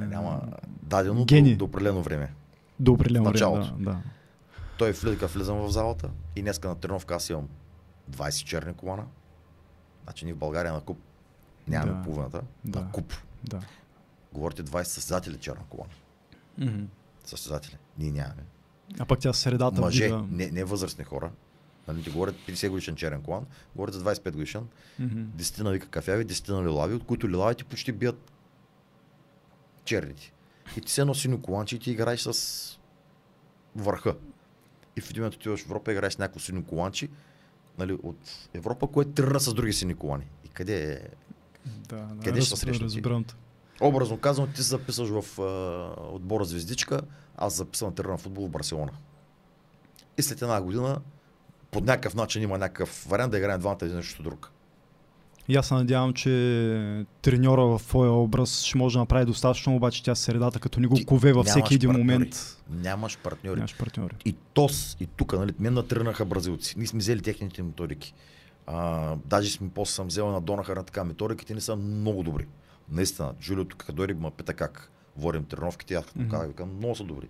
[0.00, 0.42] Няма
[0.82, 1.50] дадено Гени.
[1.50, 2.32] до, до определено време.
[2.80, 3.96] До определено в време, да, да.
[4.78, 7.48] Той влиза, влизам в залата и днеска на тренировка аз имам
[8.10, 9.04] 20 черни колана.
[10.04, 10.98] Значи ние в България на куп
[11.68, 12.02] нямаме Да.
[12.02, 12.40] половината.
[12.64, 12.80] Да.
[12.80, 13.12] На куп.
[13.44, 13.60] да.
[14.32, 15.92] Говорите 20 състезатели черна колана.
[16.58, 16.84] Мгм.
[17.24, 17.76] Състезатели.
[17.98, 18.42] Ние нямаме.
[18.98, 21.30] А пък тя средата Мъже, вдига- не, не възрастни хора.
[21.88, 23.46] Нали, ти говорят 50 годишен черен колан,
[23.76, 24.66] говорят за 25 годишен.
[24.98, 25.20] Мгм.
[25.36, 28.32] 10 на вика кафяви, 10 на лилави, от които лилавите почти бият
[29.84, 30.32] черните.
[30.76, 32.78] И ти се носи синьо коланче и ти играеш с
[33.76, 34.16] върха.
[34.96, 37.08] И в един момент отиваш в Европа играеш с някакво синьо коланче
[37.78, 40.24] нали, от Европа, което тръгна с други сини колани.
[40.44, 41.00] И къде е?
[41.88, 43.02] Да, да, Къде ще раз- се.
[43.80, 47.00] Образно казано, ти се записаш в а, отбора Звездичка,
[47.36, 48.92] аз записвам на тренирам футбол в Барселона.
[50.18, 51.00] И след една година
[51.70, 54.50] по някакъв начин има някакъв вариант да играем двамата един срещу друг.
[55.48, 56.30] И аз се надявам, че
[57.22, 60.94] треньора в твоя образ ще може да направи достатъчно, обаче тя средата, като ни го
[60.94, 62.12] Ти кове във всеки един партньори.
[62.12, 62.56] момент.
[62.70, 63.56] Нямаш партньори.
[63.56, 64.14] Нямаш партньори.
[64.24, 66.74] И ТОС, и тук, нали, мен натръгнаха бразилци.
[66.78, 68.14] Ние сме взели техните методики.
[68.66, 72.46] А, даже сме после съм взел на Донахар на така методиките ни са много добри.
[72.90, 76.96] Наистина, Жулио тук като дойде ме пита как водим тренировките, аз като му казах, много
[76.96, 77.28] са добри.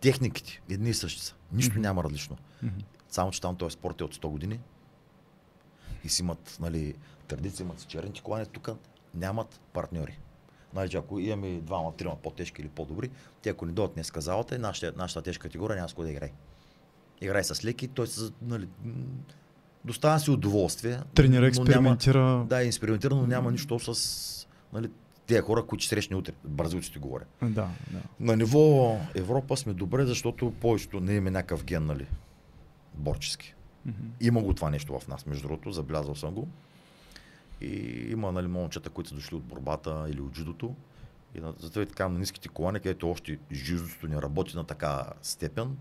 [0.00, 1.34] Техниките, едни и същи са.
[1.52, 1.80] Нищо Мгм.
[1.80, 2.36] няма различно.
[2.62, 2.74] Мгм.
[3.08, 4.60] Само, че там този спорт е от 100 години
[6.04, 6.94] и си имат, нали,
[7.28, 8.68] традиция, имат си черните колани, тук
[9.14, 10.18] нямат партньори.
[10.90, 13.10] Че ако имаме двама, трима по-тежки или по-добри,
[13.42, 16.32] те ако ни дойдат днес залата, нашата, нашата тежка категория няма с кой да играе.
[17.20, 18.68] Играй с леки, той се, нали,
[19.84, 21.00] доставя си удоволствие.
[21.14, 22.20] Тренера експериментира.
[22.20, 24.90] Няма, да, експериментира, но няма нищо с нали,
[25.26, 26.32] тези хора, които ще срещне утре.
[26.44, 27.24] Бразилците говоря.
[27.42, 28.00] Да, да.
[28.20, 32.06] На ниво Европа сме добре, защото повечето не имаме някакъв ген, нали,
[32.96, 33.54] борчески.
[34.20, 36.48] Има го това нещо в нас, между другото, забелязал съм го.
[37.60, 40.74] И има нали, момчета, които са дошли от борбата или от джудото.
[41.34, 45.06] И на, затова и така на ниските колани, където още жуждото не работи на така
[45.22, 45.76] степен,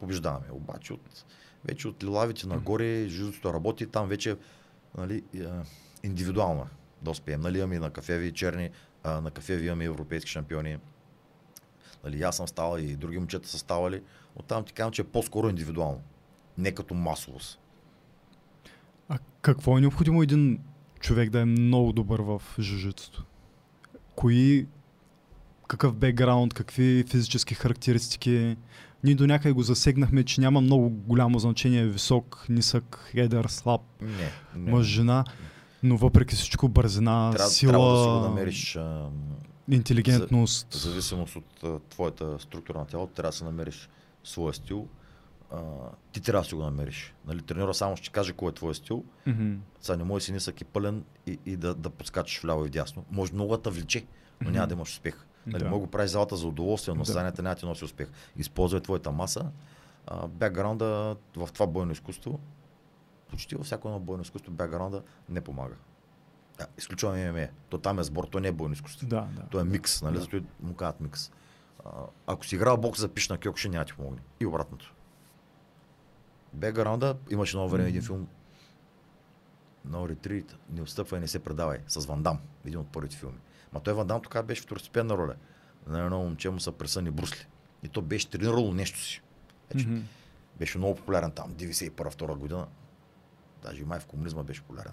[0.00, 0.46] побеждаваме.
[0.50, 1.24] Обаче от,
[1.64, 4.36] вече от лилавите нагоре жуждото работи, там вече
[4.98, 5.44] нали, е,
[6.02, 6.66] индивидуално
[7.02, 7.40] да успеем.
[7.40, 8.70] Нали, имаме на кафеви черни,
[9.04, 10.78] а, на кафеви имаме европейски шампиони.
[12.04, 14.02] Нали, аз съм ставал и други момчета са ставали.
[14.36, 16.02] Оттам ти казвам, че е по-скоро индивидуално.
[16.58, 17.60] Не като масовост.
[19.08, 20.58] А какво е необходимо един
[21.00, 23.24] човек да е много добър в жужицето?
[24.14, 24.66] Кои,
[25.68, 28.56] какъв бекграунд, какви физически характеристики?
[29.04, 34.30] Ние до някъде го засегнахме, че няма много голямо значение висок, нисък, едър, слаб, Не.
[34.56, 34.72] не.
[34.72, 35.24] мъж, жена,
[35.82, 37.72] но въпреки всичко бързина, трябва, сила...
[37.72, 39.08] трябва да си го намериш а,
[39.70, 40.74] Интелигентност.
[40.74, 43.88] В зависимост от а, твоята структура на тялото, трябва да се намериш
[44.24, 44.88] своя стил.
[45.52, 45.60] А,
[46.12, 47.14] ти трябва да си го намериш.
[47.26, 49.04] Нали, треньора само ще каже кой е твой стил.
[49.26, 49.54] Мгм.
[49.80, 53.04] Сега не може си нисък и пълен и, и да, да подскачаш вляво и вдясно.
[53.10, 54.06] Може много да те влече,
[54.40, 55.26] но няма да имаш успех.
[55.46, 55.70] Нали, Да.
[55.70, 57.14] Мога го правиш залата за удоволствие, но Да.
[57.14, 58.08] няма да ти носи успех.
[58.36, 59.50] Използвай твоята маса.
[60.06, 62.40] А, бекграунда в това бойно изкуство,
[63.30, 65.74] почти във всяко едно бойно изкуство, бекграунда не помага.
[66.58, 67.46] Да, изключваме ММА.
[67.68, 69.06] То там е сбор, то не е бойно изкуство.
[69.06, 69.42] Да, да.
[69.50, 70.14] То е микс, нали?
[70.14, 70.20] Да.
[70.20, 71.30] Зато му казват микс.
[71.84, 71.90] А,
[72.26, 74.20] ако си играл бокс за пиш на Кьокуши, няма ти помогне.
[74.40, 74.94] И обратното.
[76.56, 78.28] Бекграунда имаше едно време един филм
[79.88, 83.38] No Retreat, не отстъпвай, не се предавай, с Ван Дам, един от първите филми.
[83.72, 85.34] Ма той Ван Дам тогава беше второстепенна роля.
[85.86, 87.46] На едно момче му са пресъни брусли.
[87.82, 89.22] И то беше тренирало нещо си.
[89.74, 90.00] Вече Мгм.
[90.58, 92.66] беше много популярен там, 91-2 година.
[93.62, 94.92] Даже и май в комунизма беше популярен.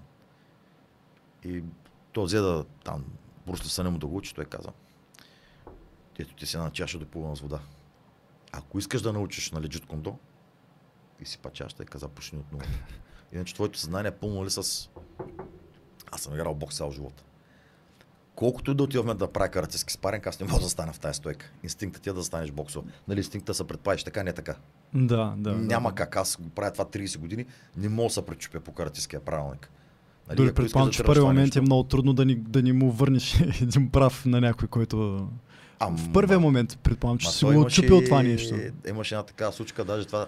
[1.44, 1.64] И
[2.12, 3.06] той взе да там,
[3.48, 4.70] Брусли съне му да го учи, той каза,
[6.20, 7.60] ето ти си една чаша допълна с вода.
[8.52, 10.18] Ако искаш да научиш на лежит кондо,
[11.24, 12.64] и си па чашата и каза, почни от нула.
[13.34, 14.90] Иначе твоето съзнание е пълно ли с...
[16.12, 17.24] Аз съм играл бокс цял живот.
[18.36, 20.94] Колкото и да отива в момента да правя каратистски спаринг, аз не мога да стана
[20.94, 21.52] в тази стойка.
[21.64, 22.84] Инстинктът ти е да станеш боксо.
[23.08, 24.56] Нали, инстинктът се предпазиш така, не така.
[24.94, 25.52] Да, да.
[25.54, 25.96] Няма да.
[25.96, 26.16] как.
[26.16, 27.46] Аз го правя това 30 години.
[27.78, 29.70] Не мога да се пречупя по каратистския правилник.
[30.28, 32.72] Нали, Дори предполагам, че в първи момент нещо- е много трудно да ни, да ни
[32.72, 35.28] му върнеш един прав на някой, който...
[35.80, 38.56] Ама- В първия момент предполагам, че си го отчупил това нещо.
[38.88, 40.28] Имаше една такава случка, даже това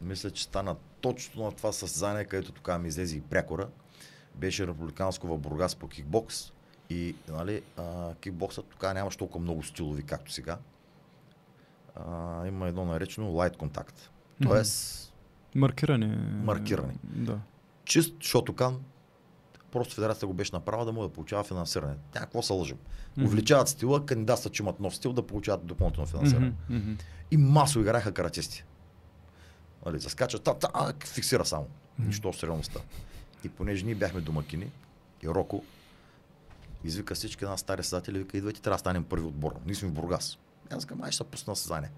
[0.00, 3.68] мисля, че стана точно на това състезание, където тогава ми излезе и прякора.
[4.34, 6.52] Беше републиканско в Бургас по кикбокс.
[6.90, 10.58] И нали, а, кикбоксът тогава нямаше толкова много стилови, както сега.
[11.96, 14.10] А, има едно наречено light контакт.
[14.42, 15.12] Тоест,
[15.54, 16.06] Маркиране.
[16.44, 16.94] Маркиране.
[17.04, 17.38] Да.
[17.84, 18.78] чист шотокан,
[19.70, 21.94] просто федерацията го беше направила да му да получава финансиране.
[22.12, 22.76] Тя какво се лъжим?
[23.16, 23.26] Мгм.
[23.26, 26.52] Увеличават стила, кандидатстват, че имат нов стил, да получават допълнително финансиране.
[26.70, 26.92] Мгм.
[27.30, 28.64] И масово играха каратисти.
[29.88, 31.66] Нали, заскачат, та, та, фиксира само.
[31.98, 32.80] Нищо общо реалността.
[33.44, 34.70] И понеже ние бяхме домакини,
[35.22, 35.64] и Роко
[36.84, 39.54] извика всички на стари създатели, вика, идвайте, трябва да станем първи отбор.
[39.66, 40.38] Ние сме в Бургас.
[40.70, 41.90] Аз казвам, ай ще се пусна на състезание.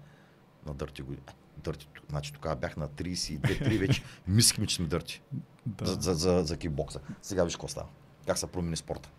[0.65, 1.23] На дърти години.
[1.29, 1.31] Е,
[1.63, 1.87] Дърти.
[2.09, 4.03] Значи тогава бях на 32-3 вече.
[4.27, 5.21] Мислихме, че сме дърти.
[5.65, 5.85] Да.
[5.85, 6.99] За, за, за, за кикбокса.
[7.21, 7.87] Сега виж какво става.
[8.27, 9.09] Как се промени спорта.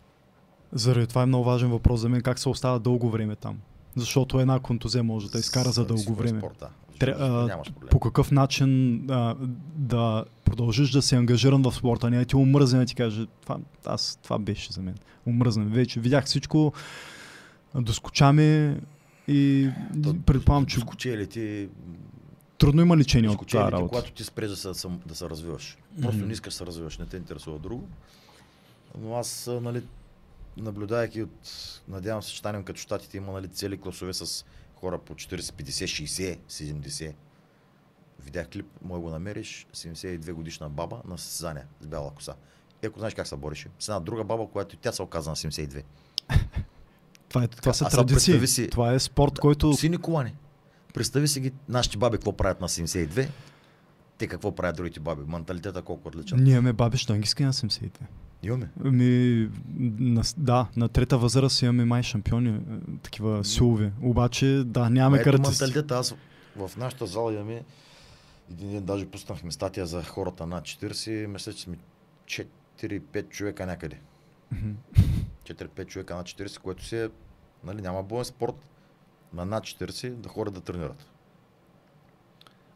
[0.72, 3.60] Заради това е много важен въпрос за мен, как се остава дълго време там.
[3.96, 6.38] Защото една контузия може да изкара за дълго време.
[6.38, 6.70] Спорта.
[7.02, 7.86] Тря- а.
[7.90, 9.36] По какъв начин а,
[9.76, 14.18] да продължиш да си ангажиран в спорта, не ти омръзне да ти каже, това, аз,
[14.22, 14.94] това беше за мен.
[15.26, 16.00] Омръзна ми вече.
[16.00, 16.72] Видях всичко,
[17.74, 18.76] доскоча ми
[19.28, 19.70] и
[20.26, 21.68] предполагам, че Скочи ли ти,
[22.58, 23.88] трудно има лечение от тази работа.
[23.88, 25.78] когато ти спреш да се, да се развиваш.
[26.02, 26.26] Просто Мгм.
[26.26, 27.88] не искаш да се развиваш, не те интересува друго.
[29.00, 29.82] Но аз, нали,
[30.56, 31.48] наблюдавайки от,
[31.88, 34.44] надявам се, че станем като щатите, има нали, цели класове с
[34.82, 37.14] хора по 40, 50, 60, 70.
[38.20, 42.34] Видях клип, мой го намериш, 72 годишна баба на състезание с бяла коса.
[42.82, 45.36] И ако знаеш как се бореше, с една друга баба, която тя се оказа на
[45.36, 45.82] 72.
[47.28, 48.46] Това, е, това са традиции.
[48.46, 49.72] си- Това е спорт, който...
[49.72, 50.34] Сини колани.
[50.94, 53.28] Представи си ги, нашите баби какво правят на 72,
[54.22, 55.22] те какво правят другите баби.
[55.26, 56.42] Менталитета колко отличен.
[56.42, 57.90] Ние имаме баби штангистки на 72.
[58.42, 58.68] Имаме.
[58.84, 59.50] Ми,
[59.98, 62.60] на, да, на трета възраст имаме май шампиони, е,
[63.02, 63.90] такива силови.
[64.02, 65.64] Обаче, да, нямаме Ето каратисти.
[65.64, 65.94] менталитета.
[65.94, 66.14] Аз
[66.56, 67.64] в нашата зала имаме
[68.50, 71.26] един ден даже пуснахме статия за хората над 40.
[71.26, 71.78] Мисля, че сме
[72.78, 74.00] 4-5 човека някъде.
[74.52, 74.70] Мгм.
[75.44, 77.08] 4-5 човека над 40, което си е,
[77.64, 78.56] нали, няма боен спорт
[79.32, 81.06] на над 40 да ходят да тренират.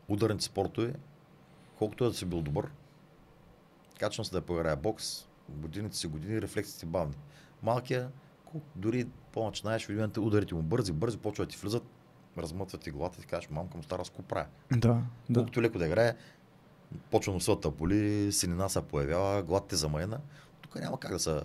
[0.09, 0.93] Ударните спортове,
[1.78, 2.70] колкото да си бил добър,
[3.98, 7.14] качвам се да поиграя бокс, годините си години, рефлексите си бавни.
[7.62, 8.10] Малкия,
[8.76, 11.84] дори по-начинаеш, в един момент ударите му бързи, бързи, почват да ти влизат,
[12.38, 14.46] размътват ти главата и ти кажеш, мамка му стара, с какво правя?
[14.70, 15.40] Да, да.
[15.40, 16.16] Колкото леко да играе,
[17.10, 20.20] почва носата поли, синина се появява, глад те замаяна.
[20.60, 21.40] Тук няма как да се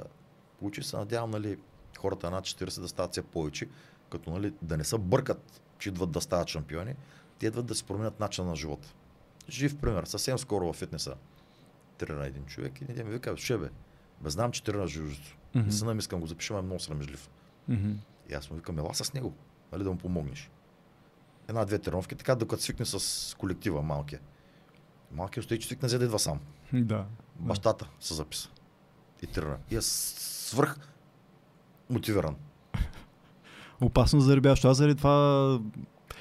[0.59, 0.83] получи.
[0.83, 1.57] Се надявам, нали,
[1.97, 3.69] хората над 40 да стават все повече,
[4.09, 6.95] като нали, да не се бъркат, че идват да стават шампиони,
[7.39, 8.93] те идват да си променят начина на живота.
[9.51, 10.03] Жив пример.
[10.03, 11.15] Съвсем скоро във фитнеса
[11.97, 13.69] тренира един човек и един ми вика, ще бе,
[14.21, 15.37] бе знам, че тренира жужито.
[15.55, 15.69] Mm-hmm.
[15.69, 17.29] Сина ми искам го запишем, е много срамежлив.
[17.67, 17.91] Мгм.
[18.29, 19.33] И аз му викам, ела с него,
[19.71, 20.49] нали, да му помогнеш.
[21.47, 24.19] Една-две тренировки, така докато свикне с колектива малкия.
[25.11, 26.39] Малкият стои, че свикне за да идва сам.
[26.73, 26.81] Да.
[26.81, 27.05] да.
[27.35, 28.49] Бащата се записа.
[29.21, 29.57] И тренира.
[29.71, 30.75] И е свърх
[31.89, 32.35] мотивиран.
[33.81, 34.67] Опасно за ребята.
[34.67, 35.59] Аз заради това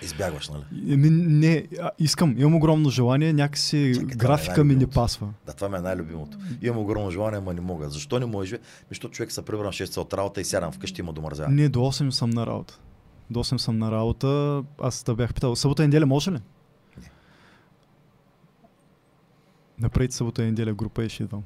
[0.03, 0.65] Избягваш, нали?
[1.11, 5.29] Не, а, искам, имам огромно желание, някакси Чакай, това графика е ми не пасва.
[5.47, 6.39] Да, това ми е най-любимото.
[6.63, 7.89] Имам огромно желание, ама не мога.
[7.91, 8.59] Защо не може?
[8.89, 11.49] Защото човек се прибрам 6 часа от работа и сядам вкъщи има домързя.
[11.49, 12.79] Не, до 8 съм на работа.
[13.31, 14.63] До 8 съм на работа.
[14.83, 16.41] Аз те бях питал, събота и неделя може ли?
[16.99, 17.11] Не.
[19.79, 21.43] Напред събота и неделя група и ще идвам.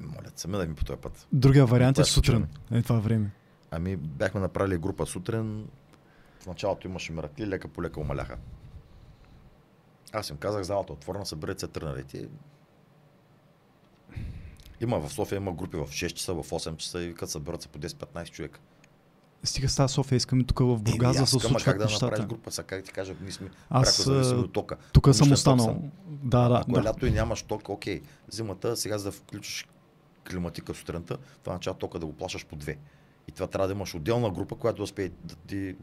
[0.00, 1.26] Моля, сами да ми по този път.
[1.32, 2.46] Другия вариант е сутрин.
[2.72, 3.30] Е това време.
[3.70, 5.64] Ами бяхме направили група сутрин.
[6.46, 8.36] В началото имаше миракли, лека по лека умаляха.
[10.12, 12.28] Аз им казах, залата е отворена, съберете се трънарите.
[14.80, 17.68] Има в София, има групи в 6 часа, в 8 часа и като съберат се
[17.68, 18.60] по 10-15 човека.
[19.44, 21.92] Стига с тази София, искаме тук в Бургас да се искам, а как да направиш
[21.92, 22.26] нещата.
[22.26, 24.76] група, сега как ти кажа, ние сме Аз, пряко зависими от тока.
[24.92, 25.66] Тук съм останал.
[25.66, 25.90] съм.
[26.08, 26.88] Да, да, Ако е да.
[26.88, 28.02] лято и нямаш ток, окей.
[28.28, 29.66] Зимата, сега за да включиш
[30.30, 32.78] климатика сутринта, това означава тока да го плащаш по две.
[33.28, 35.76] И това трябва да имаш отделна група, която да успее да ти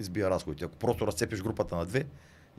[0.00, 0.64] избия разходите.
[0.64, 2.04] Ако просто разцепиш групата на две,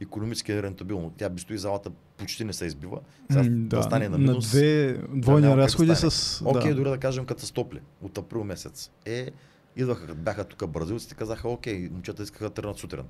[0.01, 1.13] економически е рентабилно.
[1.17, 2.99] Тя би стои залата, почти не се избива.
[3.31, 4.49] Сега М, да, стане на на минус.
[4.49, 6.41] две двойни да разходи с...
[6.45, 6.75] Окей, да.
[6.75, 8.91] дори да кажем като стопли от април месец.
[9.05, 9.27] Е,
[9.75, 13.03] идваха, бяха тук бразилците, казаха, окей, момчета искаха да тръгнат сутрин.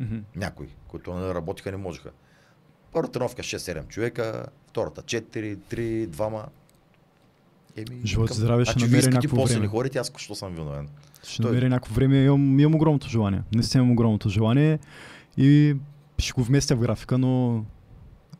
[0.00, 0.16] Мгм.
[0.36, 2.10] Някои, които не работиха, не можеха.
[2.92, 6.44] Първа тренировка 6-7 човека, втората 4, 3, 2
[7.76, 9.70] Еми, Живот и здраве ще намери някакво по-силни време.
[9.70, 10.88] хората, аз що съм виновен.
[11.22, 12.24] Ще Той- намеря някакво време.
[12.24, 13.42] Имам, имам огромното желание.
[13.54, 14.78] Наистина имам огромното желание
[15.36, 15.76] и
[16.18, 17.64] ще го вместя в графика, но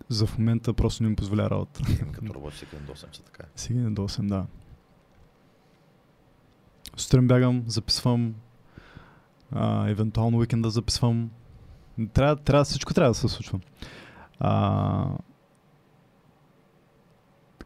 [0.09, 1.81] за в момента просто не ми позволя работа.
[2.03, 3.45] Еми, като работи всеки ден до 8 часа така.
[3.71, 3.73] е.
[3.75, 4.47] На до 8, да.
[6.97, 8.35] Сутрин бягам, записвам,
[9.53, 11.31] а, евентуално уикенда записвам.
[12.13, 13.61] Трябва, трябва, всичко трябва да се случва.
[14.41, 15.09] А,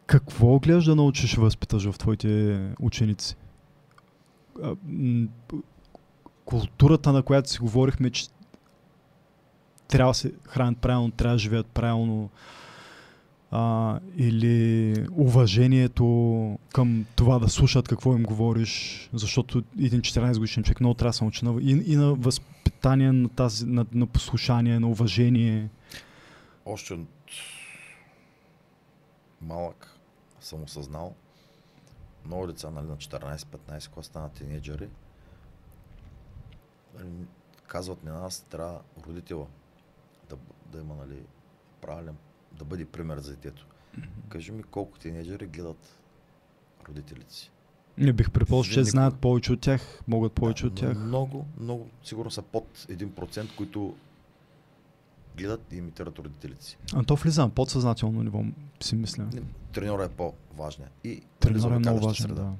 [0.09, 3.35] какво гледаш да научиш и възпиташ в твоите ученици?
[6.45, 8.27] Културата, на която си говорихме, че
[9.87, 12.29] трябва да се хранят правилно, трябва да живеят правилно,
[13.51, 16.05] а, или уважението
[16.73, 21.13] към това да слушат какво им говориш, защото един 14 годишен човек много трябва да
[21.13, 25.69] се научи на, и, и на възпитание, на, тази, на, на послушание, на уважение.
[26.65, 27.07] Още от
[29.41, 29.98] малък
[30.41, 31.15] съм осъзнал,
[32.25, 34.89] много деца нали, на 14-15, когато станат тинейджери,
[36.99, 37.09] нали,
[37.67, 39.45] казват на нас, трябва родителя
[40.29, 40.37] да,
[40.71, 41.23] да има нали,
[41.81, 42.17] правилен,
[42.51, 43.65] да бъде пример за детето.
[44.29, 45.99] Кажи ми колко тинейджери гледат
[46.89, 47.51] родителите си.
[47.97, 48.91] Не бих предположил, че Никога.
[48.91, 50.97] знаят повече от тях, могат повече Да, от тях.
[50.97, 53.95] Много, много, сигурно са под 1%, които
[55.37, 56.77] гледат и имитират родителите си.
[56.93, 58.43] А то влиза на подсъзнателно ниво,
[58.81, 59.27] си мисля.
[59.73, 60.91] Треньора е по-важният.
[61.03, 62.53] И нали, Треньора е много важен, да.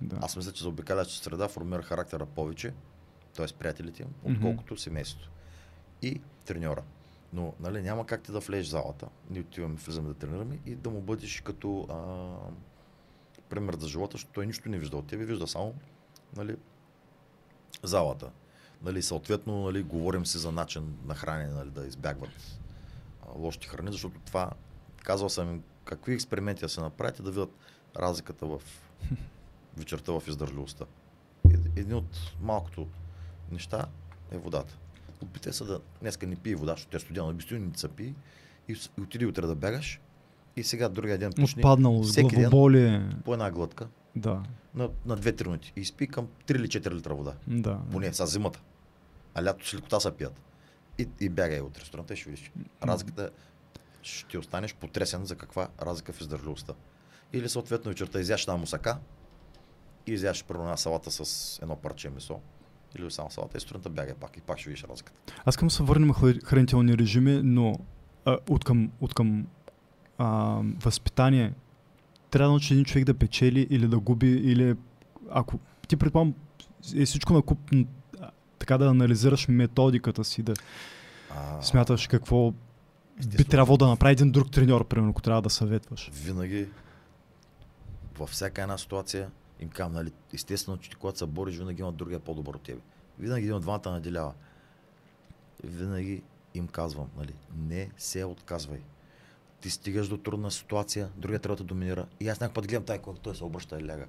[0.00, 0.18] да.
[0.22, 2.74] Аз мисля, че за обикалящата среда формира характера повече,
[3.36, 3.46] т.е.
[3.58, 5.30] приятелите им, отколкото семейството.
[6.02, 6.82] И треньора.
[7.32, 10.74] Но нали, няма как ти да влезеш в залата, ние отиваме, влизаме да тренираме и
[10.74, 11.96] да му бъдеш като а,
[13.48, 15.74] пример за живота, защото той нищо не вижда от тебе, вижда само
[16.36, 16.56] нали,
[17.82, 18.30] залата.
[18.82, 22.58] Нали, съответно, нали, говорим си за начин на хранене, нали, да избягват
[23.34, 24.50] лошите храни, защото това,
[25.02, 27.56] казвал съм им, какви експерименти да се направите, да видят
[27.96, 28.62] разликата в
[29.76, 30.84] вечерта в издържливостта.
[31.46, 32.06] Ед- Един от
[32.40, 32.86] малкото
[33.50, 33.86] неща
[34.30, 34.76] е водата.
[35.22, 38.14] Опитай се да днеска не пие вода, защото е студена, обичайно не се пие
[38.68, 40.00] и, отиди утре да бягаш
[40.56, 42.50] и сега другия ден почни Отпаднало, с всеки ден
[43.24, 44.42] по една глътка Да,
[44.74, 47.34] на, на 2-3 минути и изпи към 3 или 4 литра вода.
[47.46, 47.78] да.
[47.92, 48.60] Поне са зимата.
[49.34, 50.40] А лято с лекота се пият.
[50.98, 52.52] И, и бягай от ресторанта и ще видиш.
[52.82, 53.30] Разликата
[54.04, 56.72] ще останеш потресен за каква разлика в издържливостта.
[57.32, 58.98] Или съответно вечерта изяш една мусака
[60.06, 62.40] и изяш първо салата с едно парче месо.
[62.98, 65.20] Или само салата и сутринта бягай пак и пак ще видиш разликата.
[65.44, 66.12] Аз към се върнем
[66.44, 67.78] хранителни режими, но
[68.24, 69.46] а, от към, от към
[70.18, 71.52] а, възпитание
[72.30, 74.76] трябва да научи един човек да печели или да губи, или
[75.30, 75.58] ако
[75.88, 76.34] ти предполагам
[76.96, 77.58] е всичко на куп,
[78.58, 80.54] така да анализираш методиката си, да
[81.30, 82.52] А, смяташ какво
[83.16, 86.10] би естествено, трябвало да направи един друг треньор, примерно, ако трябва да съветваш.
[86.14, 86.68] Винаги
[88.18, 89.30] във всяка една ситуация
[89.60, 92.80] им казвам, нали, естествено, че когато се бориш, винаги има другия по-добър от тебе.
[93.18, 94.32] Винаги един от двамата наделява.
[95.64, 96.22] Винаги
[96.54, 98.80] им казвам, нали, не се отказвай.
[99.60, 102.06] Ти стигаш до трудна ситуация, другия трябва да доминира.
[102.20, 104.06] И аз някакъв път гледам тай, когато той се обръща и ляга.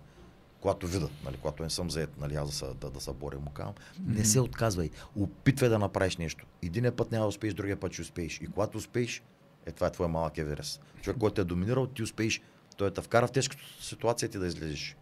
[0.65, 3.39] Когато вида, нали, когато не съм заед, нали, аз да се, да, да се боря,
[3.39, 3.75] му казвам,
[4.05, 6.45] не се отказвай, опитвай да направиш нещо.
[6.61, 8.41] Единия път няма да успееш, другия път ще успееш.
[8.41, 9.23] И когато успееш,
[9.65, 10.81] е това е твоя малък Еверест.
[11.01, 12.41] Човек, който е доминирал, ти успееш,
[12.77, 14.97] той те вкара в тежката ситуация ти да излезеш.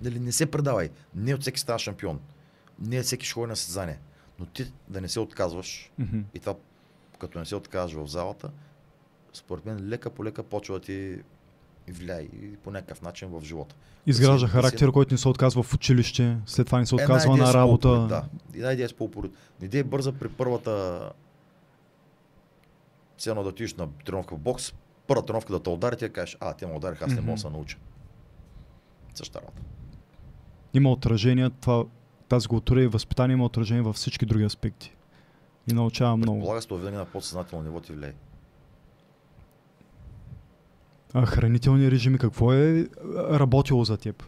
[0.00, 0.90] Нали, не се предавай.
[1.14, 2.20] Не от всеки става шампион.
[2.78, 3.98] Не от всеки ще ходи на състезание.
[4.38, 6.20] Но ти да не се отказваш Мгм.
[6.34, 6.54] и това,
[7.18, 8.50] като не се отказваш в залата,
[9.32, 11.18] според мен лека по лека почва да ти
[11.88, 12.28] влияе
[12.64, 13.74] по някакъв начин в живота.
[14.06, 17.54] Изгражда си- характер, който не се отказва в училище, след това не се отказва на
[17.54, 17.88] работа.
[17.88, 19.32] по-упорит, Да, една идея с по-упорит.
[19.60, 21.12] Не идея бърза при първата
[23.26, 24.72] едно да отидеш на тренировка в бокс,
[25.06, 27.32] първа тренировка да те удари, ти да кажеш, а, те ме удариха, аз не мога
[27.32, 27.76] да се науча.
[29.14, 29.62] Същата работа.
[30.74, 31.84] Има отражение, това,
[32.28, 34.92] тази култура и възпитание има отражение във всички други аспекти.
[35.70, 36.40] И научава много.
[36.40, 38.14] Полага се това винаги на подсъзнателно ниво ти влияе.
[41.14, 42.88] А хранителни режими, какво е а,
[43.38, 44.22] работило за теб?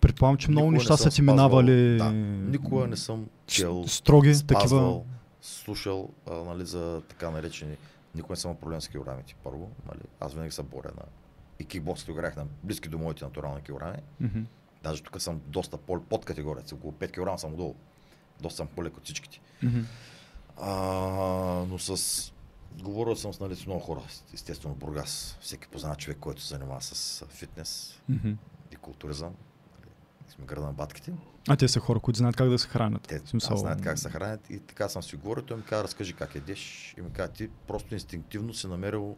[0.00, 2.12] Предполагам, че много Никога не неща съм са ти спазвал- минавали Да,
[2.50, 5.02] никога не съм чел, строги, спазвал, такива.
[5.42, 7.76] слушал а, нали, за така наречени.
[8.14, 9.34] Никога не съм имал проблем с килограмите.
[9.44, 11.02] Първо, нали, аз винаги се боря на
[11.58, 13.98] и кикбоксите играх на близки до моите натурални килограми.
[14.20, 14.40] Мгм.
[14.82, 16.74] Даже тук съм доста по- под категорията.
[16.74, 17.74] Около 5 кг съм отдолу.
[18.40, 19.40] Доста съм по-лек от всичките.
[19.62, 19.80] Мгм.
[20.58, 20.70] А,
[21.64, 22.32] но с...
[22.82, 24.00] Говорил съм с, нали, с много хора.
[24.34, 25.38] Естествено, Бургас.
[25.40, 28.32] Всеки познава човек, който се занимава с фитнес Мгм.
[28.72, 29.34] и културизъм.
[29.80, 29.90] Нали,
[30.28, 31.12] Сме града на батките.
[31.48, 33.02] А те са хора, които знаят как да се хранят.
[33.02, 35.44] Те смисъл, аз знаят как се хранят и така съм си говорил.
[35.44, 36.94] Той ми каза, разкажи как едеш.
[36.98, 39.16] И ми каза, ти просто инстинктивно си намерил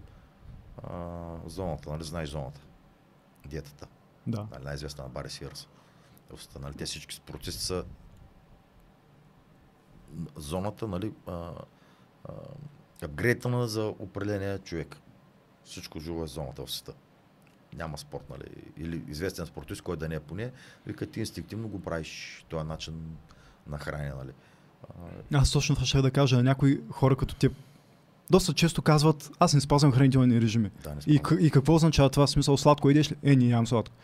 [0.82, 0.98] а,
[1.46, 2.60] зоната, нали, знаеш зоната.
[3.46, 3.86] Диетата.
[4.26, 4.46] Да.
[4.52, 5.68] нали, най-известна на Бари Сиърс.
[6.60, 7.84] Нали, те всички спортисти са
[10.36, 11.52] зоната, нали, а,
[12.28, 12.32] а,
[13.02, 14.97] апгрейдвана за определения човек.
[15.64, 16.93] Всичко живо е зоната в света.
[17.77, 18.44] Няма спорт, нали,
[18.77, 20.52] или известен спортист, който да не е поне,
[20.86, 22.94] вика ти инстинктивно го правиш този начин
[23.66, 24.32] на хранене, нали.
[25.32, 26.43] А, Аз точно това ще да кажа.
[26.43, 27.52] Някои хора като теб
[28.31, 30.70] доста често казват, аз не спазвам хранителни режими.
[30.85, 32.27] да, не И, и какво означава това?
[32.27, 33.16] Смисъл, сладко идеш ли?
[33.23, 33.94] Е, не ям сладко.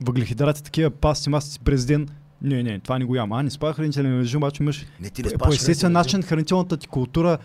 [0.00, 2.08] Въглехидрати, такива пасти, масти през ден.
[2.42, 3.32] Не, не, това не го ям.
[3.32, 6.88] А, не спа хранителен режим, обаче имаш не, ти не по, естествен начин хранителната ти
[6.88, 7.38] култура,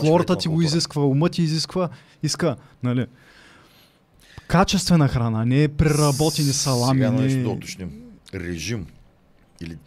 [0.00, 1.88] Хранителна ти го изисква, умът ти изисква,
[2.22, 3.06] иска, нали?
[4.48, 7.42] Качествена храна, не е преработени салами, Сега не нещо е...
[7.42, 8.02] да уточним.
[8.34, 8.86] Режим.
[9.60, 9.78] Или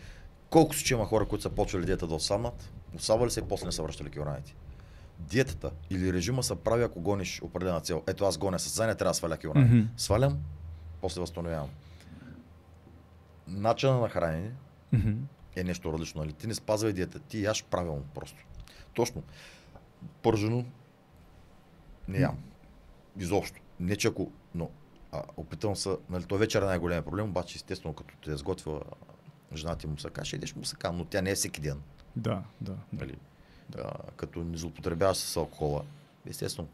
[0.50, 3.72] колко случаи има хора, които са почвали диета да отслабнат, отслабвали се и после не
[3.72, 4.56] са връщали килограмите.
[5.20, 8.04] Диетата или режима се прави, ако гониш определена цел.
[8.08, 9.80] Ето аз гоня състезание, трябва да сваля килограми.
[9.80, 9.88] Мгм.
[9.98, 10.38] Свалям,
[11.02, 11.70] после възстановявам.
[13.48, 14.52] Начина на хранене
[14.94, 15.12] Мгм.
[15.56, 16.22] е нещо различно.
[16.22, 16.34] Нали?
[16.34, 18.38] Ти не спазвай диета, ти яш правилно просто.
[18.94, 19.24] Точно.
[20.24, 20.66] Пържено
[22.08, 22.38] не ям.
[23.18, 23.62] Изобщо.
[23.80, 24.32] Не че ако...
[24.56, 24.70] Но
[25.12, 25.98] а, опитвам се...
[26.10, 28.82] Нали, той вечер е най-големия проблем, обаче естествено като те е сготвила
[29.54, 31.82] жена ти мусака, ще идеш мусака, но тя не е всеки ден.
[32.16, 32.72] Да, да.
[32.72, 33.06] да.
[33.06, 33.18] Нали?
[33.78, 35.84] А, като не злоупотребяваш с алкохола.
[36.26, 36.68] Естествено.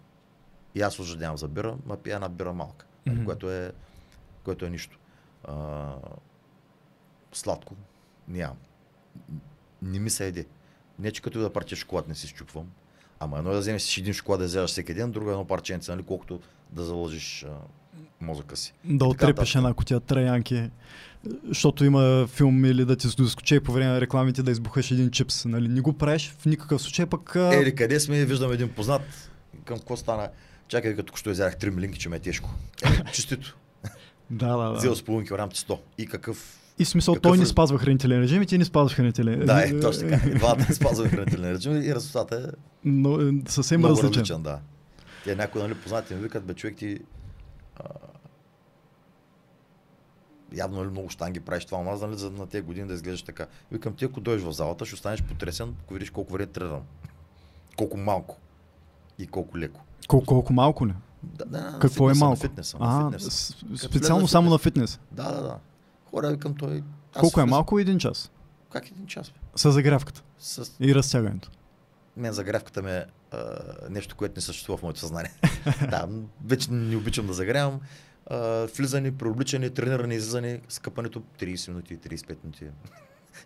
[0.76, 3.26] И аз ожадявам за бира, ма пия една бира малка, нали, Мгм.
[3.26, 3.72] което, е,
[4.44, 5.00] което е нищо.
[5.44, 5.94] А,
[7.34, 7.76] сладко
[8.28, 8.58] нямам.
[9.82, 10.48] Не ми се еде.
[11.00, 12.72] Не, че като да парче шоколад не си щупвам.
[13.24, 15.92] Ама едно е да вземеш един шоколад да вземаш всеки ден, друго е едно парченце,
[15.92, 16.40] нали, колкото
[16.72, 17.50] да заложиш а,
[18.22, 18.74] мозъка си.
[18.84, 20.70] Да отрепеш една котия траянки,
[21.48, 25.46] защото има филм или да ти доскоче по време на рекламите да избухаш един чипс.
[25.46, 25.68] Нали?
[25.68, 27.36] Не го правиш в никакъв случай, пък...
[27.36, 29.32] а, Ели, къде сме, виждам един познат,
[29.66, 30.30] към какво стана.
[30.68, 32.50] Чакай, като що изярах три милинки, че ме е тежко.
[32.84, 33.58] Е, честито.
[34.30, 34.96] Да, да, Взел да.
[34.96, 35.80] с половин килограм 100.
[35.98, 36.61] И какъв...
[36.80, 39.46] И в смисъл, какъв той не рез- спазва хранителен режим и ти не спазваш хранителен
[39.46, 40.28] Да, е, точно така.
[40.28, 44.10] И Двата не спазваме хранителен режим и резултатът е Но е, съвсем много различен.
[44.12, 44.60] различен, да.
[45.24, 47.00] Те някои нали, познати ми викат, бе, човек ти
[47.78, 47.84] а,
[50.54, 53.48] явно нали, много штанги правиш това, ама нали, за на тези години да изглеждаш така.
[53.72, 56.82] Викам, ти ако дойдеш в залата, ще останеш потресен, ако видиш колко време тренирам.
[57.78, 58.38] Колко малко
[59.20, 59.82] и колко леко.
[60.08, 60.94] Колко, колко малко не?
[61.24, 62.36] Да, да, на Какво е фитнеса, малко?
[62.36, 63.32] На фитнеса, на А, фитнеса.
[63.32, 65.00] с- влезе специално само на фитнес.
[65.12, 65.58] Да, да, да.
[66.12, 66.84] Хора, викам той.
[67.14, 67.80] аз Колко е малко?
[67.80, 68.32] Един час.
[68.72, 69.30] Как един час?
[69.30, 69.40] Бе?
[69.56, 71.52] С загрявката С и разтягането.
[72.18, 73.38] мен загрявката ми е а,
[73.90, 75.32] нещо, което не съществува в моето съзнание.
[75.90, 76.10] да,
[76.46, 77.80] вече не обичам да загрявам.
[78.28, 82.66] А, влизане, преобличане, трениране, излизане, скъпането 30 минути, 35 минути.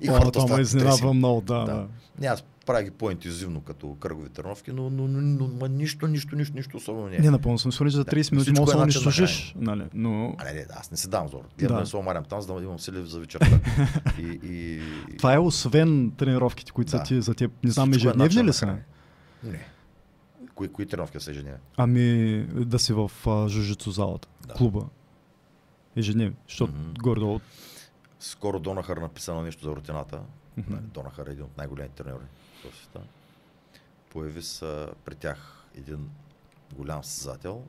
[0.02, 1.66] И О, хората това ме изненадва много, да, Да.
[1.66, 1.88] да.
[2.20, 6.56] Не, аз правя ги по-интензивно като кръгови тренировки, но, но, но, но, нищо, нищо, нищо,
[6.56, 7.20] нищо особено не е.
[7.20, 8.12] Не, напълно съм че за Да.
[8.12, 9.84] 30 минути Всичко може е да се на унищожиш, нали?
[9.94, 11.42] Но А, не, не, аз не си давам зор.
[11.58, 11.74] Гледам Да.
[11.74, 11.80] да.
[11.80, 13.60] не се омарям там, за да имам сили за вечерта.
[14.20, 14.82] и, и...
[15.18, 17.04] това е освен тренировките, които са Да.
[17.04, 17.52] ти, за теб.
[17.64, 18.66] Не знам, е ежедневни ли са?
[19.44, 19.66] Не.
[20.56, 21.60] Кои, кои тренировки са ежедневни?
[21.78, 24.54] Ами да си в а, жужицу залата, Да.
[24.54, 24.86] клуба.
[25.96, 26.92] Ежедневни, защото Мгм.
[27.00, 27.40] горе-долу.
[28.26, 30.22] Скоро Донахър написано нещо за рутината.
[30.58, 32.26] Нали, Донахър е един от най-големите треньори
[32.64, 33.02] в света.
[34.10, 36.10] Появи се при тях един
[36.74, 37.64] голям състезател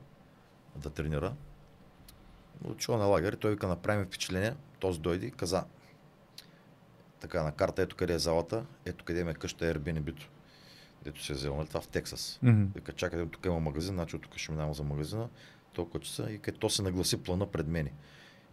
[0.75, 1.33] да тренира.
[2.63, 4.55] Отишъл на лагер и той вика, направи ми впечатление.
[4.79, 5.65] Този дойде и каза,
[7.19, 10.27] така на карта, ето къде е залата, ето къде ме къща Airbnb-то,
[11.03, 12.39] дето се е взел, нали, това в Тексас.
[12.43, 12.65] Мгм.
[12.75, 15.29] Вика, чакай, тук има магазин, значи от тук ще минавам за магазина,
[15.73, 17.93] толкова часа и къде то се нагласи плана пред мене.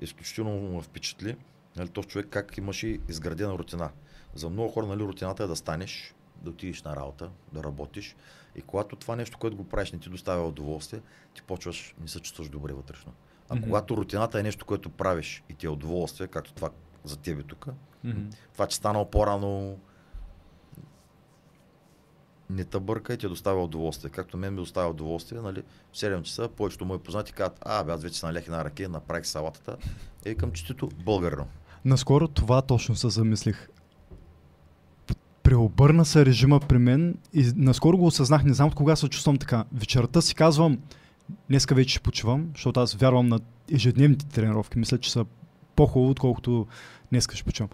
[0.01, 1.37] Изключително ме впечатли,
[1.77, 3.91] нали, този човек как имаше изградена рутина.
[4.35, 8.17] За много хора, нали, рутината е да станеш, да отидеш на работа, да работиш.
[8.57, 11.01] И когато това нещо, което го правиш, не ти доставя удоволствие,
[11.35, 13.13] ти почваш, не се чувстваш добре вътрешно.
[13.49, 13.65] А Мгм.
[13.65, 16.71] когато рутината е нещо, което правиш и ти е удоволствие, както това
[17.05, 17.67] за тебе тук,
[18.05, 18.21] Мгм.
[18.53, 19.79] това, че станал по-рано,
[22.51, 24.11] не те бърка и ти доставя удоволствие.
[24.11, 27.93] Както мен ми доставя удоволствие, нали, в 7 часа повечето мои познати казват, а, бе,
[27.93, 29.77] аз вече налях на ръке, направих салатата.
[30.27, 31.49] И към честито българно.
[31.85, 33.69] Наскоро това точно се замислих.
[35.43, 39.37] Преобърна се режима при мен и наскоро го осъзнах, не знам от кога се чувствам
[39.37, 39.65] така.
[39.73, 40.79] Вечерта си казвам,
[41.49, 43.41] днеска вече ще почивам, защото аз вярвам на
[43.73, 44.79] ежедневните тренировки.
[44.79, 45.25] Мисля, че са
[45.77, 46.67] по-хубаво, отколкото
[47.11, 47.71] днеска ще почивам.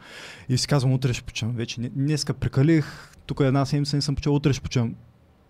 [0.49, 1.55] И си казвам, утре ще почивам.
[1.55, 4.95] Вече не- днеска прекалих, тук една седмица не съм почивал, утре ще почивам.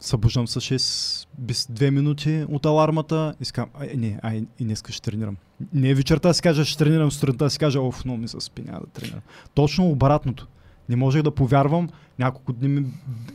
[0.01, 4.65] Събуждам с 6 без 2 минути от алармата и си казвам, ай, не, ай, и
[4.65, 5.37] днеска ще тренирам.
[5.73, 8.81] Не вечерта си кажа, ще тренирам, сутринта си кажа, оф, но ми се спи, няма
[8.81, 9.21] да тренирам.
[9.55, 10.49] Точно обратното.
[10.89, 12.87] Не можех да повярвам, няколко дни ми,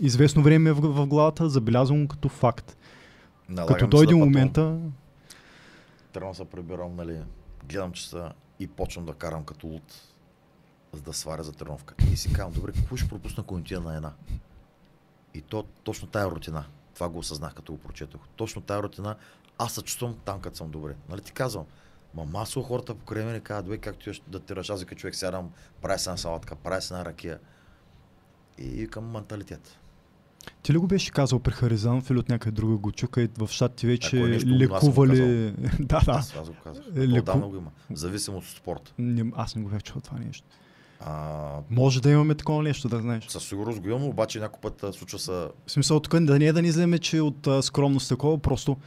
[0.02, 2.78] известно време е в, в главата, забелязвам го като факт.
[3.50, 4.78] Налагам като дойде да момента,
[6.14, 7.20] Трябва да се прибирам, нали,
[7.70, 10.02] гледам часа и почвам да карам като луд,
[10.94, 11.96] за да сваря за тренировка.
[12.14, 14.12] И си казвам, добре, какво ще пропусна, отида на една?
[15.36, 18.22] И то, точно тая рутина, това го осъзнах, като го прочетох.
[18.36, 19.16] Точно тая рутина,
[19.58, 20.96] аз се чувствам там, като съм добре.
[21.10, 21.66] Нали ти казвам,
[22.16, 25.52] Ма масово хората покрай мен казват, бе, как ти да ти аз като човек сядам,
[25.82, 27.40] правя се една салатка, правя се една ракия.
[28.58, 29.78] И към менталитет.
[30.64, 33.48] ти ли го беше казал при Харизанов или от някъде друга го чука и в
[33.48, 35.52] щатите вече Ако е нещо лекували...
[35.80, 36.12] да, да.
[36.12, 36.84] Аз, аз го казах.
[36.96, 37.72] Е, леку- го има.
[37.94, 38.94] Зависимост от спорт.
[38.98, 40.48] Не, аз не го бях чул това нещо.
[41.00, 41.40] А,
[41.70, 43.26] Може да имаме такова нещо, да знаеш.
[43.28, 46.46] със сигурност го имам, обаче някой път а, случва се В смисъл, тук да не
[46.46, 48.78] е да ни вземе, че от а, скромност такова, просто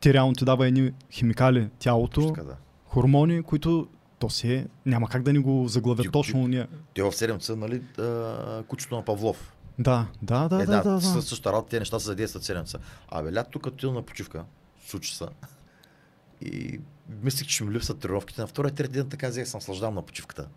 [0.00, 2.56] ти реално ти дава едни химикали тялото, така, да.
[2.84, 3.86] хормони, които
[4.18, 6.66] то си е, няма как да ни го заглавят Ти- точно ние.
[6.94, 9.52] Те в 7 са, нали, а, кучето на Павлов.
[9.78, 11.00] Да, да, да, е, да, да, да.
[11.00, 12.78] със- Същата работа, тези неща се задействат 7 са.
[13.08, 14.44] Абе, лято като отида на почивка,
[14.86, 15.24] случи се.
[16.42, 16.80] И
[17.22, 18.40] мислих, че ми липсват тренировките.
[18.40, 20.48] На втория трети ден така взех, съм слаждам на почивката.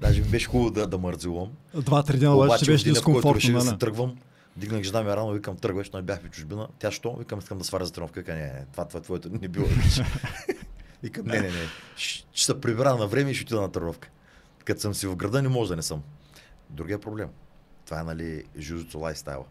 [0.00, 1.52] Даже ми беше хубаво да, да мързилам.
[1.74, 3.68] Два-три дена обаче в беше дискомфортно, реших да нали?
[3.68, 4.16] се тръгвам,
[4.56, 6.68] дигнах жена ми рано, викам тръгваш, но бях в чужбина.
[6.78, 7.16] Тя що?
[7.16, 8.20] Викам, искам да сваря за тренировка.
[8.20, 9.66] Вика, не, не, това, това твоето не било.
[11.02, 11.66] викам, не, не, не.
[11.96, 14.10] Ще, ще се прибера на време и ще отида на тренировка.
[14.64, 16.02] Като съм си в града, не може да не съм.
[16.70, 17.28] Другия проблем.
[17.84, 19.44] Това е, нали, жужуцу лайфстайла.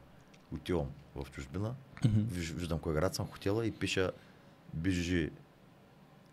[0.54, 1.74] Отивам в чужбина,
[2.06, 4.12] виж, виждам кой град съм хотела и пиша
[4.74, 5.30] бижи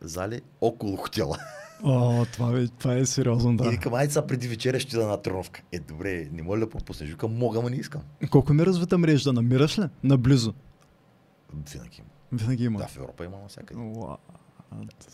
[0.01, 1.39] зали около хотела.
[1.85, 3.71] О, това, е, това е сериозно, И да.
[3.71, 5.63] викам, айде сега преди вечеря ще да на тренировка.
[5.73, 7.11] Е, добре, не моля да пропуснеш.
[7.11, 8.01] Викам, мога, ама не искам.
[8.31, 9.33] Колко ми развита мрежа?
[9.33, 9.85] Намираш ли?
[10.05, 10.55] Наблизо.
[11.67, 12.09] Винаги има.
[12.35, 12.79] Винаги има.
[12.79, 13.81] Да, в Европа има навсякъде.
[13.81, 14.17] Уа,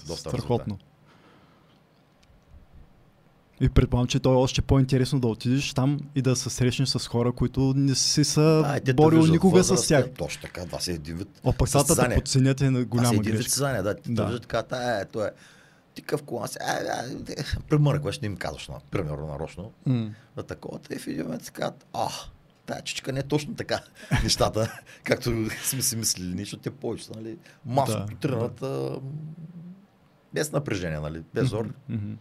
[0.06, 0.78] Доста Страхотно.
[3.60, 7.06] И предполагам, че то е още по-интересно да отидеш там и да се срещнеш с
[7.06, 8.40] хора, които не си са
[8.84, 10.06] Да, и борил никога с възраст, тях.
[10.06, 11.28] е, Точно така, това си един вид.
[11.44, 13.42] О, пък това да подценят е на Това си голяма един вид грешка.
[13.42, 13.94] състезание, да.
[13.94, 14.24] Ти Да.
[14.24, 14.40] да.
[14.40, 15.30] така, та, е, то е.
[15.98, 16.58] Ти къв кола си,
[17.68, 19.72] премъркваш, не им казваш, на, примерно, нарочно.
[19.86, 20.10] М.
[20.36, 22.08] На такова, те в един момент си казват, а,
[22.66, 23.80] тая чичка не е точно така
[24.22, 25.30] нещата, както
[25.62, 29.00] сме си мислили, защото те повече, нали, масово Да, да, тръгнат а,
[30.32, 31.74] без напрежение, нали, без зор.
[31.88, 32.12] Мгм.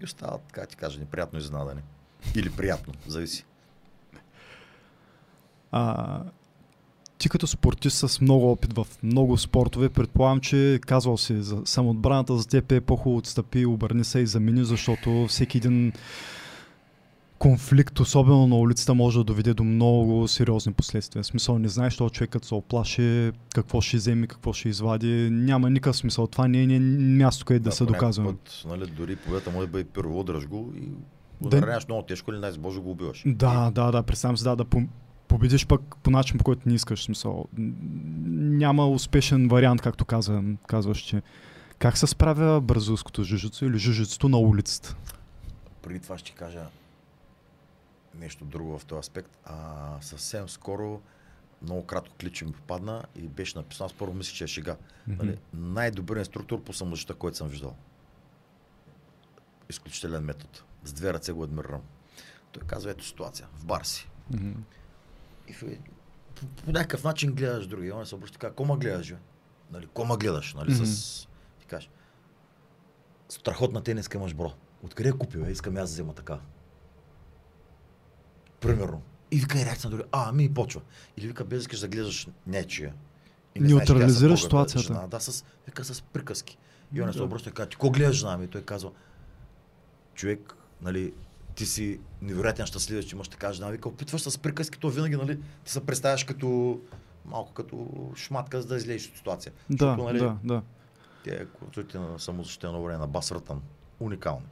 [0.00, 1.82] И остават, така ти кажа, неприятно изненадани.
[2.34, 3.44] Или приятно, зависи.
[5.72, 6.20] А,
[7.22, 12.38] ти като спортист с много опит в много спортове, предполагам, че казвал си за самоотбраната
[12.38, 15.92] за теб е по-хубаво отстъпи, обърни се и замени, защото всеки един
[17.38, 21.22] конфликт, особено на улицата, може да доведе до много сериозни последствия.
[21.22, 25.28] В смисъл, не знаеш, този човек като се оплаши, какво ще вземе, какво ще извади.
[25.30, 26.26] Няма никакъв смисъл.
[26.26, 28.30] Това не е не е място, където да, се някакъв доказваме.
[28.32, 30.88] Път, нали, дори победата може да бъде първо, го и
[31.40, 31.48] Да.
[31.48, 31.56] да...
[31.56, 33.22] нараняваш много тежко или най-боже го убиваш.
[33.26, 34.64] Да, да, да, представям си, да, да
[35.32, 37.04] победиш пък по начин, по който не искаш.
[37.04, 37.44] Смисъл.
[37.56, 41.22] Няма успешен вариант, както каза, казваш, че
[41.78, 44.96] как се справя бразилското жужицу или жужицото на улицата?
[45.82, 46.66] Преди това ще кажа
[48.14, 49.38] нещо друго в този аспект.
[49.44, 51.00] А, съвсем скоро
[51.62, 54.76] много кратко кличе ми попадна и беше написано, аз първо мислих, че е шега.
[55.06, 57.76] Нали, най-добър инструктор по самозащита, който съм виждал.
[59.70, 60.52] Изключителен метод.
[60.84, 61.82] С две ръце го адмирирам.
[62.52, 64.08] Той казва, ето ситуация, в бар си.
[65.48, 65.60] И в...
[66.34, 67.92] по, по, някакъв начин гледаш други.
[67.92, 69.18] Он се обръща така, кома гледаш, бе?
[69.72, 70.84] Нали, кома гледаш, нали, Мгм.
[70.84, 71.28] с...
[71.60, 71.90] Ти кажеш,
[73.28, 74.52] страхотна тениска имаш, бро.
[74.82, 75.50] Откъде купил, е?
[75.50, 76.38] Искам аз да взема така.
[78.60, 79.02] Примерно.
[79.30, 80.08] И вика и реакция на други.
[80.12, 80.80] А, ами и почва.
[81.16, 82.94] Или вика, без искаш да гледаш нечия.
[83.54, 84.86] И не Неутрализираш ситуацията.
[84.86, 86.58] Жена, да, с, вика с приказки.
[86.94, 88.48] И он се обръща и казва, ти ко гледаш жена ми?
[88.48, 88.90] Той казва,
[90.14, 91.12] човек, нали,
[91.54, 93.70] ти си невероятен щастливец, че имаш така жена.
[93.70, 96.80] Вика, опитваш с приказки, то винаги, нали, ти се представяш като
[97.24, 99.52] малко като шматка, за да излезеш от ситуация.
[99.70, 100.62] Да, Защото, нали, да, да.
[101.24, 103.62] Те курсовете на самозащитено време на Бас Рътън,
[104.00, 104.46] уникални.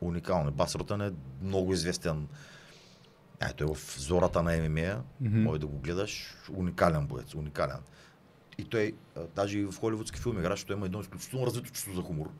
[0.00, 0.50] Уникални.
[0.50, 1.12] Бас Рътън е
[1.42, 2.28] много известен.
[3.40, 5.42] Е, той е в зората на ММА, Мгм.
[5.42, 6.34] може да го гледаш.
[6.52, 7.78] Уникален боец, уникален.
[8.58, 8.92] И той,
[9.36, 12.30] даже и в холивудски филми играе, защото има едно изключително развито чувство за хумор.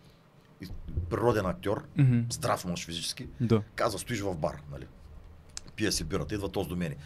[1.11, 2.21] Природен актьор, Мгм.
[2.31, 3.63] здрав мъж физически, Да.
[3.75, 4.87] казва, стоиш в бар, нали?
[5.77, 6.97] Пие си бирата, идва този до мене.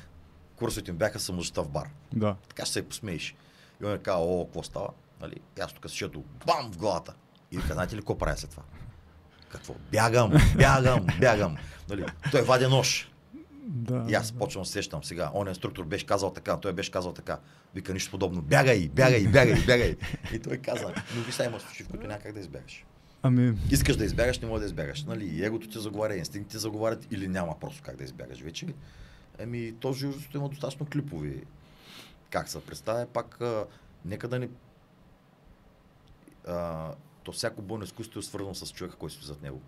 [0.57, 1.89] Курсовете им бяха самозащита в бар.
[2.13, 2.37] Да.
[2.49, 3.35] Така ще се посмееш.
[3.83, 4.89] И он е казал, о, какво става?
[5.21, 5.35] Нали?
[5.59, 7.15] И аз тук сечето, бам, в главата.
[7.53, 8.63] И вика, знаете ли какво правя след това?
[9.49, 9.75] Какво?
[9.93, 11.57] Бягам, бягам, бягам.
[11.89, 12.05] Нали?
[12.31, 13.11] Той вади нож.
[13.67, 14.07] Да.
[14.09, 15.31] И аз почвам да се сещам сега.
[15.35, 17.39] Он инструктор беше казал така, той беше казал така.
[17.75, 18.43] Вика нищо подобно.
[18.43, 19.97] Бягай, бягай, бягай, бягай.
[20.33, 22.85] И той каза, но ви сега има случаи, в които няма как да избягаш.
[23.23, 25.05] Ами, Искаш да избягаш, не може да избягаш.
[25.05, 25.45] Нали?
[25.45, 28.67] Егото ти заговаря, инстинктите заговарят или няма просто как да избягаш вече.
[29.39, 31.45] Еми, то жужото има достатъчно клипови.
[32.31, 33.67] Как се представя, пак а,
[34.05, 34.49] нека да ни...
[36.47, 36.91] А,
[37.23, 39.61] то всяко бойно изкуство е свързано с човека, който стои зад него.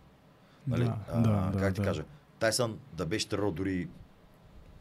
[0.67, 0.85] Нали?
[0.85, 1.87] да, а, да, да, как ти да.
[1.87, 2.05] кажа?
[2.39, 3.89] Тайсън да беше тренирал дори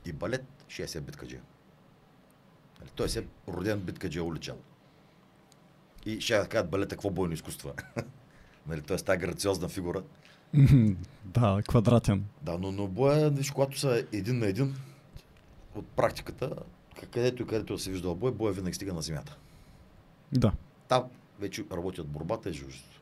[0.06, 1.41] и балет, ще се е биткаджия.
[2.80, 2.89] Нали?
[2.95, 4.56] Той се е роден биткаджия уличен.
[6.06, 8.02] И ще да кажат балета какво бойно изкуство е.
[8.67, 8.79] нали?
[8.79, 10.03] Е тази грациозна фигура.
[11.25, 12.25] Да, квадратен.
[12.41, 14.75] Да, но, но боя, виж, когато са един на един,
[15.75, 16.55] от практиката,
[17.11, 19.38] където и където да се вижда бой, боя винаги стига на земята.
[20.31, 20.51] Да.
[20.88, 21.03] Там
[21.39, 23.01] вече работят борбата и жуждото.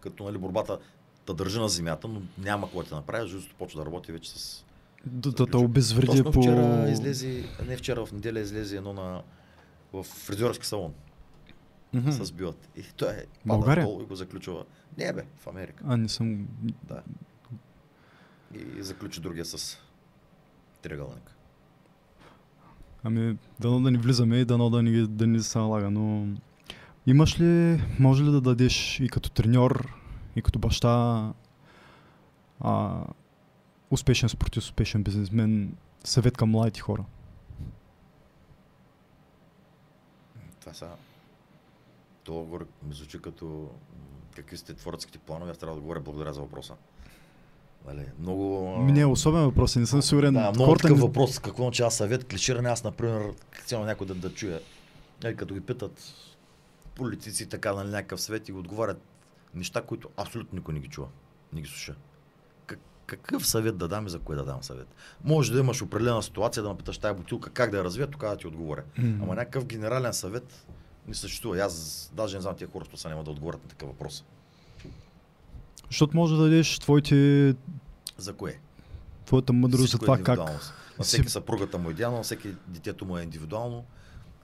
[0.00, 0.78] Като нали, борбата
[1.26, 4.64] те държи на земята, но няма какво да направи, жуждото почва да работи вече с...
[5.06, 6.32] Да, да, да обезвреди по...
[6.32, 9.22] вчера излезе, не вчера, в неделя излезе едно на
[9.92, 10.94] в фризьорски салон
[11.94, 12.10] Мгм.
[12.12, 12.68] с билът.
[12.76, 14.64] И той е пада долу и го заключва.
[14.98, 15.84] Не бе, в Америка.
[15.86, 16.48] А, не съм...
[16.84, 17.02] Да.
[18.54, 19.78] И заключи другия с
[20.82, 21.36] триъгълник.
[23.04, 26.26] Ами, дано да ни влизаме и дано да ни, да ни се налага, но...
[27.06, 29.94] Имаш ли, може ли да дадеш и като треньор,
[30.36, 31.32] и като баща,
[32.60, 33.04] а,
[33.90, 37.04] успешен спортист, успешен бизнесмен, съвет към младите хора?
[40.60, 40.88] Това са...
[42.24, 43.70] Това горе ми звучи като
[44.36, 46.74] какви сте творците планове, аз трябва да говоря благодаря за въпроса.
[47.86, 48.76] Нали, много...
[48.78, 50.34] Ми не е особен въпрос, не съм сигурен.
[50.34, 51.38] Да, много такъв не- въпрос.
[51.38, 52.24] Какво означава съвет?
[52.24, 53.32] Клиширане, аз, например,
[53.66, 54.60] цяло някой да, да чуя.
[55.22, 56.14] Нали, като ги питат
[56.94, 59.02] политици така на някакъв свет и го отговарят
[59.54, 61.08] неща, които абсолютно никой не ги чува.
[61.52, 61.94] Не ги слуша.
[62.66, 64.94] Как, какъв съвет да дам и за кое да дам съвет?
[65.24, 68.34] Може да имаш определена ситуация, да ме питаш тая бутилка как да я развия, тогава
[68.34, 68.82] да ти отговоря.
[68.98, 69.18] М.
[69.22, 70.66] Ама някакъв генерален съвет
[71.08, 71.58] не съществува.
[71.58, 74.24] Аз даже не знам тия хора, са няма да отговорят на такъв въпрос.
[75.90, 77.54] Защото може да дадеш твоите,
[78.18, 78.58] За кое?
[79.26, 80.38] твоята мъдрост за Всичко е това как...
[80.98, 83.84] На всеки съпругата му е идеално, на всеки детето му е индивидуално,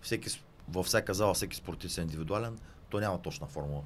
[0.03, 0.29] всеки,
[0.69, 2.59] във всяка зала всеки спортист е индивидуален,
[2.91, 3.83] то няма точна формула.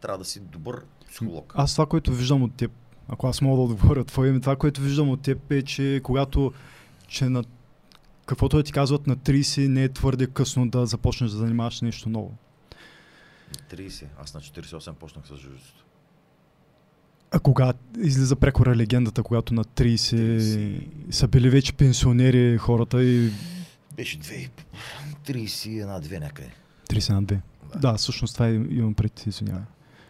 [0.00, 1.52] Трябва да си добър психолог.
[1.56, 2.70] Аз това, което виждам от теб,
[3.08, 6.52] ако аз мога да отговоря твое име, това, което виждам от теб е, че когато,
[7.08, 7.44] че на
[8.30, 12.08] каквото да ти казват на 30, не е твърде късно да започнеш да занимаваш нещо
[12.08, 12.34] ново.
[13.70, 15.84] 30, аз на 48 почнах с жуждото.
[17.30, 23.32] А кога излиза прекора легендата, когато на 30 са били вече пенсионери хората и
[23.96, 24.50] Беше 2,
[25.26, 26.50] 31-2 някъде.
[26.88, 27.40] 30 на 2.
[27.76, 29.64] Да, всъщност това имам пред, извинявай.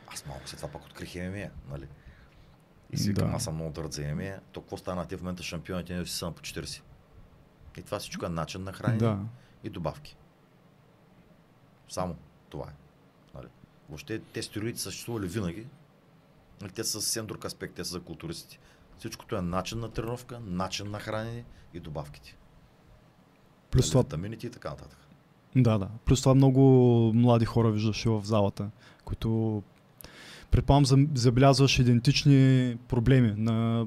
[0.06, 1.86] Аз малко след това пак открих ММА, нали?
[2.92, 3.30] И си Да.
[3.34, 6.12] аз съм много дърт за ММА, то какво стана те в момента шампионите не си
[6.12, 6.80] са на по 40.
[7.78, 9.18] И това всичко е начин на хранене Да.
[9.64, 10.16] и добавки.
[11.88, 12.16] Само
[12.48, 12.72] това е.
[13.34, 13.46] Нали?
[13.88, 15.66] Въобще те стероидите съществували винаги.
[16.60, 18.58] Нали, Те са съвсем друг аспект, те са за културистите.
[18.98, 21.44] Всичкото е начин на тренировка, начин на хранене
[21.74, 22.36] и добавките.
[23.70, 24.98] Плюс Нали, това, Витамините и така нататък.
[25.56, 25.88] да, да.
[26.04, 26.60] Плюс това много
[27.14, 28.70] млади хора виждаш и в залата,
[29.04, 29.62] които
[30.50, 33.86] предполагам забелязваш идентични проблеми на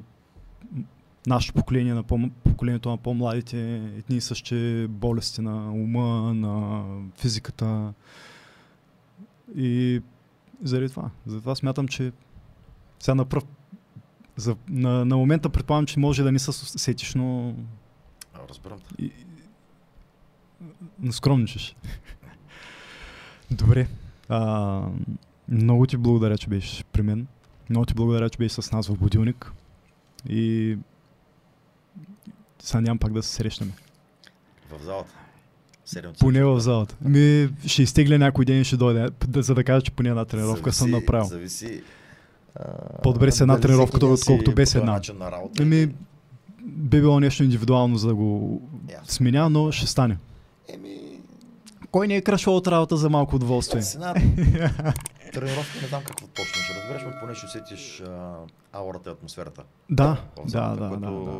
[1.27, 6.83] нашето поколение, на по- поколението на по-младите, едни и същи болести на ума, на
[7.17, 7.93] физиката.
[9.55, 10.01] И
[10.63, 11.09] заради това.
[11.25, 12.11] Затова смятам, че
[12.99, 13.43] сега на пръв
[14.35, 17.55] за, на, на момента предполагам, че може да не се сетиш, но
[18.49, 19.03] разбирам те.
[19.03, 19.11] и...
[20.99, 21.75] Наскромничаш.
[23.51, 23.87] Добре.
[24.29, 24.81] А,
[25.49, 27.27] много ти благодаря, че беше при мен.
[27.69, 29.51] Много ти благодаря, че беше с нас в Будилник.
[30.29, 30.77] И
[32.64, 33.72] Сега нямам пак да се срещнем.
[34.72, 35.14] В залата.
[36.19, 36.95] Поне в залата.
[37.02, 40.73] Ми, ще изтегля някой ден и ще дойде, за да кажа, че поне една тренировка
[40.73, 41.26] съм Зависи- направил.
[41.26, 41.84] Зависи.
[43.03, 45.02] По-добре с една тренировка, отколкото без една.
[45.14, 45.64] на работа.
[45.64, 45.88] Еми,
[46.61, 49.07] би било нещо индивидуално, за да го Ясно.
[49.07, 50.18] сменя, но ще стане.
[50.69, 50.99] Еми,
[51.91, 53.81] Кой не е крашвал от работа за малко удоволствие?
[53.81, 54.14] с една
[55.34, 58.03] тренировка не знам какво точно ще разбереш, но поне ще усетиш
[58.73, 59.64] аурата и атмосферата.
[59.90, 61.40] Да, да, да, да, да.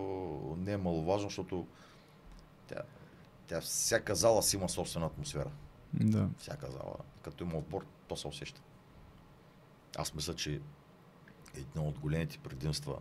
[0.64, 1.68] Не е маловажно, защото
[2.68, 2.82] тя,
[3.48, 5.52] тя, всяка зала си има собствена атмосфера.
[5.94, 6.30] да.
[6.38, 6.96] Всяка зала.
[7.22, 8.62] Като има отбор, то се усеща.
[9.98, 10.62] Аз мисля, че
[11.56, 12.96] едно от големите предимства,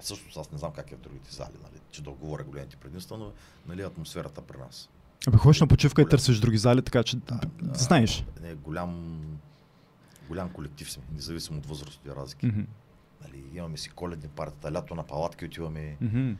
[0.00, 3.18] също аз не знам как е в другите зали, нали, че да говоря големите предимства,
[3.18, 3.32] но
[3.66, 4.88] нали, атмосферата при нас.
[5.28, 6.10] Абе, ходиш на почивка и Голям.
[6.10, 7.78] търсиш други зали, така че Да, да.
[7.78, 8.24] знаеш.
[8.42, 9.20] Не, голям,
[10.28, 12.46] голям колектив сме, независимо от възрастови разлики.
[12.46, 12.60] Мгм.
[13.22, 16.32] Нали, имаме си коледни партията, лято на палатки отиваме, Мгм.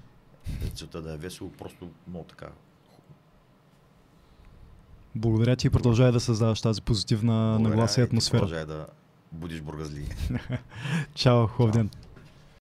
[0.74, 2.46] Целта да е весело, просто много така.
[5.14, 8.40] Благодаря ти и продължай да създаваш тази позитивна Благодаря нагласа и атмосфера.
[8.40, 8.86] Продължай да
[9.32, 10.08] будиш бургазли.
[11.14, 11.90] Чао, хубав ден.